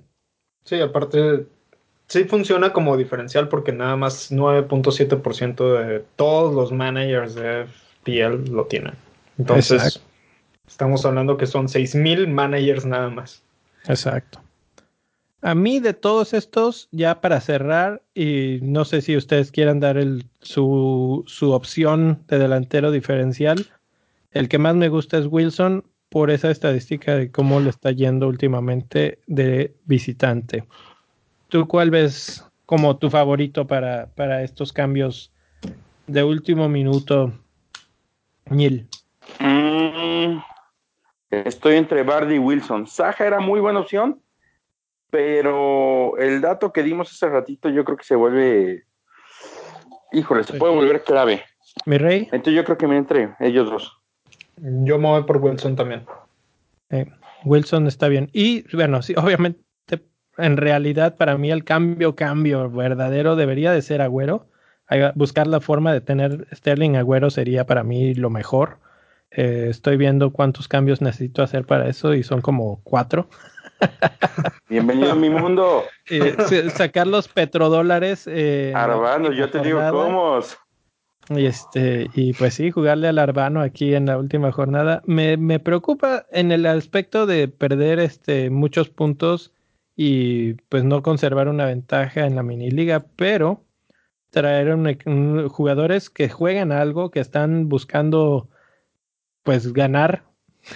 Sí, 0.63 0.81
aparte 0.81 1.45
sí 2.07 2.23
funciona 2.23 2.73
como 2.73 2.97
diferencial 2.97 3.47
porque 3.47 3.73
nada 3.73 3.95
más 3.95 4.31
9.7% 4.31 5.85
de 5.85 6.03
todos 6.15 6.55
los 6.55 6.71
managers 6.71 7.35
de 7.35 7.67
FPL 7.67 8.51
lo 8.51 8.65
tienen. 8.65 8.95
Entonces, 9.37 10.01
estamos 10.67 11.05
hablando 11.05 11.37
que 11.37 11.45
son 11.45 11.67
6.000 11.67 12.27
managers 12.27 12.87
nada 12.87 13.11
más. 13.11 13.43
Exacto. 13.87 14.44
A 15.45 15.53
mí 15.53 15.79
de 15.79 15.93
todos 15.93 16.33
estos, 16.33 16.89
ya 16.91 17.21
para 17.21 17.39
cerrar, 17.39 18.01
y 18.15 18.57
no 18.63 18.83
sé 18.83 19.03
si 19.03 19.15
ustedes 19.15 19.51
quieran 19.51 19.79
dar 19.79 20.03
su, 20.41 21.23
opción 21.53 22.23
de 22.27 22.39
delantero 22.39 22.89
diferencial, 22.89 23.67
el 24.31 24.49
que 24.49 24.57
más 24.57 24.73
me 24.73 24.89
gusta 24.89 25.19
es 25.19 25.27
Wilson 25.29 25.83
por 26.09 26.31
esa 26.31 26.49
estadística 26.49 27.15
de 27.15 27.31
cómo 27.31 27.59
le 27.59 27.69
está 27.69 27.91
yendo 27.91 28.27
últimamente 28.27 29.19
de 29.27 29.75
visitante. 29.85 30.63
¿Tú 31.49 31.67
cuál 31.67 31.91
ves 31.91 32.43
como 32.65 32.97
tu 32.97 33.11
favorito 33.11 33.67
para, 33.67 34.07
para 34.15 34.41
estos 34.41 34.73
cambios 34.73 35.31
de 36.07 36.23
último 36.23 36.67
minuto, 36.69 37.31
Neil? 38.49 38.87
Mm, 39.39 40.39
estoy 41.29 41.75
entre 41.75 42.01
Bardi 42.01 42.33
y 42.33 42.39
Wilson. 42.39 42.87
Saja 42.87 43.27
era 43.27 43.39
muy 43.39 43.59
buena 43.59 43.81
opción, 43.81 44.24
pero 45.15 46.17
el 46.17 46.41
dato 46.41 46.73
que 46.73 46.83
dimos 46.83 47.09
hace 47.09 47.29
ratito 47.29 47.69
yo 47.69 47.85
creo 47.85 47.95
que 47.95 48.03
se 48.03 48.17
vuelve, 48.17 48.83
híjole, 50.11 50.43
se 50.43 50.55
puede 50.55 50.75
volver 50.75 51.05
clave. 51.05 51.41
¿Mi 51.85 51.97
rey? 51.97 52.27
Entonces 52.33 52.53
yo 52.53 52.65
creo 52.65 52.77
que 52.77 52.85
me 52.85 52.97
entre 52.97 53.33
ellos 53.39 53.69
dos. 53.69 53.97
Yo 54.57 54.99
me 54.99 55.07
voy 55.07 55.23
por 55.23 55.37
Wilson 55.37 55.77
también. 55.77 56.05
Eh, 56.89 57.05
Wilson 57.45 57.87
está 57.87 58.09
bien. 58.09 58.29
Y 58.33 58.65
bueno, 58.75 59.01
sí, 59.01 59.13
obviamente 59.17 59.61
en 60.37 60.57
realidad 60.57 61.15
para 61.15 61.37
mí 61.37 61.49
el 61.49 61.63
cambio, 61.63 62.17
cambio 62.17 62.69
verdadero 62.69 63.37
debería 63.37 63.71
de 63.71 63.81
ser 63.81 64.01
Agüero. 64.01 64.47
Buscar 65.15 65.47
la 65.47 65.61
forma 65.61 65.93
de 65.93 66.01
tener 66.01 66.45
Sterling 66.53 66.97
Agüero 66.97 67.29
sería 67.29 67.65
para 67.65 67.85
mí 67.85 68.15
lo 68.15 68.29
mejor. 68.29 68.79
Eh, 69.31 69.67
estoy 69.69 69.95
viendo 69.95 70.33
cuántos 70.33 70.67
cambios 70.67 71.01
necesito 71.01 71.41
hacer 71.41 71.65
para 71.65 71.87
eso 71.87 72.13
y 72.13 72.23
son 72.23 72.41
como 72.41 72.81
cuatro. 72.83 73.29
Bienvenido 74.69 75.11
a 75.11 75.15
mi 75.15 75.29
mundo. 75.29 75.83
sacar 76.73 77.07
los 77.07 77.27
petrodólares. 77.27 78.25
Eh, 78.27 78.73
Arbano, 78.75 79.31
yo 79.31 79.49
te 79.49 79.59
digo 79.59 79.81
cómo. 79.91 80.39
Y, 81.29 81.45
este, 81.45 82.07
y 82.13 82.33
pues 82.33 82.53
sí, 82.53 82.71
jugarle 82.71 83.07
al 83.07 83.17
Arbano 83.17 83.61
aquí 83.61 83.95
en 83.95 84.05
la 84.05 84.17
última 84.17 84.51
jornada. 84.51 85.01
Me, 85.05 85.37
me 85.37 85.59
preocupa 85.59 86.25
en 86.31 86.51
el 86.51 86.65
aspecto 86.65 87.25
de 87.25 87.47
perder 87.47 87.99
este, 87.99 88.49
muchos 88.49 88.89
puntos 88.89 89.53
y 89.95 90.53
pues 90.69 90.83
no 90.83 91.01
conservar 91.01 91.47
una 91.47 91.65
ventaja 91.65 92.25
en 92.25 92.35
la 92.35 92.43
mini 92.43 92.69
liga, 92.69 93.05
pero 93.15 93.63
traer 94.29 94.75
jugadores 95.47 96.09
que 96.09 96.29
juegan 96.29 96.71
algo, 96.71 97.09
que 97.09 97.21
están 97.21 97.69
buscando 97.69 98.49
pues 99.43 99.71
ganar 99.71 100.23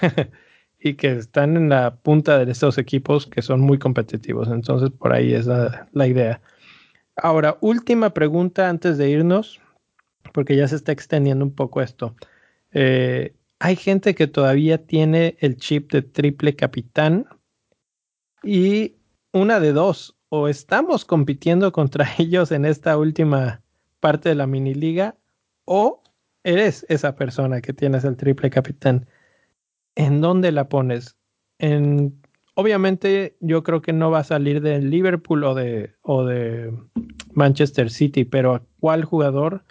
y 0.79 0.93
que 0.95 1.11
están 1.11 1.57
en 1.57 1.69
la 1.69 1.95
punta 1.95 2.43
de 2.43 2.51
estos 2.51 2.77
equipos 2.77 3.27
que 3.27 3.41
son 3.41 3.61
muy 3.61 3.77
competitivos. 3.77 4.47
Entonces 4.47 4.89
por 4.91 5.13
ahí 5.13 5.33
es 5.33 5.47
la 5.47 6.07
idea. 6.07 6.41
Ahora, 7.15 7.57
última 7.59 8.13
pregunta 8.13 8.69
antes 8.69 8.97
de 8.97 9.09
irnos 9.09 9.59
porque 10.33 10.55
ya 10.55 10.67
se 10.67 10.75
está 10.75 10.91
extendiendo 10.91 11.43
un 11.45 11.53
poco 11.53 11.81
esto. 11.81 12.15
Eh, 12.71 13.33
hay 13.59 13.75
gente 13.75 14.15
que 14.15 14.27
todavía 14.27 14.85
tiene 14.85 15.35
el 15.39 15.57
chip 15.57 15.91
de 15.91 16.01
triple 16.01 16.55
capitán 16.55 17.27
y 18.43 18.95
una 19.33 19.59
de 19.59 19.73
dos, 19.73 20.15
o 20.29 20.47
estamos 20.47 21.05
compitiendo 21.05 21.71
contra 21.71 22.07
ellos 22.17 22.51
en 22.51 22.65
esta 22.65 22.97
última 22.97 23.61
parte 23.99 24.29
de 24.29 24.35
la 24.35 24.47
mini 24.47 24.73
liga, 24.73 25.15
o 25.65 26.01
eres 26.43 26.85
esa 26.89 27.15
persona 27.15 27.61
que 27.61 27.73
tienes 27.73 28.05
el 28.05 28.15
triple 28.15 28.49
capitán. 28.49 29.07
¿En 29.99 30.21
dónde 30.21 30.53
la 30.53 30.69
pones? 30.69 31.17
En, 31.57 32.21
obviamente 32.55 33.35
yo 33.41 33.63
creo 33.63 33.81
que 33.81 33.91
no 33.91 34.09
va 34.09 34.19
a 34.19 34.23
salir 34.23 34.61
de 34.61 34.79
Liverpool 34.79 35.43
o 35.43 35.53
de, 35.53 35.93
o 36.03 36.23
de 36.23 36.73
Manchester 37.33 37.91
City, 37.91 38.23
pero 38.23 38.55
¿a 38.55 38.61
cuál 38.79 39.03
jugador 39.03 39.65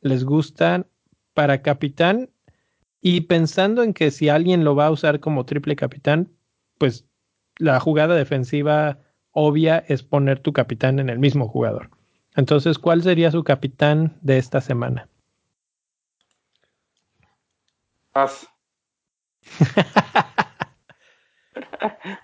les 0.00 0.24
gustan 0.24 0.86
para 1.34 1.60
capitán 1.60 2.30
y 3.02 3.22
pensando 3.22 3.82
en 3.82 3.92
que 3.92 4.10
si 4.10 4.30
alguien 4.30 4.64
lo 4.64 4.74
va 4.74 4.86
a 4.86 4.90
usar 4.90 5.20
como 5.20 5.44
triple 5.44 5.76
capitán, 5.76 6.32
pues 6.78 7.04
la 7.58 7.78
jugada 7.78 8.14
defensiva 8.14 9.00
obvia 9.32 9.84
es 9.86 10.02
poner 10.02 10.38
tu 10.38 10.54
capitán 10.54 10.98
en 10.98 11.10
el 11.10 11.18
mismo 11.18 11.46
jugador. 11.46 11.90
Entonces, 12.36 12.78
¿cuál 12.78 13.02
sería 13.02 13.30
su 13.30 13.44
capitán 13.44 14.16
de 14.22 14.38
esta 14.38 14.62
semana? 14.62 15.10
Paz. 18.12 18.48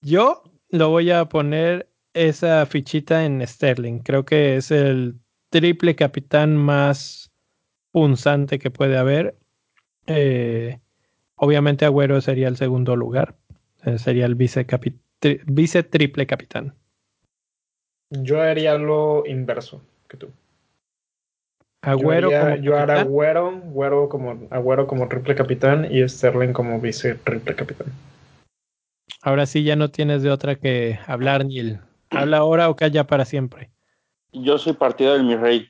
Yo 0.00 0.42
lo 0.70 0.90
voy 0.90 1.10
a 1.10 1.28
poner 1.28 1.88
esa 2.14 2.64
fichita 2.66 3.24
en 3.24 3.46
Sterling. 3.46 4.00
Creo 4.00 4.24
que 4.24 4.56
es 4.56 4.70
el 4.70 5.20
triple 5.50 5.94
capitán 5.94 6.56
más 6.56 7.30
punzante 7.90 8.58
que 8.58 8.70
puede 8.70 8.98
haber. 8.98 9.36
Eh, 10.06 10.80
obviamente 11.36 11.84
Agüero 11.84 12.20
sería 12.20 12.48
el 12.48 12.56
segundo 12.56 12.96
lugar. 12.96 13.36
Eh, 13.84 13.98
sería 13.98 14.26
el 14.26 14.34
vice, 14.34 14.66
vice 15.46 15.82
triple 15.84 16.26
capitán. 16.26 16.74
Yo 18.10 18.40
haría 18.40 18.76
lo 18.76 19.24
inverso 19.26 19.82
que 20.08 20.16
tú. 20.16 20.28
Agüero 21.82 22.30
yo, 22.30 22.38
haría, 22.38 22.56
yo 22.62 22.78
haré 22.78 22.92
Agüero, 23.00 24.08
como 24.08 24.38
Agüero 24.50 24.86
como 24.86 25.08
triple 25.08 25.34
capitán 25.34 25.88
y 25.90 26.08
Sterling 26.08 26.52
como 26.52 26.80
vice 26.80 27.16
triple 27.16 27.54
capitán. 27.54 27.88
Ahora 29.20 29.46
sí 29.46 29.64
ya 29.64 29.76
no 29.76 29.90
tienes 29.90 30.22
de 30.22 30.30
otra 30.30 30.54
que 30.54 30.98
hablar, 31.06 31.44
Neil. 31.44 31.80
Habla 32.10 32.38
ahora 32.38 32.68
o 32.70 32.76
calla 32.76 33.04
para 33.04 33.24
siempre 33.24 33.70
yo 34.32 34.58
soy 34.58 34.72
partidario 34.72 35.18
del 35.18 35.26
mi 35.26 35.36
rey. 35.36 35.68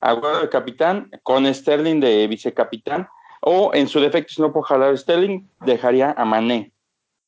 Agüero 0.00 0.40
de 0.40 0.48
capitán, 0.48 1.10
con 1.22 1.52
Sterling 1.52 2.00
de 2.00 2.26
vicecapitán, 2.26 3.08
o 3.40 3.72
en 3.74 3.88
su 3.88 4.00
defecto, 4.00 4.34
si 4.34 4.42
no 4.42 4.52
puedo 4.52 4.64
jalar 4.64 4.96
Sterling, 4.98 5.48
dejaría 5.64 6.12
a 6.16 6.24
Mané. 6.24 6.72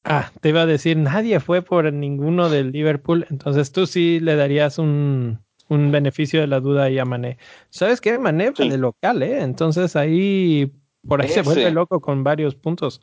Ah, 0.05 0.31
te 0.41 0.51
iba 0.51 0.63
a 0.63 0.67
decir, 0.67 0.97
nadie 0.97 1.41
fue 1.41 1.63
por 1.63 1.93
ninguno 1.93 2.49
del 2.49 2.73
Liverpool, 2.73 3.27
entonces 3.31 3.73
tú 3.73 3.87
sí 3.87 4.21
le 4.21 4.37
darías 4.37 4.79
un, 4.79 5.41
un 5.69 5.91
beneficio 5.91 6.41
de 6.41 6.47
la 6.47 6.61
duda 6.61 6.85
ahí 6.85 6.99
a 6.99 7.05
Mané. 7.05 7.39
¿Sabes 7.71 8.01
qué? 8.01 8.19
Mané 8.19 8.53
fue 8.53 8.69
de 8.69 8.79
local, 8.79 9.23
¿eh? 9.23 9.43
Entonces 9.43 9.97
ahí, 9.97 10.73
por 11.07 11.23
ahí 11.23 11.29
se 11.29 11.43
vuelve 11.43 11.71
loco 11.71 12.01
con 12.01 12.25
varios 12.25 12.55
puntos. 12.55 13.01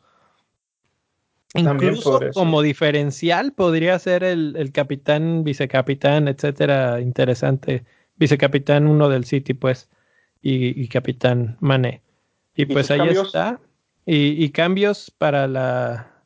Incluso 1.54 2.20
como 2.34 2.60
diferencial 2.60 3.52
podría 3.52 3.98
ser 3.98 4.24
el, 4.24 4.70
capitán, 4.72 5.44
vicecapitán, 5.44 6.28
etcétera, 6.28 7.00
interesante. 7.00 7.84
Vicecapitán 8.16 8.86
uno 8.86 9.08
del 9.08 9.24
City, 9.24 9.54
pues, 9.54 9.88
y, 10.42 10.86
capitán 10.88 11.56
Mané. 11.60 12.02
Y, 12.54 12.66
pues 12.66 12.90
ahí 12.90 13.08
está. 13.08 13.60
Y, 14.04 14.50
cambios 14.50 15.10
para 15.10 15.46
la 15.46 16.24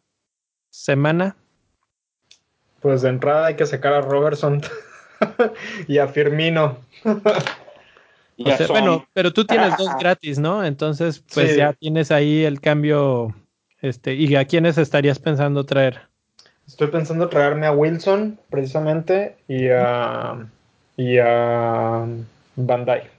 semana. 0.70 1.36
Pues 2.80 3.02
de 3.02 3.10
entrada 3.10 3.46
hay 3.46 3.56
que 3.56 3.66
sacar 3.66 3.92
a 3.92 4.00
Robertson 4.00 4.62
y 5.88 5.98
a 5.98 6.08
Firmino. 6.08 6.78
bueno, 8.68 9.06
pero 9.12 9.32
tú 9.32 9.44
tienes 9.44 9.76
dos 9.76 9.90
gratis, 10.00 10.38
¿no? 10.38 10.64
Entonces, 10.64 11.22
pues 11.32 11.56
ya 11.56 11.72
tienes 11.72 12.10
ahí 12.10 12.44
el 12.44 12.60
cambio 12.60 13.34
este, 13.82 14.14
¿Y 14.14 14.36
a 14.36 14.44
quiénes 14.44 14.78
estarías 14.78 15.18
pensando 15.18 15.64
traer? 15.64 16.02
Estoy 16.66 16.88
pensando 16.88 17.28
traerme 17.28 17.66
a 17.66 17.72
Wilson, 17.72 18.38
precisamente, 18.50 19.36
y 19.48 19.68
a, 19.68 20.46
y 20.96 21.18
a 21.18 22.06
Bandai. 22.56 23.10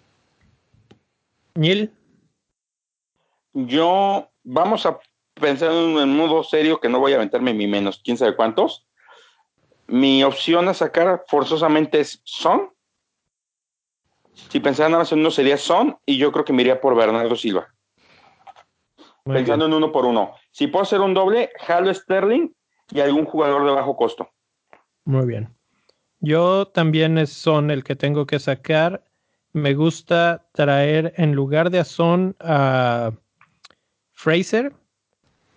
¿Nil? 1.56 1.91
Yo, 3.53 4.30
vamos 4.44 4.86
a 4.86 4.99
pensar 5.34 5.72
en 5.72 5.78
un 5.78 6.15
modo 6.15 6.44
serio 6.44 6.80
que 6.80 6.88
no 6.88 6.99
voy 6.99 7.14
a 7.14 7.15
aventarme 7.15 7.53
mi 7.53 7.68
menos 7.68 7.99
quién 8.03 8.18
sabe 8.18 8.36
cuántos. 8.36 8.86
Mi 9.91 10.23
opción 10.23 10.68
a 10.68 10.73
sacar 10.73 11.23
forzosamente 11.27 11.99
es 11.99 12.22
Son. 12.23 12.72
Si 14.49 14.59
pensara 14.59 14.89
nada 14.89 15.03
más 15.03 15.11
en 15.11 15.19
uno 15.19 15.30
sería 15.31 15.57
Son, 15.57 15.97
y 16.05 16.18
yo 16.18 16.31
creo 16.31 16.45
que 16.45 16.53
me 16.53 16.63
iría 16.63 16.81
por 16.81 16.95
Bernardo 16.95 17.35
Silva 17.35 17.72
pensando 19.23 19.65
en 19.65 19.73
uno 19.73 19.91
por 19.91 20.05
uno. 20.05 20.34
Si 20.51 20.68
puedo 20.68 20.84
hacer 20.84 21.01
un 21.01 21.13
doble, 21.13 21.51
jalo 21.59 21.93
Sterling 21.93 22.49
y 22.91 22.99
algún 22.99 23.26
jugador 23.26 23.65
de 23.65 23.72
bajo 23.72 23.95
costo. 23.95 24.30
Muy 25.05 25.26
bien. 25.26 25.49
Yo 26.19 26.68
también 26.68 27.26
son 27.27 27.72
el 27.72 27.84
que 27.84 27.95
tengo 27.95 28.26
que 28.26 28.39
sacar. 28.39 29.03
Me 29.53 29.73
gusta 29.73 30.47
traer 30.53 31.13
en 31.18 31.34
lugar 31.34 31.72
de 31.72 31.80
a 31.80 31.84
Son 31.84 32.35
a 32.39 33.11
Fraser 34.13 34.73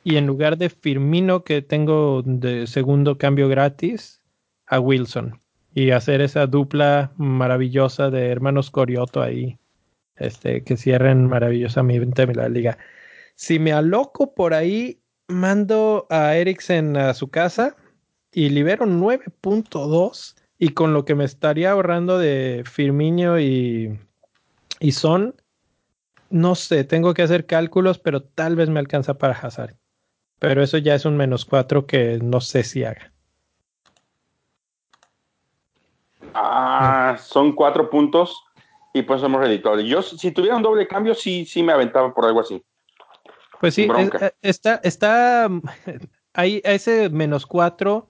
y 0.02 0.16
en 0.16 0.26
lugar 0.26 0.56
de 0.56 0.70
Firmino 0.70 1.44
que 1.44 1.62
tengo 1.62 2.22
de 2.24 2.66
segundo 2.66 3.18
cambio 3.18 3.48
gratis 3.48 4.22
a 4.66 4.80
Wilson 4.80 5.40
y 5.74 5.90
hacer 5.90 6.20
esa 6.20 6.46
dupla 6.46 7.12
maravillosa 7.16 8.10
de 8.10 8.28
hermanos 8.28 8.70
Corioto 8.70 9.22
ahí 9.22 9.58
este 10.16 10.62
que 10.62 10.76
cierren 10.76 11.26
maravillosamente 11.26 12.26
la 12.34 12.48
liga. 12.48 12.78
Si 13.34 13.58
me 13.58 13.72
aloco 13.72 14.34
por 14.34 14.54
ahí, 14.54 15.00
mando 15.28 16.06
a 16.10 16.36
Eriksen 16.36 16.96
a 16.96 17.14
su 17.14 17.28
casa 17.28 17.76
y 18.32 18.48
libero 18.50 18.86
9.2 18.86 20.36
y 20.58 20.68
con 20.70 20.92
lo 20.92 21.04
que 21.04 21.14
me 21.14 21.24
estaría 21.24 21.72
ahorrando 21.72 22.18
de 22.18 22.62
Firmino 22.64 23.40
y, 23.40 23.98
y 24.80 24.92
Son, 24.92 25.34
no 26.30 26.54
sé, 26.54 26.84
tengo 26.84 27.14
que 27.14 27.22
hacer 27.22 27.46
cálculos, 27.46 27.98
pero 27.98 28.22
tal 28.22 28.56
vez 28.56 28.70
me 28.70 28.80
alcanza 28.80 29.14
para 29.14 29.34
Hazard. 29.34 29.76
Pero 30.38 30.62
eso 30.62 30.78
ya 30.78 30.94
es 30.94 31.04
un 31.04 31.16
menos 31.16 31.44
4 31.44 31.86
que 31.86 32.18
no 32.22 32.40
sé 32.40 32.62
si 32.62 32.84
haga. 32.84 33.13
Ah, 36.34 37.16
son 37.18 37.52
cuatro 37.52 37.88
puntos 37.88 38.44
y 38.92 39.02
pues 39.02 39.20
somos 39.20 39.44
editores. 39.46 39.86
Yo, 39.86 40.02
si 40.02 40.30
tuviera 40.32 40.56
un 40.56 40.62
doble 40.62 40.86
cambio, 40.86 41.14
sí, 41.14 41.46
sí 41.46 41.62
me 41.62 41.72
aventaba 41.72 42.12
por 42.12 42.26
algo 42.26 42.40
así. 42.40 42.62
Pues 43.60 43.74
sí, 43.74 43.88
eh, 44.20 44.32
está, 44.42 44.80
está 44.82 45.48
ahí, 46.34 46.60
ese 46.64 47.08
menos 47.10 47.46
cuatro 47.46 48.08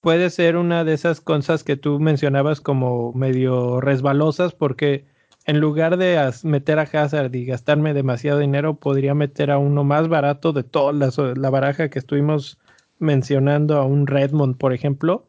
puede 0.00 0.30
ser 0.30 0.56
una 0.56 0.84
de 0.84 0.94
esas 0.94 1.20
cosas 1.20 1.62
que 1.62 1.76
tú 1.76 2.00
mencionabas 2.00 2.60
como 2.60 3.12
medio 3.12 3.80
resbalosas, 3.80 4.52
porque 4.52 5.06
en 5.46 5.60
lugar 5.60 5.96
de 5.96 6.30
meter 6.42 6.78
a 6.78 6.82
Hazard 6.82 7.34
y 7.34 7.46
gastarme 7.46 7.94
demasiado 7.94 8.40
dinero, 8.40 8.74
podría 8.74 9.14
meter 9.14 9.50
a 9.50 9.58
uno 9.58 9.84
más 9.84 10.08
barato 10.08 10.52
de 10.52 10.64
toda 10.64 10.92
la, 10.92 11.10
la 11.36 11.50
baraja 11.50 11.88
que 11.88 12.00
estuvimos 12.00 12.58
mencionando, 12.98 13.76
a 13.76 13.84
un 13.84 14.06
Redmond, 14.06 14.56
por 14.56 14.72
ejemplo, 14.72 15.26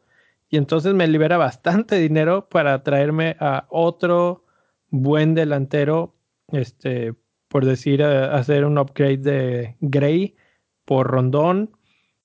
y 0.54 0.56
entonces 0.56 0.94
me 0.94 1.08
libera 1.08 1.36
bastante 1.36 1.96
dinero 1.98 2.48
para 2.48 2.84
traerme 2.84 3.36
a 3.40 3.66
otro 3.70 4.44
buen 4.88 5.34
delantero, 5.34 6.14
este, 6.52 7.12
por 7.48 7.64
decir, 7.64 8.04
hacer 8.04 8.64
un 8.64 8.78
upgrade 8.78 9.16
de 9.16 9.76
Gray 9.80 10.36
por 10.84 11.08
Rondón 11.08 11.76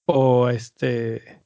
o 0.06 0.50
este 0.50 1.42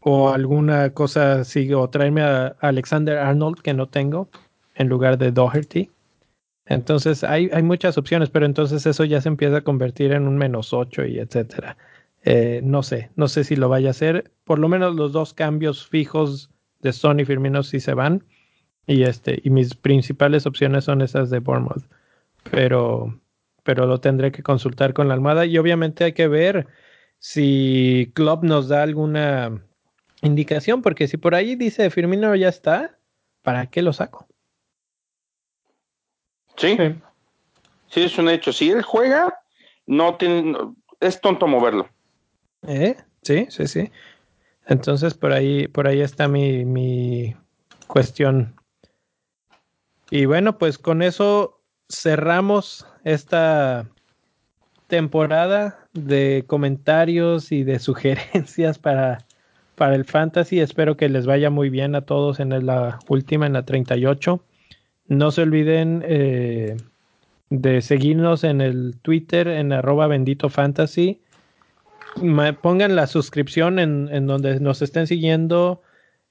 o 0.00 0.30
alguna 0.30 0.94
cosa 0.94 1.40
así 1.40 1.70
o 1.74 1.90
traerme 1.90 2.22
a 2.22 2.56
Alexander 2.60 3.18
Arnold 3.18 3.60
que 3.60 3.74
no 3.74 3.90
tengo 3.90 4.30
en 4.76 4.88
lugar 4.88 5.18
de 5.18 5.30
Doherty. 5.30 5.90
Entonces 6.64 7.22
hay, 7.22 7.50
hay 7.52 7.62
muchas 7.62 7.98
opciones, 7.98 8.30
pero 8.30 8.46
entonces 8.46 8.86
eso 8.86 9.04
ya 9.04 9.20
se 9.20 9.28
empieza 9.28 9.58
a 9.58 9.60
convertir 9.60 10.12
en 10.12 10.26
un 10.26 10.38
menos 10.38 10.72
8 10.72 11.04
y 11.04 11.18
etcétera. 11.18 11.76
Eh, 12.26 12.62
no 12.64 12.82
sé, 12.82 13.10
no 13.16 13.28
sé 13.28 13.44
si 13.44 13.54
lo 13.54 13.68
vaya 13.68 13.88
a 13.88 13.90
hacer. 13.90 14.32
Por 14.44 14.58
lo 14.58 14.68
menos 14.68 14.94
los 14.94 15.12
dos 15.12 15.34
cambios 15.34 15.86
fijos 15.86 16.50
de 16.80 16.92
Sony 16.92 17.24
Firmino 17.26 17.62
sí 17.62 17.80
se 17.80 17.94
van. 17.94 18.24
Y 18.86 19.02
este, 19.02 19.40
y 19.42 19.50
mis 19.50 19.74
principales 19.74 20.46
opciones 20.46 20.84
son 20.84 21.02
esas 21.02 21.30
de 21.30 21.40
Bournemouth. 21.40 21.84
Pero, 22.50 23.20
pero 23.62 23.86
lo 23.86 24.00
tendré 24.00 24.32
que 24.32 24.42
consultar 24.42 24.94
con 24.94 25.08
la 25.08 25.14
almohada. 25.14 25.44
Y 25.44 25.58
obviamente 25.58 26.04
hay 26.04 26.12
que 26.14 26.28
ver 26.28 26.66
si 27.18 28.10
Club 28.14 28.44
nos 28.44 28.68
da 28.68 28.82
alguna 28.82 29.62
indicación, 30.22 30.80
porque 30.80 31.08
si 31.08 31.18
por 31.18 31.34
ahí 31.34 31.56
dice 31.56 31.90
Firmino 31.90 32.34
ya 32.34 32.48
está, 32.48 32.98
¿para 33.42 33.66
qué 33.66 33.82
lo 33.82 33.92
saco? 33.92 34.26
Sí, 36.56 36.76
sí, 37.88 38.02
es 38.02 38.18
un 38.18 38.28
hecho. 38.30 38.52
Si 38.52 38.70
él 38.70 38.82
juega, 38.82 39.42
no 39.86 40.16
tiene, 40.16 40.56
es 41.00 41.20
tonto 41.20 41.46
moverlo. 41.46 41.88
¿Eh? 42.66 42.96
Sí, 43.22 43.46
sí, 43.50 43.66
sí. 43.66 43.90
Entonces 44.66 45.14
por 45.14 45.32
ahí, 45.32 45.68
por 45.68 45.86
ahí 45.86 46.00
está 46.00 46.28
mi, 46.28 46.64
mi 46.64 47.34
cuestión. 47.86 48.54
Y 50.10 50.26
bueno, 50.26 50.58
pues 50.58 50.78
con 50.78 51.02
eso 51.02 51.60
cerramos 51.88 52.86
esta 53.04 53.88
temporada 54.86 55.88
de 55.92 56.44
comentarios 56.46 57.52
y 57.52 57.64
de 57.64 57.78
sugerencias 57.80 58.78
para, 58.78 59.24
para 59.74 59.94
el 59.94 60.04
fantasy. 60.04 60.60
Espero 60.60 60.96
que 60.96 61.08
les 61.08 61.26
vaya 61.26 61.50
muy 61.50 61.70
bien 61.70 61.94
a 61.94 62.02
todos 62.02 62.40
en 62.40 62.66
la 62.66 62.98
última, 63.08 63.46
en 63.46 63.54
la 63.54 63.64
38. 63.64 64.42
No 65.06 65.30
se 65.30 65.42
olviden 65.42 66.02
eh, 66.06 66.76
de 67.50 67.82
seguirnos 67.82 68.44
en 68.44 68.60
el 68.60 68.96
Twitter 69.02 69.48
en 69.48 69.72
arroba 69.72 70.06
bendito 70.06 70.48
fantasy. 70.48 71.20
Pongan 72.62 72.96
la 72.96 73.06
suscripción 73.06 73.78
en, 73.78 74.26
donde 74.26 74.60
nos 74.60 74.82
estén 74.82 75.06
siguiendo. 75.06 75.82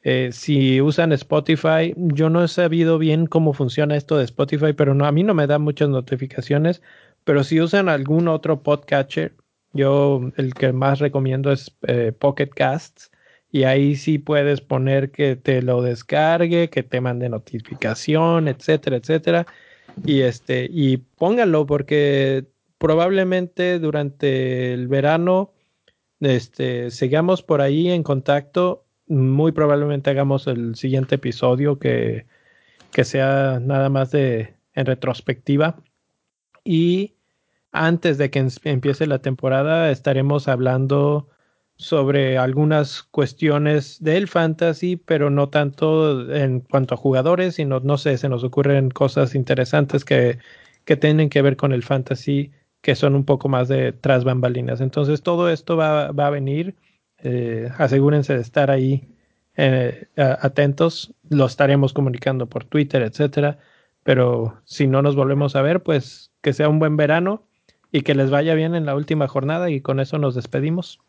Eh, 0.01 0.29
si 0.31 0.81
usan 0.81 1.13
Spotify, 1.13 1.93
yo 1.95 2.29
no 2.29 2.43
he 2.43 2.47
sabido 2.47 2.97
bien 2.97 3.25
cómo 3.25 3.53
funciona 3.53 3.95
esto 3.95 4.17
de 4.17 4.25
Spotify, 4.25 4.73
pero 4.73 4.93
no, 4.93 5.05
a 5.05 5.11
mí 5.11 5.23
no 5.23 5.33
me 5.33 5.47
da 5.47 5.59
muchas 5.59 5.89
notificaciones. 5.89 6.81
Pero 7.23 7.43
si 7.43 7.61
usan 7.61 7.89
algún 7.89 8.27
otro 8.27 8.63
podcatcher, 8.63 9.35
yo 9.73 10.31
el 10.37 10.53
que 10.53 10.71
más 10.73 10.99
recomiendo 10.99 11.51
es 11.51 11.75
eh, 11.87 12.11
Pocket 12.17 12.49
Casts 12.49 13.11
y 13.51 13.63
ahí 13.65 13.95
sí 13.95 14.17
puedes 14.17 14.61
poner 14.61 15.11
que 15.11 15.35
te 15.35 15.61
lo 15.61 15.81
descargue, 15.81 16.69
que 16.69 16.83
te 16.83 17.01
mande 17.01 17.29
notificación, 17.29 18.47
etcétera, 18.47 18.97
etcétera. 18.97 19.45
Y 20.05 20.21
este, 20.21 20.67
y 20.71 20.97
pónganlo 20.97 21.65
porque 21.65 22.45
probablemente 22.77 23.79
durante 23.79 24.73
el 24.73 24.87
verano 24.87 25.52
este, 26.23 26.91
sigamos 26.91 27.43
por 27.43 27.61
ahí 27.61 27.89
en 27.89 28.03
contacto. 28.03 28.85
Muy 29.07 29.51
probablemente 29.51 30.09
hagamos 30.09 30.47
el 30.47 30.75
siguiente 30.75 31.15
episodio 31.15 31.79
que, 31.79 32.25
que 32.91 33.03
sea 33.03 33.59
nada 33.61 33.89
más 33.89 34.11
de 34.11 34.55
en 34.73 34.85
retrospectiva. 34.85 35.77
Y 36.63 37.15
antes 37.71 38.17
de 38.17 38.29
que 38.29 38.47
empiece 38.63 39.07
la 39.07 39.19
temporada 39.19 39.91
estaremos 39.91 40.47
hablando 40.47 41.29
sobre 41.75 42.37
algunas 42.37 43.03
cuestiones 43.03 44.01
del 44.01 44.27
fantasy, 44.27 44.95
pero 44.95 45.29
no 45.29 45.49
tanto 45.49 46.33
en 46.33 46.61
cuanto 46.61 46.93
a 46.93 46.97
jugadores, 46.97 47.55
sino, 47.55 47.79
no 47.79 47.97
sé, 47.97 48.17
se 48.17 48.29
nos 48.29 48.43
ocurren 48.43 48.89
cosas 48.91 49.35
interesantes 49.35 50.05
que, 50.05 50.37
que 50.85 50.95
tienen 50.95 51.29
que 51.29 51.41
ver 51.41 51.57
con 51.57 51.73
el 51.73 51.83
fantasy, 51.83 52.51
que 52.83 52.95
son 52.95 53.15
un 53.15 53.23
poco 53.23 53.47
más 53.47 53.69
de 53.69 53.93
tras 53.93 54.25
bambalinas. 54.25 54.81
Entonces, 54.81 55.23
todo 55.23 55.49
esto 55.49 55.77
va, 55.77 56.11
va 56.11 56.27
a 56.27 56.31
venir. 56.31 56.75
Eh, 57.19 57.69
asegúrense 57.77 58.35
de 58.35 58.41
estar 58.41 58.69
ahí 58.69 59.07
eh, 59.55 60.07
atentos. 60.17 61.13
Lo 61.29 61.45
estaremos 61.45 61.93
comunicando 61.93 62.45
por 62.45 62.65
Twitter, 62.65 63.01
etcétera. 63.01 63.57
Pero 64.03 64.59
si 64.65 64.85
no 64.85 65.01
nos 65.01 65.15
volvemos 65.15 65.55
a 65.55 65.61
ver, 65.61 65.81
pues 65.81 66.31
que 66.41 66.51
sea 66.51 66.67
un 66.67 66.79
buen 66.79 66.97
verano 66.97 67.43
y 67.89 68.01
que 68.01 68.15
les 68.15 68.29
vaya 68.29 68.53
bien 68.53 68.75
en 68.75 68.85
la 68.85 68.95
última 68.95 69.29
jornada. 69.29 69.69
Y 69.69 69.79
con 69.79 70.01
eso 70.01 70.17
nos 70.17 70.35
despedimos. 70.35 70.99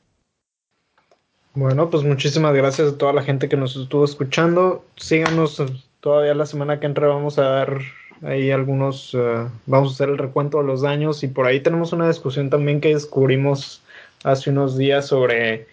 Bueno, 1.54 1.90
pues 1.90 2.04
muchísimas 2.04 2.54
gracias 2.54 2.92
a 2.92 2.98
toda 2.98 3.12
la 3.12 3.24
gente 3.24 3.48
que 3.48 3.56
nos 3.56 3.74
estuvo 3.74 4.04
escuchando. 4.04 4.84
Síganos 4.94 5.60
todavía 5.98 6.34
la 6.34 6.46
semana 6.46 6.78
que 6.78 6.86
entra. 6.86 7.08
Vamos 7.08 7.36
a 7.40 7.42
dar 7.42 7.80
ahí 8.22 8.50
algunos, 8.50 9.14
uh, 9.14 9.48
vamos 9.66 9.90
a 9.90 9.94
hacer 9.94 10.08
el 10.08 10.18
recuento 10.18 10.58
de 10.58 10.64
los 10.64 10.82
daños 10.82 11.22
y 11.22 11.28
por 11.28 11.46
ahí 11.46 11.60
tenemos 11.60 11.92
una 11.92 12.08
discusión 12.08 12.50
también 12.50 12.80
que 12.80 12.94
descubrimos 12.94 13.82
hace 14.22 14.50
unos 14.50 14.76
días 14.78 15.06
sobre 15.06 15.66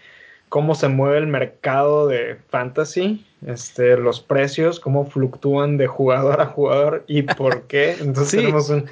cómo 0.49 0.75
se 0.75 0.89
mueve 0.89 1.19
el 1.19 1.27
mercado 1.27 2.07
de 2.07 2.37
fantasy, 2.49 3.25
este, 3.45 3.97
los 3.97 4.19
precios, 4.19 4.79
cómo 4.79 5.05
fluctúan 5.05 5.77
de 5.77 5.87
jugador 5.87 6.41
a 6.41 6.47
jugador 6.47 7.03
y 7.07 7.21
por 7.21 7.63
qué. 7.67 7.95
Entonces 8.01 8.41
tenemos 8.41 8.69
un, 8.69 8.85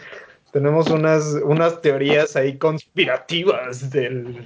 tenemos 0.52 0.90
unas, 0.90 1.36
unas 1.44 1.82
teorías 1.82 2.36
ahí 2.36 2.58
conspirativas 2.58 3.90
del, 3.92 4.46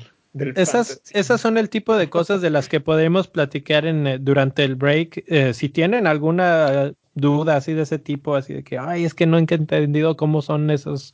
esas, 0.56 1.02
esas 1.12 1.40
son 1.40 1.58
el 1.58 1.70
tipo 1.70 1.96
de 1.96 2.10
cosas 2.10 2.42
de 2.42 2.50
las 2.50 2.68
que 2.68 2.80
podemos 2.80 3.28
platicar 3.28 3.86
en, 3.86 4.08
eh, 4.08 4.18
durante 4.20 4.64
el 4.64 4.76
break. 4.76 5.24
Eh, 5.28 5.54
si 5.54 5.70
tienen 5.70 6.08
alguna 6.08 6.94
duda 7.16 7.58
así 7.58 7.74
de 7.74 7.84
ese 7.84 8.00
tipo, 8.00 8.36
así 8.36 8.54
de 8.54 8.64
que, 8.64 8.78
ay, 8.78 9.06
es 9.06 9.14
que 9.14 9.26
no 9.26 9.38
he 9.38 9.40
entendido 9.40 10.18
cómo 10.18 10.42
son 10.42 10.70
esos, 10.72 11.14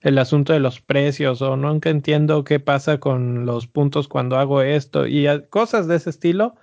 el 0.00 0.18
asunto 0.18 0.52
de 0.52 0.60
los 0.60 0.80
precios, 0.80 1.42
o 1.42 1.56
no 1.56 1.78
entiendo 1.82 2.44
qué 2.44 2.60
pasa 2.60 3.00
con 3.00 3.46
los 3.46 3.66
puntos 3.66 4.08
cuando 4.08 4.36
hago 4.38 4.62
esto, 4.62 5.06
y 5.06 5.26
cosas 5.50 5.86
de 5.88 5.96
ese 5.96 6.10
estilo, 6.10 6.56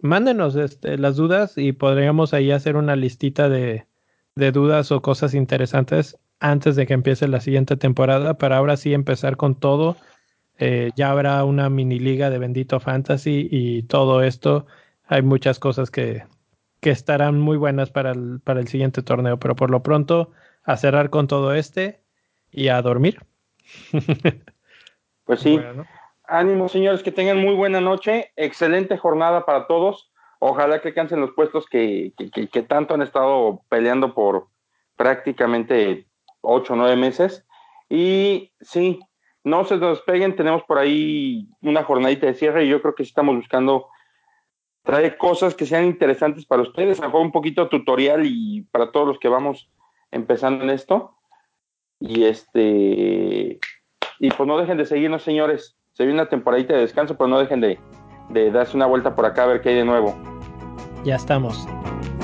mándenos 0.00 0.56
este, 0.56 0.98
las 0.98 1.16
dudas 1.16 1.56
y 1.56 1.72
podríamos 1.72 2.34
ahí 2.34 2.50
hacer 2.50 2.76
una 2.76 2.96
listita 2.96 3.48
de, 3.48 3.86
de 4.36 4.52
dudas 4.52 4.92
o 4.92 5.02
cosas 5.02 5.34
interesantes 5.34 6.18
antes 6.40 6.76
de 6.76 6.86
que 6.86 6.94
empiece 6.94 7.28
la 7.28 7.40
siguiente 7.40 7.76
temporada, 7.76 8.38
para 8.38 8.58
ahora 8.58 8.76
sí 8.76 8.94
empezar 8.94 9.36
con 9.36 9.54
todo 9.54 9.96
eh, 10.58 10.92
ya 10.96 11.10
habrá 11.10 11.44
una 11.44 11.68
mini 11.68 11.98
liga 11.98 12.30
de 12.30 12.38
Bendito 12.38 12.80
Fantasy 12.80 13.48
y 13.50 13.82
todo 13.84 14.22
esto. 14.22 14.66
Hay 15.06 15.22
muchas 15.22 15.58
cosas 15.58 15.90
que, 15.90 16.24
que 16.84 16.90
estarán 16.90 17.40
muy 17.40 17.56
buenas 17.56 17.90
para 17.90 18.10
el, 18.10 18.40
para 18.44 18.60
el 18.60 18.68
siguiente 18.68 19.02
torneo, 19.02 19.38
pero 19.38 19.56
por 19.56 19.70
lo 19.70 19.82
pronto 19.82 20.32
a 20.64 20.76
cerrar 20.76 21.08
con 21.08 21.28
todo 21.28 21.54
este 21.54 22.02
y 22.52 22.68
a 22.68 22.82
dormir. 22.82 23.22
pues 25.24 25.40
sí. 25.40 25.58
Ánimo, 26.28 26.68
señores, 26.68 27.02
que 27.02 27.10
tengan 27.10 27.38
muy 27.38 27.54
buena 27.54 27.80
noche. 27.80 28.32
Excelente 28.36 28.98
jornada 28.98 29.46
para 29.46 29.66
todos. 29.66 30.12
Ojalá 30.40 30.82
que 30.82 30.88
alcancen 30.88 31.22
los 31.22 31.30
puestos 31.30 31.64
que, 31.70 32.12
que, 32.18 32.48
que 32.48 32.62
tanto 32.62 32.92
han 32.92 33.00
estado 33.00 33.62
peleando 33.70 34.12
por 34.12 34.48
prácticamente 34.94 36.06
ocho 36.42 36.74
o 36.74 36.76
nueve 36.76 36.96
meses. 36.96 37.46
Y 37.88 38.52
sí, 38.60 39.00
no 39.42 39.64
se 39.64 39.78
nos 39.78 40.02
peguen, 40.02 40.36
tenemos 40.36 40.62
por 40.64 40.76
ahí 40.76 41.48
una 41.62 41.82
jornadita 41.82 42.26
de 42.26 42.34
cierre 42.34 42.66
y 42.66 42.68
yo 42.68 42.82
creo 42.82 42.94
que 42.94 43.04
estamos 43.04 43.36
buscando 43.36 43.86
traer 44.84 45.16
cosas 45.16 45.54
que 45.54 45.66
sean 45.66 45.84
interesantes 45.84 46.44
para 46.46 46.62
ustedes, 46.62 47.00
a 47.00 47.08
un 47.08 47.32
poquito 47.32 47.68
tutorial 47.68 48.26
y 48.26 48.62
para 48.70 48.92
todos 48.92 49.08
los 49.08 49.18
que 49.18 49.28
vamos 49.28 49.68
empezando 50.10 50.62
en 50.62 50.70
esto. 50.70 51.16
Y 52.00 52.24
este 52.24 53.58
y 54.20 54.30
pues 54.30 54.46
no 54.46 54.58
dejen 54.58 54.76
de 54.76 54.86
seguirnos, 54.86 55.22
señores. 55.22 55.76
Se 55.92 56.04
viene 56.04 56.20
una 56.20 56.28
temporadita 56.28 56.74
de 56.74 56.80
descanso, 56.80 57.16
pero 57.16 57.28
no 57.28 57.38
dejen 57.38 57.60
de, 57.60 57.78
de 58.30 58.50
darse 58.50 58.76
una 58.76 58.86
vuelta 58.86 59.14
por 59.14 59.26
acá 59.26 59.44
a 59.44 59.46
ver 59.46 59.60
qué 59.60 59.70
hay 59.70 59.74
de 59.76 59.84
nuevo. 59.84 60.14
Ya 61.04 61.16
estamos. 61.16 61.66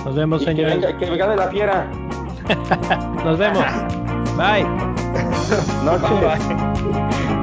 Nos 0.04 0.14
vemos, 0.16 0.42
señores. 0.42 0.74
Que 0.74 0.86
venga, 0.86 0.98
que 0.98 1.10
venga 1.10 1.28
de 1.28 1.36
la 1.36 1.48
fiera. 1.48 1.90
Nos 3.24 3.38
vemos. 3.38 3.64
Bye. 4.36 4.64
Noche. 5.84 6.14
Bye. 6.24 7.39